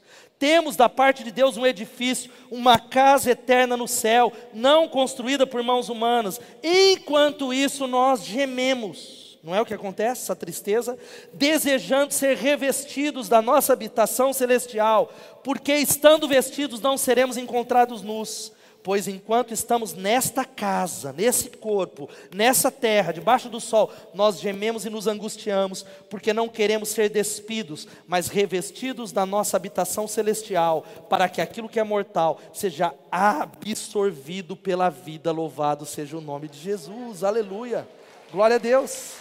temos 0.44 0.76
da 0.76 0.90
parte 0.90 1.24
de 1.24 1.32
Deus 1.32 1.56
um 1.56 1.66
edifício, 1.66 2.30
uma 2.52 2.78
casa 2.78 3.32
eterna 3.32 3.78
no 3.78 3.88
céu, 3.88 4.30
não 4.54 4.90
construída 4.90 5.48
por 5.48 5.64
mãos 5.64 5.88
humanas. 5.88 6.38
Enquanto 6.62 7.54
isso, 7.54 7.88
nós 7.88 8.26
gememos. 8.26 9.40
Não 9.42 9.56
é 9.56 9.62
o 9.62 9.66
que 9.66 9.74
acontece, 9.74 10.24
essa 10.24 10.36
tristeza? 10.36 11.00
Desejando 11.32 12.14
ser 12.14 12.36
revestidos 12.36 13.30
da 13.30 13.42
nossa 13.42 13.72
habitação 13.72 14.34
celestial, 14.34 15.14
porque 15.46 15.76
estando 15.76 16.28
vestidos 16.28 16.82
não 16.82 16.98
seremos 16.98 17.38
encontrados 17.38 18.02
nus 18.02 18.52
Pois 18.84 19.08
enquanto 19.08 19.54
estamos 19.54 19.94
nesta 19.94 20.44
casa, 20.44 21.14
nesse 21.14 21.50
corpo, 21.50 22.10
nessa 22.36 22.70
terra, 22.70 23.14
debaixo 23.14 23.48
do 23.48 23.62
sol, 23.62 23.90
nós 24.14 24.42
gememos 24.42 24.86
e 24.86 24.90
nos 24.90 25.08
angustiamos, 25.08 25.86
porque 26.10 26.34
não 26.34 26.50
queremos 26.50 26.90
ser 26.90 27.10
despidos, 27.10 27.88
mas 28.06 28.28
revestidos 28.28 29.14
da 29.14 29.26
nossa 29.26 29.56
habitação 29.56 30.06
celestial, 30.06 30.86
para 31.10 31.30
que 31.30 31.40
aquilo 31.40 31.70
que 31.70 31.80
é 31.80 31.84
mortal 31.84 32.42
seja 32.52 32.94
absorvido 33.10 34.54
pela 34.54 34.90
vida. 34.90 35.32
Louvado 35.32 35.86
seja 35.86 36.18
o 36.18 36.22
nome 36.22 36.50
de 36.50 36.60
Jesus, 36.60 37.24
aleluia, 37.24 37.88
glória 38.34 38.58
a 38.58 38.60
Deus. 38.60 39.14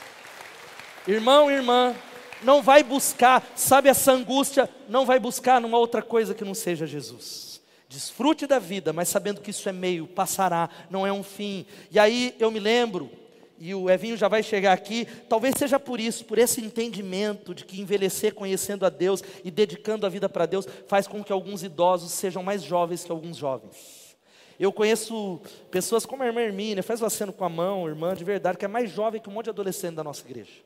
Irmão, 1.07 1.49
irmã, 1.49 1.95
não 2.43 2.63
vai 2.63 2.83
buscar, 2.83 3.47
sabe 3.55 3.89
essa 3.89 4.11
angústia, 4.11 4.69
não 4.89 5.07
vai 5.07 5.21
buscar 5.21 5.61
numa 5.61 5.79
outra 5.79 6.03
coisa 6.03 6.35
que 6.35 6.45
não 6.45 6.55
seja 6.55 6.85
Jesus. 6.85 7.52
Desfrute 7.93 8.47
da 8.47 8.59
vida, 8.59 8.91
mas 8.91 9.11
sabendo 9.11 9.43
que 9.43 9.51
isso 9.51 9.69
é 9.69 9.73
meio, 9.73 10.07
passará, 10.07 10.71
não 10.89 11.07
é 11.07 11.13
um 11.13 11.23
fim. 11.23 11.67
E 11.91 11.99
aí 11.99 12.35
eu 12.39 12.51
me 12.51 12.59
lembro, 12.59 13.11
e 13.59 13.75
o 13.75 13.91
Evinho 13.91 14.17
já 14.17 14.29
vai 14.29 14.43
chegar 14.43 14.73
aqui, 14.73 15.07
talvez 15.29 15.55
seja 15.59 15.79
por 15.79 16.01
isso, 16.01 16.25
por 16.25 16.39
esse 16.39 16.63
entendimento 16.63 17.55
de 17.55 17.67
que 17.67 17.83
envelhecer 17.83 18.35
conhecendo 18.35 18.87
a 18.87 18.89
Deus 18.89 19.23
e 19.45 19.51
dedicando 19.51 20.07
a 20.07 20.09
vida 20.09 20.27
para 20.27 20.47
Deus 20.47 20.67
faz 20.89 21.07
com 21.07 21.23
que 21.23 21.31
alguns 21.31 21.63
idosos 21.63 22.13
sejam 22.13 22.43
mais 22.43 22.63
jovens 22.63 23.05
que 23.05 23.13
alguns 23.13 23.37
jovens. 23.37 24.17
Eu 24.59 24.73
conheço 24.73 25.39
pessoas 25.71 26.07
como 26.07 26.23
a 26.23 26.27
irmã 26.27 26.41
Hermínia, 26.41 26.83
faz 26.83 27.03
o 27.03 27.05
aceno 27.05 27.31
com 27.31 27.45
a 27.45 27.49
mão, 27.51 27.87
irmã 27.87 28.15
de 28.15 28.25
verdade, 28.25 28.57
que 28.57 28.65
é 28.65 28.69
mais 28.69 28.91
jovem 28.91 29.21
que 29.21 29.29
um 29.29 29.33
monte 29.33 29.45
de 29.45 29.51
adolescente 29.51 29.97
da 29.97 30.05
nossa 30.05 30.27
igreja. 30.27 30.63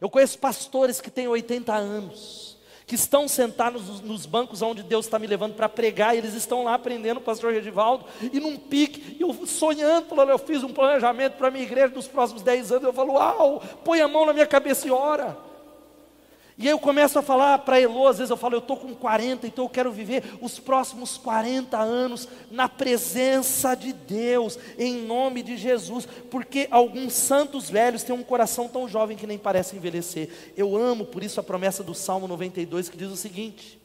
Eu 0.00 0.08
conheço 0.08 0.38
pastores 0.38 1.00
que 1.00 1.10
têm 1.10 1.26
80 1.26 1.74
anos 1.74 2.57
que 2.88 2.94
estão 2.94 3.28
sentados 3.28 4.00
nos 4.00 4.24
bancos 4.24 4.62
onde 4.62 4.82
Deus 4.82 5.04
está 5.04 5.18
me 5.18 5.26
levando 5.26 5.54
para 5.54 5.68
pregar, 5.68 6.14
e 6.14 6.18
eles 6.18 6.32
estão 6.32 6.64
lá 6.64 6.72
aprendendo, 6.72 7.18
o 7.18 7.20
pastor 7.20 7.52
Redivaldo, 7.52 8.06
e 8.32 8.40
num 8.40 8.56
pique, 8.56 9.18
eu 9.20 9.46
sonhando, 9.46 10.06
falando, 10.06 10.30
eu 10.30 10.38
fiz 10.38 10.64
um 10.64 10.72
planejamento 10.72 11.34
para 11.34 11.48
a 11.48 11.50
minha 11.50 11.64
igreja 11.64 11.94
nos 11.94 12.08
próximos 12.08 12.42
10 12.42 12.72
anos, 12.72 12.84
eu 12.84 12.92
falo, 12.94 13.12
uau, 13.12 13.62
põe 13.84 14.00
a 14.00 14.08
mão 14.08 14.24
na 14.24 14.32
minha 14.32 14.46
cabeça 14.46 14.88
e 14.88 14.90
ora. 14.90 15.47
E 16.58 16.66
aí 16.66 16.72
eu 16.72 16.78
começo 16.80 17.16
a 17.16 17.22
falar 17.22 17.60
para 17.60 17.80
Elô, 17.80 18.08
às 18.08 18.18
vezes 18.18 18.32
eu 18.32 18.36
falo, 18.36 18.56
eu 18.56 18.58
estou 18.58 18.76
com 18.76 18.92
40, 18.92 19.46
então 19.46 19.64
eu 19.64 19.68
quero 19.68 19.92
viver 19.92 20.24
os 20.40 20.58
próximos 20.58 21.16
40 21.16 21.78
anos 21.78 22.28
na 22.50 22.68
presença 22.68 23.76
de 23.76 23.92
Deus, 23.92 24.58
em 24.76 25.06
nome 25.06 25.40
de 25.44 25.56
Jesus, 25.56 26.08
porque 26.28 26.66
alguns 26.68 27.12
santos 27.12 27.70
velhos 27.70 28.02
têm 28.02 28.12
um 28.12 28.24
coração 28.24 28.66
tão 28.66 28.88
jovem 28.88 29.16
que 29.16 29.24
nem 29.24 29.38
parece 29.38 29.76
envelhecer. 29.76 30.30
Eu 30.56 30.76
amo 30.76 31.06
por 31.06 31.22
isso 31.22 31.38
a 31.38 31.44
promessa 31.44 31.84
do 31.84 31.94
Salmo 31.94 32.26
92 32.26 32.88
que 32.88 32.96
diz 32.96 33.08
o 33.08 33.16
seguinte: 33.16 33.78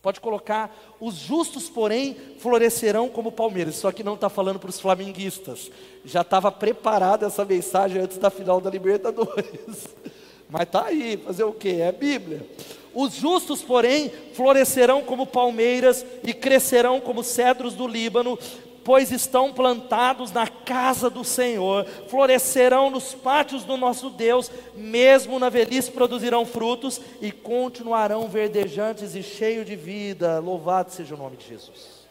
Pode 0.00 0.20
colocar, 0.20 0.72
os 1.00 1.14
justos, 1.14 1.68
porém, 1.68 2.16
florescerão 2.38 3.08
como 3.08 3.32
palmeiras. 3.32 3.74
Isso 3.74 3.88
aqui 3.88 4.04
não 4.04 4.14
está 4.14 4.28
falando 4.28 4.60
para 4.60 4.70
os 4.70 4.78
flamenguistas. 4.78 5.72
Já 6.04 6.20
estava 6.20 6.52
preparada 6.52 7.26
essa 7.26 7.44
mensagem 7.44 8.00
antes 8.00 8.16
da 8.16 8.30
final 8.30 8.60
da 8.60 8.70
Libertadores. 8.70 9.88
Mas 10.52 10.64
está 10.64 10.84
aí, 10.84 11.16
fazer 11.16 11.44
o 11.44 11.52
que? 11.54 11.80
É 11.80 11.90
Bíblia. 11.90 12.46
Os 12.92 13.14
justos, 13.14 13.62
porém, 13.62 14.12
florescerão 14.34 15.00
como 15.00 15.26
palmeiras 15.26 16.04
e 16.22 16.34
crescerão 16.34 17.00
como 17.00 17.24
cedros 17.24 17.72
do 17.72 17.88
Líbano, 17.88 18.38
pois 18.84 19.10
estão 19.10 19.50
plantados 19.50 20.30
na 20.30 20.46
casa 20.46 21.08
do 21.08 21.24
Senhor, 21.24 21.86
florescerão 22.06 22.90
nos 22.90 23.14
pátios 23.14 23.64
do 23.64 23.78
nosso 23.78 24.10
Deus, 24.10 24.50
mesmo 24.76 25.38
na 25.38 25.48
velhice 25.48 25.90
produzirão 25.90 26.44
frutos 26.44 27.00
e 27.22 27.32
continuarão 27.32 28.28
verdejantes 28.28 29.14
e 29.14 29.22
cheios 29.22 29.64
de 29.64 29.74
vida. 29.74 30.38
Louvado 30.38 30.92
seja 30.92 31.14
o 31.14 31.18
nome 31.18 31.38
de 31.38 31.48
Jesus. 31.48 32.02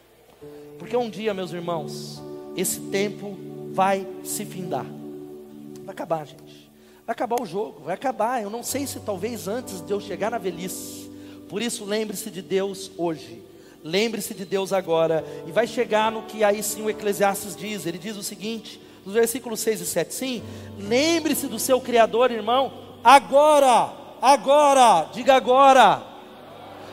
Porque 0.80 0.96
um 0.96 1.08
dia, 1.08 1.32
meus 1.32 1.52
irmãos, 1.52 2.20
esse 2.56 2.80
tempo 2.80 3.36
vai 3.70 4.04
se 4.24 4.44
findar. 4.44 4.86
Vai 5.84 5.92
acabar, 5.92 6.26
gente. 6.26 6.61
Vai 7.06 7.14
acabar 7.14 7.40
o 7.40 7.46
jogo, 7.46 7.82
vai 7.84 7.94
acabar. 7.94 8.42
Eu 8.42 8.50
não 8.50 8.62
sei 8.62 8.86
se 8.86 9.00
talvez 9.00 9.48
antes 9.48 9.80
de 9.80 9.92
eu 9.92 10.00
chegar 10.00 10.30
na 10.30 10.38
velhice. 10.38 11.10
Por 11.48 11.60
isso, 11.60 11.84
lembre-se 11.84 12.30
de 12.30 12.40
Deus 12.40 12.90
hoje. 12.96 13.42
Lembre-se 13.82 14.32
de 14.32 14.44
Deus 14.44 14.72
agora. 14.72 15.24
E 15.46 15.50
vai 15.50 15.66
chegar 15.66 16.12
no 16.12 16.22
que 16.22 16.44
aí 16.44 16.62
sim 16.62 16.82
o 16.82 16.90
Eclesiastes 16.90 17.56
diz. 17.56 17.86
Ele 17.86 17.98
diz 17.98 18.16
o 18.16 18.22
seguinte, 18.22 18.80
nos 19.04 19.14
versículos 19.14 19.60
6 19.60 19.80
e 19.80 19.86
7. 19.86 20.14
Sim, 20.14 20.42
lembre-se 20.78 21.48
do 21.48 21.58
seu 21.58 21.80
Criador, 21.80 22.30
irmão. 22.30 22.72
Agora, 23.02 23.92
agora, 24.20 25.10
diga 25.12 25.34
agora. 25.34 26.02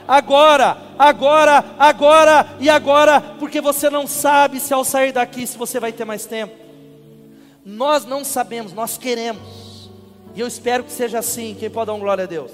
Agora, 0.07 0.75
agora, 0.97 1.63
agora 1.77 2.57
e 2.59 2.67
agora, 2.67 3.21
porque 3.37 3.61
você 3.61 3.91
não 3.91 4.07
sabe 4.07 4.59
se 4.59 4.73
ao 4.73 4.83
sair 4.83 5.11
daqui 5.11 5.45
se 5.45 5.55
você 5.55 5.79
vai 5.79 5.93
ter 5.93 6.03
mais 6.03 6.25
tempo. 6.25 6.55
Nós 7.63 8.05
não 8.05 8.25
sabemos, 8.25 8.73
nós 8.73 8.97
queremos. 8.97 9.68
E 10.35 10.39
eu 10.39 10.47
espero 10.47 10.83
que 10.83 10.91
seja 10.91 11.19
assim. 11.19 11.55
Quem 11.59 11.69
pode 11.69 11.91
dar 11.91 11.97
glória 11.97 12.23
a 12.23 12.27
Deus? 12.27 12.51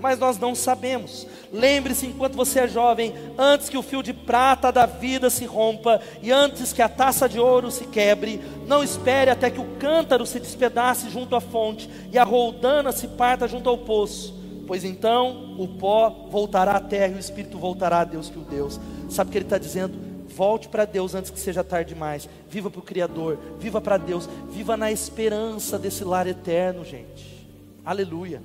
Mas 0.00 0.18
nós 0.18 0.38
não 0.38 0.54
sabemos. 0.54 1.26
Lembre-se, 1.52 2.06
enquanto 2.06 2.36
você 2.36 2.60
é 2.60 2.68
jovem, 2.68 3.12
antes 3.36 3.68
que 3.68 3.76
o 3.76 3.82
fio 3.82 4.02
de 4.02 4.14
prata 4.14 4.72
da 4.72 4.86
vida 4.86 5.28
se 5.28 5.44
rompa 5.44 6.00
e 6.22 6.30
antes 6.30 6.72
que 6.72 6.80
a 6.80 6.88
taça 6.88 7.28
de 7.28 7.38
ouro 7.38 7.70
se 7.70 7.84
quebre, 7.86 8.40
não 8.66 8.82
espere 8.82 9.30
até 9.30 9.50
que 9.50 9.60
o 9.60 9.76
cântaro 9.78 10.24
se 10.24 10.40
despedace 10.40 11.10
junto 11.10 11.36
à 11.36 11.40
fonte 11.40 11.90
e 12.10 12.18
a 12.18 12.24
roldana 12.24 12.92
se 12.92 13.08
parta 13.08 13.46
junto 13.46 13.68
ao 13.68 13.76
poço, 13.76 14.34
pois 14.66 14.84
então 14.84 15.54
o 15.58 15.68
pó 15.68 16.28
voltará 16.30 16.72
à 16.72 16.80
terra 16.80 17.12
e 17.12 17.16
o 17.16 17.20
espírito 17.20 17.58
voltará 17.58 18.00
a 18.00 18.04
Deus 18.04 18.30
que 18.30 18.38
o 18.38 18.42
Deus. 18.42 18.80
Sabe 19.10 19.28
o 19.28 19.32
que 19.32 19.38
ele 19.38 19.44
está 19.44 19.58
dizendo? 19.58 20.09
Volte 20.34 20.68
para 20.68 20.84
Deus 20.84 21.14
antes 21.14 21.30
que 21.30 21.40
seja 21.40 21.64
tarde 21.64 21.94
demais. 21.94 22.28
Viva 22.48 22.70
para 22.70 22.80
o 22.80 22.84
Criador, 22.84 23.38
viva 23.58 23.80
para 23.80 23.96
Deus, 23.96 24.28
viva 24.50 24.76
na 24.76 24.90
esperança 24.90 25.78
desse 25.78 26.04
lar 26.04 26.26
eterno, 26.26 26.84
gente. 26.84 27.46
Aleluia. 27.84 28.42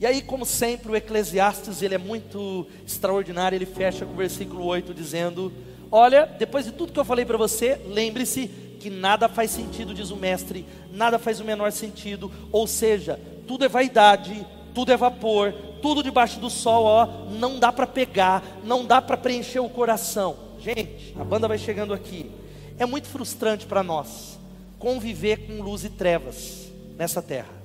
E 0.00 0.06
aí, 0.06 0.22
como 0.22 0.46
sempre, 0.46 0.92
o 0.92 0.96
Eclesiastes 0.96 1.82
ele 1.82 1.94
é 1.94 1.98
muito 1.98 2.66
extraordinário. 2.86 3.56
Ele 3.56 3.66
fecha 3.66 4.06
com 4.06 4.12
o 4.12 4.16
versículo 4.16 4.64
8 4.64 4.94
dizendo: 4.94 5.52
Olha, 5.90 6.24
depois 6.24 6.64
de 6.64 6.72
tudo 6.72 6.92
que 6.92 7.00
eu 7.00 7.04
falei 7.04 7.24
para 7.24 7.36
você, 7.36 7.80
lembre-se 7.86 8.46
que 8.78 8.90
nada 8.90 9.28
faz 9.28 9.50
sentido, 9.50 9.92
diz 9.92 10.10
o 10.10 10.16
mestre, 10.16 10.64
nada 10.92 11.18
faz 11.18 11.40
o 11.40 11.44
menor 11.44 11.72
sentido. 11.72 12.30
Ou 12.52 12.66
seja, 12.66 13.18
tudo 13.46 13.64
é 13.64 13.68
vaidade, 13.68 14.46
tudo 14.72 14.92
é 14.92 14.96
vapor, 14.96 15.52
tudo 15.82 16.02
debaixo 16.02 16.38
do 16.38 16.48
sol, 16.48 16.84
ó, 16.84 17.06
não 17.30 17.58
dá 17.58 17.72
para 17.72 17.86
pegar, 17.86 18.42
não 18.62 18.84
dá 18.84 19.02
para 19.02 19.16
preencher 19.16 19.58
o 19.58 19.68
coração. 19.68 20.47
Gente, 20.58 21.14
a 21.18 21.24
banda 21.24 21.46
vai 21.46 21.58
chegando 21.58 21.94
aqui. 21.94 22.30
É 22.78 22.86
muito 22.86 23.08
frustrante 23.08 23.66
para 23.66 23.82
nós 23.82 24.38
conviver 24.78 25.46
com 25.46 25.62
luz 25.62 25.84
e 25.84 25.90
trevas 25.90 26.70
nessa 26.96 27.20
terra. 27.20 27.58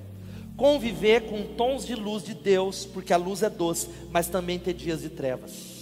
Conviver 0.56 1.22
com 1.22 1.42
tons 1.54 1.86
de 1.86 1.94
luz 1.94 2.22
de 2.22 2.34
Deus, 2.34 2.84
porque 2.84 3.12
a 3.12 3.16
luz 3.16 3.42
é 3.42 3.50
doce, 3.50 3.88
mas 4.10 4.28
também 4.28 4.58
ter 4.58 4.72
dias 4.72 5.02
de 5.02 5.08
trevas. 5.08 5.74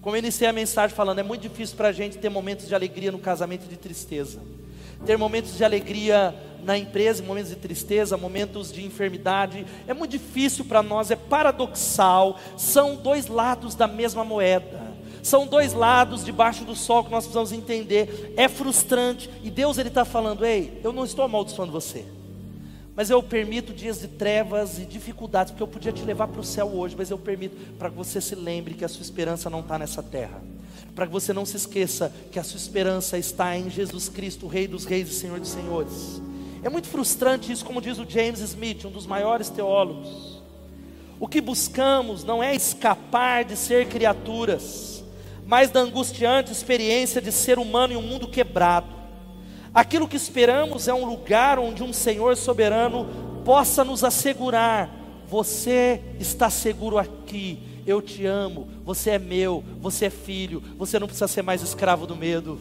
Como 0.00 0.14
eu 0.14 0.18
iniciei 0.18 0.48
a 0.48 0.52
mensagem 0.52 0.94
falando, 0.94 1.18
é 1.18 1.22
muito 1.22 1.42
difícil 1.42 1.76
para 1.76 1.88
a 1.88 1.92
gente 1.92 2.18
ter 2.18 2.28
momentos 2.28 2.68
de 2.68 2.74
alegria 2.74 3.10
no 3.10 3.18
casamento 3.18 3.64
e 3.64 3.68
de 3.68 3.76
tristeza. 3.76 4.40
Ter 5.04 5.16
momentos 5.16 5.56
de 5.56 5.64
alegria 5.64 6.34
na 6.62 6.78
empresa, 6.78 7.22
momentos 7.22 7.50
de 7.50 7.56
tristeza, 7.56 8.16
momentos 8.16 8.72
de 8.72 8.84
enfermidade. 8.84 9.66
É 9.86 9.94
muito 9.94 10.12
difícil 10.12 10.64
para 10.64 10.82
nós, 10.82 11.10
é 11.10 11.16
paradoxal. 11.16 12.38
São 12.56 12.96
dois 12.96 13.26
lados 13.26 13.74
da 13.74 13.86
mesma 13.86 14.24
moeda. 14.24 14.83
São 15.24 15.46
dois 15.46 15.72
lados 15.72 16.22
debaixo 16.22 16.66
do 16.66 16.76
sol 16.76 17.02
que 17.02 17.10
nós 17.10 17.24
precisamos 17.24 17.50
entender. 17.50 18.34
É 18.36 18.46
frustrante 18.46 19.30
e 19.42 19.50
Deus 19.50 19.78
ele 19.78 19.88
está 19.88 20.04
falando: 20.04 20.44
ei, 20.44 20.78
eu 20.84 20.92
não 20.92 21.02
estou 21.02 21.24
amaldiçoando 21.24 21.72
você, 21.72 22.04
mas 22.94 23.08
eu 23.08 23.22
permito 23.22 23.72
dias 23.72 23.98
de 24.00 24.06
trevas 24.06 24.78
e 24.78 24.84
dificuldades, 24.84 25.50
porque 25.50 25.62
eu 25.62 25.66
podia 25.66 25.92
te 25.92 26.02
levar 26.02 26.28
para 26.28 26.42
o 26.42 26.44
céu 26.44 26.66
hoje, 26.66 26.94
mas 26.96 27.08
eu 27.08 27.16
permito 27.16 27.56
para 27.78 27.88
que 27.88 27.96
você 27.96 28.20
se 28.20 28.34
lembre 28.34 28.74
que 28.74 28.84
a 28.84 28.88
sua 28.88 29.00
esperança 29.00 29.48
não 29.48 29.60
está 29.60 29.78
nessa 29.78 30.02
terra, 30.02 30.42
para 30.94 31.06
que 31.06 31.12
você 31.12 31.32
não 31.32 31.46
se 31.46 31.56
esqueça 31.56 32.12
que 32.30 32.38
a 32.38 32.44
sua 32.44 32.58
esperança 32.58 33.16
está 33.16 33.56
em 33.56 33.70
Jesus 33.70 34.10
Cristo, 34.10 34.46
Rei 34.46 34.68
dos 34.68 34.84
Reis 34.84 35.08
e 35.08 35.14
Senhor 35.14 35.40
dos 35.40 35.48
Senhores. 35.48 36.20
É 36.62 36.68
muito 36.68 36.86
frustrante 36.86 37.50
isso, 37.50 37.64
como 37.64 37.80
diz 37.80 37.98
o 37.98 38.04
James 38.06 38.40
Smith, 38.40 38.84
um 38.84 38.90
dos 38.90 39.06
maiores 39.06 39.48
teólogos. 39.48 40.42
O 41.18 41.26
que 41.26 41.40
buscamos 41.40 42.24
não 42.24 42.42
é 42.42 42.54
escapar 42.54 43.46
de 43.46 43.56
ser 43.56 43.88
criaturas 43.88 44.93
mas 45.46 45.70
da 45.70 45.80
angustiante 45.80 46.52
experiência 46.52 47.20
de 47.20 47.30
ser 47.30 47.58
humano 47.58 47.92
em 47.92 47.96
um 47.96 48.02
mundo 48.02 48.28
quebrado. 48.28 48.88
Aquilo 49.74 50.08
que 50.08 50.16
esperamos 50.16 50.88
é 50.88 50.94
um 50.94 51.04
lugar 51.04 51.58
onde 51.58 51.82
um 51.82 51.92
Senhor 51.92 52.36
soberano 52.36 53.08
possa 53.44 53.84
nos 53.84 54.04
assegurar: 54.04 54.90
você 55.26 56.00
está 56.20 56.48
seguro 56.48 56.98
aqui, 56.98 57.58
eu 57.86 58.00
te 58.00 58.24
amo, 58.24 58.68
você 58.84 59.10
é 59.10 59.18
meu, 59.18 59.64
você 59.80 60.06
é 60.06 60.10
filho, 60.10 60.62
você 60.78 60.98
não 60.98 61.06
precisa 61.06 61.28
ser 61.28 61.42
mais 61.42 61.62
escravo 61.62 62.06
do 62.06 62.16
medo. 62.16 62.58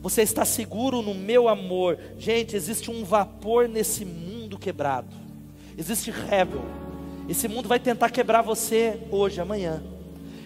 Você 0.00 0.22
está 0.22 0.44
seguro 0.44 1.02
no 1.02 1.12
meu 1.12 1.48
amor. 1.48 1.98
Gente, 2.18 2.54
existe 2.54 2.88
um 2.88 3.04
vapor 3.04 3.68
nesse 3.68 4.04
mundo 4.04 4.56
quebrado. 4.56 5.08
Existe 5.76 6.10
rebel. 6.10 6.62
Esse 7.28 7.48
mundo 7.48 7.68
vai 7.68 7.80
tentar 7.80 8.08
quebrar 8.10 8.42
você 8.42 8.98
hoje, 9.10 9.40
amanhã. 9.40 9.82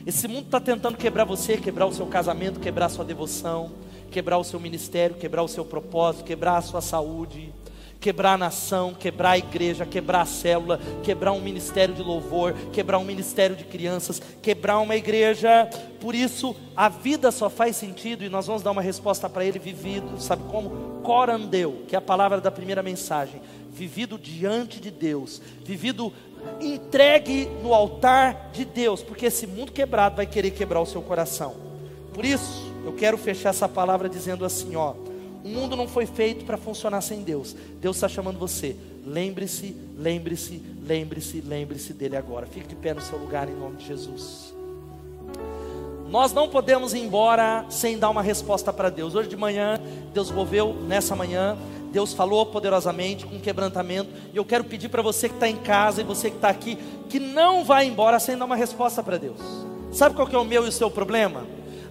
Esse 0.04 0.26
mundo 0.26 0.46
está 0.46 0.60
tentando 0.60 0.96
quebrar 0.96 1.24
você, 1.24 1.56
quebrar 1.56 1.86
o 1.86 1.92
seu 1.92 2.06
casamento, 2.06 2.58
quebrar 2.58 2.86
a 2.86 2.88
sua 2.88 3.04
devoção, 3.04 3.70
quebrar 4.10 4.36
o 4.38 4.44
seu 4.44 4.58
ministério, 4.58 5.16
quebrar 5.16 5.42
o 5.42 5.48
seu 5.48 5.64
propósito, 5.64 6.24
quebrar 6.24 6.56
a 6.56 6.62
sua 6.62 6.80
saúde, 6.80 7.52
quebrar 8.00 8.32
a 8.32 8.38
nação, 8.38 8.92
quebrar 8.92 9.30
a 9.30 9.38
igreja, 9.38 9.86
quebrar 9.86 10.22
a 10.22 10.26
célula, 10.26 10.80
quebrar 11.04 11.30
um 11.30 11.40
ministério 11.40 11.94
de 11.94 12.02
louvor, 12.02 12.52
quebrar 12.72 12.98
um 12.98 13.04
ministério 13.04 13.54
de 13.54 13.62
crianças, 13.62 14.20
quebrar 14.42 14.80
uma 14.80 14.96
igreja. 14.96 15.70
Por 16.00 16.16
isso, 16.16 16.54
a 16.76 16.88
vida 16.88 17.30
só 17.30 17.48
faz 17.48 17.76
sentido 17.76 18.24
e 18.24 18.28
nós 18.28 18.48
vamos 18.48 18.60
dar 18.60 18.72
uma 18.72 18.82
resposta 18.82 19.30
para 19.30 19.44
ele 19.44 19.60
vivido, 19.60 20.20
sabe 20.20 20.42
como? 20.50 21.00
Corandeu, 21.04 21.84
que 21.86 21.94
é 21.94 21.98
a 21.98 22.02
palavra 22.02 22.40
da 22.40 22.50
primeira 22.50 22.82
mensagem, 22.82 23.40
vivido 23.70 24.18
diante 24.18 24.80
de 24.80 24.90
Deus, 24.90 25.40
vivido 25.64 26.12
entregue 26.60 27.48
no 27.62 27.74
altar 27.74 28.50
de 28.52 28.64
Deus, 28.64 29.02
porque 29.02 29.26
esse 29.26 29.46
mundo 29.46 29.72
quebrado 29.72 30.16
vai 30.16 30.26
querer 30.26 30.50
quebrar 30.50 30.80
o 30.80 30.86
seu 30.86 31.02
coração. 31.02 31.54
Por 32.12 32.24
isso, 32.24 32.72
eu 32.84 32.92
quero 32.92 33.16
fechar 33.16 33.50
essa 33.50 33.68
palavra 33.68 34.08
dizendo 34.08 34.44
assim, 34.44 34.76
ó: 34.76 34.94
o 35.44 35.48
mundo 35.48 35.76
não 35.76 35.88
foi 35.88 36.06
feito 36.06 36.44
para 36.44 36.56
funcionar 36.56 37.00
sem 37.00 37.22
Deus. 37.22 37.56
Deus 37.80 37.96
está 37.96 38.08
chamando 38.08 38.38
você. 38.38 38.76
Lembre-se, 39.04 39.76
lembre-se, 39.98 40.62
lembre-se, 40.86 41.40
lembre-se 41.40 41.92
dele 41.92 42.16
agora. 42.16 42.46
Fique 42.46 42.68
de 42.68 42.76
pé 42.76 42.94
no 42.94 43.00
seu 43.00 43.18
lugar 43.18 43.48
em 43.48 43.54
nome 43.54 43.76
de 43.76 43.86
Jesus. 43.86 44.54
Nós 46.08 46.32
não 46.32 46.48
podemos 46.48 46.92
ir 46.94 47.00
embora 47.00 47.64
sem 47.70 47.98
dar 47.98 48.10
uma 48.10 48.22
resposta 48.22 48.72
para 48.72 48.90
Deus. 48.90 49.14
Hoje 49.14 49.28
de 49.28 49.36
manhã, 49.36 49.80
Deus 50.12 50.30
moveu 50.30 50.74
nessa 50.74 51.16
manhã. 51.16 51.56
Deus 51.92 52.14
falou 52.14 52.46
poderosamente, 52.46 53.26
com 53.26 53.38
quebrantamento. 53.38 54.08
E 54.32 54.36
eu 54.36 54.44
quero 54.44 54.64
pedir 54.64 54.88
para 54.88 55.02
você 55.02 55.28
que 55.28 55.34
está 55.34 55.46
em 55.46 55.56
casa 55.56 56.00
e 56.00 56.04
você 56.04 56.30
que 56.30 56.36
está 56.36 56.48
aqui, 56.48 56.76
que 57.08 57.20
não 57.20 57.62
vá 57.64 57.84
embora 57.84 58.18
sem 58.18 58.36
dar 58.36 58.46
uma 58.46 58.56
resposta 58.56 59.02
para 59.02 59.18
Deus. 59.18 59.38
Sabe 59.92 60.16
qual 60.16 60.26
que 60.26 60.34
é 60.34 60.38
o 60.38 60.44
meu 60.44 60.64
e 60.64 60.68
o 60.70 60.72
seu 60.72 60.90
problema? 60.90 61.44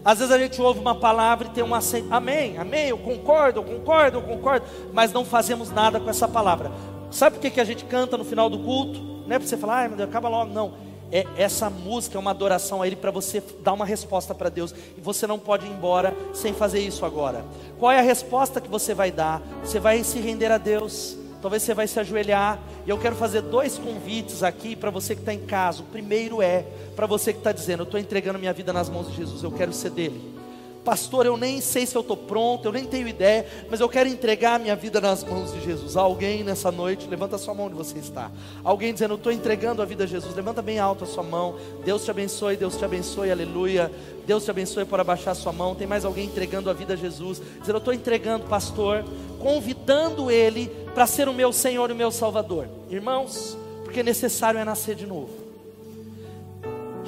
Às 0.04 0.18
vezes 0.18 0.34
a 0.34 0.39
gente 0.39 0.60
ouve 0.60 0.80
uma 0.80 0.95
palavra 0.95 1.47
e 1.47 1.52
tem 1.52 1.64
um 1.64 1.70
amém, 2.10 2.58
amém, 2.58 2.88
eu 2.88 2.97
concordo, 2.97 3.60
eu 3.60 3.64
concordo, 3.64 4.18
eu 4.18 4.22
concordo, 4.24 4.66
mas 4.91 5.14
não 5.14 5.24
fazemos 5.24 5.70
nada 5.70 5.99
com 5.99 6.10
essa 6.10 6.28
palavra. 6.28 6.72
Sabe 7.12 7.36
por 7.36 7.41
que, 7.43 7.52
que 7.52 7.62
a 7.62 7.64
gente 7.64 7.86
canta 7.86 8.18
no 8.18 8.26
final 8.26 8.49
do 8.49 8.58
culto? 8.58 8.99
Não 8.99 9.36
é 9.36 9.38
para 9.38 9.47
você 9.47 9.56
falar, 9.56 9.82
ai 9.82 9.88
meu 9.88 9.97
Deus, 9.97 10.10
acaba 10.10 10.28
logo, 10.28 10.52
não. 10.52 10.74
É, 11.12 11.26
essa 11.36 11.70
música 11.70 12.18
é 12.18 12.20
uma 12.20 12.32
adoração 12.32 12.82
a 12.82 12.88
Ele 12.88 12.95
para 12.95 13.12
você 13.12 13.43
dar 13.62 13.74
uma 13.74 13.86
resposta 13.86 14.34
para 14.34 14.49
Deus. 14.49 14.74
E 14.97 15.01
você 15.01 15.28
não 15.28 15.38
pode 15.38 15.66
ir 15.66 15.70
embora 15.70 16.16
sem 16.34 16.53
fazer 16.53 16.80
isso 16.80 17.05
agora. 17.05 17.45
Qual 17.78 17.91
é 17.91 17.99
a 17.99 18.03
resposta 18.03 18.62
que 18.62 18.70
você 18.70 18.93
vai 18.93 19.12
dar? 19.12 19.41
Você 19.64 19.80
vai 19.80 20.03
se 20.03 20.20
render 20.20 20.51
a 20.51 20.57
Deus 20.57 21.18
talvez 21.41 21.64
você 21.64 21.74
vai 21.74 21.88
se 21.88 21.99
ajoelhar. 21.99 22.59
E 22.86 22.89
eu 22.89 22.97
quero 22.97 23.16
fazer 23.16 23.41
dois 23.41 23.78
convites 23.78 24.43
aqui 24.43 24.76
para 24.76 24.91
você 24.91 25.16
que 25.16 25.22
está 25.22 25.34
em 25.34 25.39
casa. 25.39 25.82
O 25.82 25.86
primeiro 25.86 26.41
é 26.41 26.64
para 26.95 27.07
você 27.07 27.34
que 27.34 27.39
está 27.39 27.51
dizendo: 27.51 27.82
Eu 27.82 27.86
estou 27.86 27.99
entregando 27.99 28.39
minha 28.39 28.53
vida 28.53 28.72
nas 28.72 28.89
mãos 28.89 29.09
de 29.09 29.18
Jesus, 29.18 29.43
eu 29.43 29.51
quero 29.51 29.74
ser 29.74 29.89
dele. 29.89 30.41
Pastor, 30.84 31.28
eu 31.28 31.38
nem 31.38 31.62
sei 31.62 31.86
se 31.86 31.96
eu 31.96 32.02
estou 32.02 32.18
pronto, 32.18 32.66
eu 32.66 32.72
nem 32.72 32.86
tenho 32.86 33.08
ideia, 33.08 33.46
mas 33.70 33.80
eu 33.80 33.88
quero 33.88 34.10
entregar 34.10 34.56
a 34.56 34.60
minha 34.60 34.76
vida 34.76 35.00
nas 35.00 35.24
mãos 35.24 35.54
de 35.54 35.62
Jesus. 35.64 35.96
Alguém 35.96 36.44
nessa 36.44 36.72
noite, 36.72 37.08
levanta 37.08 37.36
a 37.36 37.40
sua 37.40 37.54
mão 37.54 37.68
onde 37.68 37.76
você 37.76 38.00
está. 38.00 38.32
Alguém 38.64 38.92
dizendo, 38.92 39.14
eu 39.14 39.18
estou 39.18 39.32
entregando 39.32 39.82
a 39.82 39.86
vida 39.86 40.06
a 40.06 40.08
Jesus, 40.08 40.36
levanta 40.36 40.60
bem 40.62 40.80
alto 40.80 41.04
a 41.04 41.08
sua 41.08 41.22
mão. 41.22 41.56
Deus 41.86 42.04
te 42.04 42.10
abençoe, 42.10 42.58
Deus 42.58 42.76
te 42.76 42.84
abençoe, 42.84 43.30
aleluia. 43.30 43.92
Deus 44.26 44.44
te 44.44 44.50
abençoe 44.50 44.86
por 44.86 45.00
abaixar 45.00 45.34
a 45.34 45.36
sua 45.36 45.52
mão. 45.52 45.76
Tem 45.76 45.86
mais 45.86 46.04
alguém 46.04 46.26
entregando 46.26 46.70
a 46.70 46.74
vida 46.74 46.94
a 46.94 46.98
Jesus, 46.98 47.40
dizendo, 47.60 47.76
eu 47.76 47.78
estou 47.78 47.94
entregando, 47.94 48.48
pastor, 48.48 49.04
convidando 49.40 50.32
Ele 50.32 50.68
para 50.96 51.06
ser 51.06 51.30
o 51.30 51.34
meu 51.34 51.54
Senhor 51.54 51.92
e 51.92 51.94
o 51.94 51.96
meu 51.96 52.12
Salvador. 52.12 52.68
Irmãos, 52.90 53.56
porque 53.84 54.02
necessário 54.02 54.60
é 54.60 54.66
nascer 54.66 54.96
de 54.96 55.06
novo. 55.06 55.41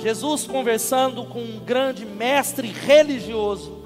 Jesus 0.03 0.45
conversando 0.45 1.23
com 1.23 1.39
um 1.39 1.59
grande 1.59 2.05
mestre 2.05 2.67
religioso, 2.67 3.81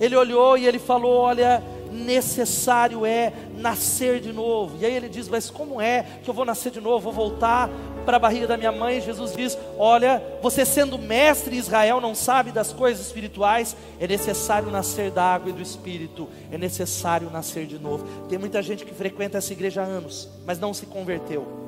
ele 0.00 0.16
olhou 0.16 0.56
e 0.56 0.66
ele 0.66 0.78
falou: 0.78 1.18
Olha, 1.18 1.62
necessário 1.92 3.04
é 3.04 3.30
nascer 3.58 4.20
de 4.20 4.32
novo. 4.32 4.78
E 4.80 4.86
aí 4.86 4.94
ele 4.94 5.06
diz: 5.06 5.28
Mas 5.28 5.50
como 5.50 5.82
é 5.82 6.02
que 6.24 6.30
eu 6.30 6.32
vou 6.32 6.46
nascer 6.46 6.72
de 6.72 6.80
novo? 6.80 7.00
Vou 7.00 7.12
voltar 7.12 7.68
para 8.06 8.16
a 8.16 8.20
barriga 8.20 8.46
da 8.46 8.56
minha 8.56 8.72
mãe? 8.72 9.02
Jesus 9.02 9.36
diz: 9.36 9.58
Olha, 9.76 10.22
você 10.40 10.64
sendo 10.64 10.96
mestre 10.96 11.56
em 11.56 11.58
Israel, 11.58 12.00
não 12.00 12.14
sabe 12.14 12.50
das 12.50 12.72
coisas 12.72 13.04
espirituais, 13.04 13.76
é 14.00 14.08
necessário 14.08 14.70
nascer 14.70 15.10
da 15.10 15.24
água 15.24 15.50
e 15.50 15.52
do 15.52 15.60
espírito, 15.60 16.26
é 16.50 16.56
necessário 16.56 17.28
nascer 17.28 17.66
de 17.66 17.78
novo. 17.78 18.06
Tem 18.30 18.38
muita 18.38 18.62
gente 18.62 18.82
que 18.82 18.94
frequenta 18.94 19.36
essa 19.36 19.52
igreja 19.52 19.82
há 19.82 19.84
anos, 19.84 20.26
mas 20.46 20.58
não 20.58 20.72
se 20.72 20.86
converteu. 20.86 21.67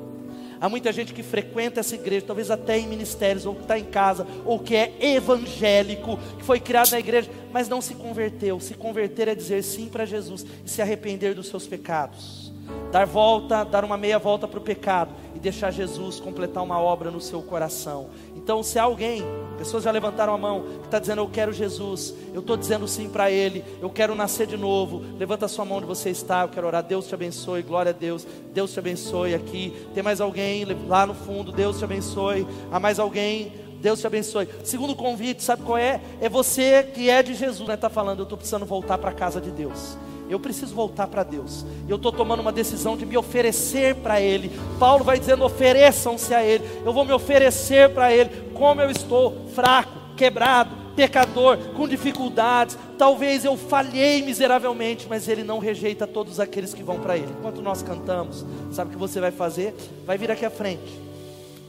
Há 0.61 0.69
muita 0.69 0.93
gente 0.93 1.11
que 1.11 1.23
frequenta 1.23 1.79
essa 1.79 1.95
igreja, 1.95 2.27
talvez 2.27 2.51
até 2.51 2.77
em 2.77 2.87
ministérios, 2.87 3.47
ou 3.47 3.55
que 3.55 3.63
está 3.63 3.79
em 3.79 3.83
casa, 3.83 4.27
ou 4.45 4.59
que 4.59 4.75
é 4.75 4.95
evangélico, 4.99 6.19
que 6.37 6.45
foi 6.45 6.59
criado 6.59 6.91
na 6.91 6.99
igreja, 6.99 7.31
mas 7.51 7.67
não 7.67 7.81
se 7.81 7.95
converteu. 7.95 8.59
Se 8.59 8.75
converter 8.75 9.27
é 9.27 9.33
dizer 9.33 9.63
sim 9.63 9.89
para 9.89 10.05
Jesus 10.05 10.45
e 10.63 10.69
se 10.69 10.79
arrepender 10.79 11.33
dos 11.33 11.47
seus 11.47 11.65
pecados. 11.65 12.50
Dar 12.91 13.05
volta, 13.05 13.63
dar 13.63 13.85
uma 13.85 13.95
meia 13.95 14.19
volta 14.19 14.47
para 14.47 14.59
o 14.59 14.61
pecado 14.61 15.11
e 15.33 15.39
deixar 15.39 15.71
Jesus 15.71 16.19
completar 16.19 16.61
uma 16.61 16.79
obra 16.79 17.09
no 17.09 17.21
seu 17.21 17.41
coração. 17.41 18.09
Então, 18.35 18.61
se 18.61 18.77
alguém, 18.77 19.23
pessoas 19.57 19.83
já 19.83 19.91
levantaram 19.91 20.33
a 20.33 20.37
mão, 20.37 20.63
que 20.81 20.85
está 20.85 20.99
dizendo 20.99 21.21
eu 21.21 21.29
quero 21.29 21.53
Jesus, 21.53 22.13
eu 22.33 22.41
estou 22.41 22.57
dizendo 22.57 22.87
sim 22.87 23.09
para 23.09 23.31
Ele, 23.31 23.63
eu 23.81 23.89
quero 23.89 24.13
nascer 24.13 24.45
de 24.45 24.57
novo, 24.57 25.01
levanta 25.17 25.45
a 25.45 25.49
sua 25.49 25.63
mão 25.63 25.77
onde 25.77 25.87
você 25.87 26.09
está, 26.09 26.41
eu 26.41 26.49
quero 26.49 26.67
orar, 26.67 26.83
Deus 26.83 27.07
te 27.07 27.13
abençoe, 27.13 27.61
glória 27.61 27.91
a 27.91 27.93
Deus, 27.93 28.27
Deus 28.53 28.73
te 28.73 28.79
abençoe 28.79 29.33
aqui. 29.33 29.87
Tem 29.93 30.03
mais 30.03 30.19
alguém 30.19 30.65
lá 30.87 31.05
no 31.05 31.13
fundo, 31.13 31.51
Deus 31.51 31.77
te 31.77 31.85
abençoe. 31.85 32.45
Há 32.69 32.79
mais 32.79 32.99
alguém, 32.99 33.53
Deus 33.81 33.99
te 33.99 34.07
abençoe. 34.07 34.47
Segundo 34.63 34.95
convite, 34.95 35.43
sabe 35.43 35.63
qual 35.63 35.77
é? 35.77 36.01
É 36.19 36.29
você 36.29 36.83
que 36.83 37.09
é 37.09 37.23
de 37.23 37.33
Jesus, 37.33 37.67
né? 37.67 37.75
Está 37.75 37.89
falando, 37.89 38.19
eu 38.19 38.23
estou 38.23 38.37
precisando 38.37 38.65
voltar 38.65 38.97
para 38.97 39.11
a 39.11 39.13
casa 39.13 39.39
de 39.39 39.49
Deus. 39.49 39.97
Eu 40.31 40.39
preciso 40.39 40.73
voltar 40.73 41.07
para 41.07 41.23
Deus. 41.23 41.65
Eu 41.89 41.97
estou 41.97 42.11
tomando 42.11 42.39
uma 42.39 42.53
decisão 42.53 42.95
de 42.95 43.05
me 43.05 43.17
oferecer 43.17 43.95
para 43.95 44.21
Ele. 44.21 44.49
Paulo 44.79 45.03
vai 45.03 45.19
dizendo: 45.19 45.43
ofereçam-se 45.43 46.33
a 46.33 46.41
Ele. 46.41 46.63
Eu 46.85 46.93
vou 46.93 47.03
me 47.03 47.11
oferecer 47.11 47.93
para 47.93 48.13
Ele. 48.13 48.29
Como 48.53 48.79
eu 48.79 48.89
estou 48.89 49.49
fraco, 49.53 50.15
quebrado, 50.15 50.73
pecador, 50.95 51.57
com 51.75 51.85
dificuldades. 51.85 52.77
Talvez 52.97 53.43
eu 53.43 53.57
falhei 53.57 54.21
miseravelmente, 54.21 55.05
mas 55.09 55.27
Ele 55.27 55.43
não 55.43 55.59
rejeita 55.59 56.07
todos 56.07 56.39
aqueles 56.39 56.73
que 56.73 56.81
vão 56.81 56.99
para 56.99 57.17
Ele. 57.17 57.33
Enquanto 57.37 57.61
nós 57.61 57.83
cantamos, 57.83 58.45
sabe 58.71 58.89
o 58.89 58.93
que 58.93 58.99
você 58.99 59.19
vai 59.19 59.31
fazer? 59.31 59.75
Vai 60.05 60.17
vir 60.17 60.31
aqui 60.31 60.45
à 60.45 60.49
frente, 60.49 60.97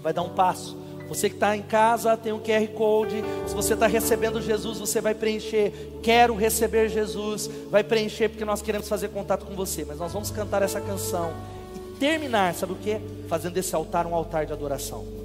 vai 0.02 0.12
dar 0.12 0.22
um 0.22 0.30
passo 0.30 0.81
você 1.14 1.28
que 1.28 1.36
está 1.36 1.54
em 1.54 1.62
casa, 1.62 2.16
tem 2.16 2.32
um 2.32 2.40
QR 2.40 2.66
Code. 2.68 3.22
Se 3.46 3.54
você 3.54 3.74
está 3.74 3.86
recebendo 3.86 4.40
Jesus, 4.40 4.78
você 4.78 5.00
vai 5.00 5.14
preencher. 5.14 5.72
Quero 6.02 6.34
receber 6.34 6.88
Jesus. 6.88 7.50
Vai 7.70 7.84
preencher 7.84 8.30
porque 8.30 8.44
nós 8.44 8.62
queremos 8.62 8.88
fazer 8.88 9.08
contato 9.08 9.44
com 9.44 9.54
você. 9.54 9.84
Mas 9.84 9.98
nós 9.98 10.12
vamos 10.12 10.30
cantar 10.30 10.62
essa 10.62 10.80
canção 10.80 11.32
e 11.76 11.98
terminar, 11.98 12.54
sabe 12.54 12.72
o 12.72 12.76
que? 12.76 12.98
Fazendo 13.28 13.52
desse 13.52 13.74
altar 13.74 14.06
um 14.06 14.14
altar 14.14 14.46
de 14.46 14.52
adoração. 14.52 15.21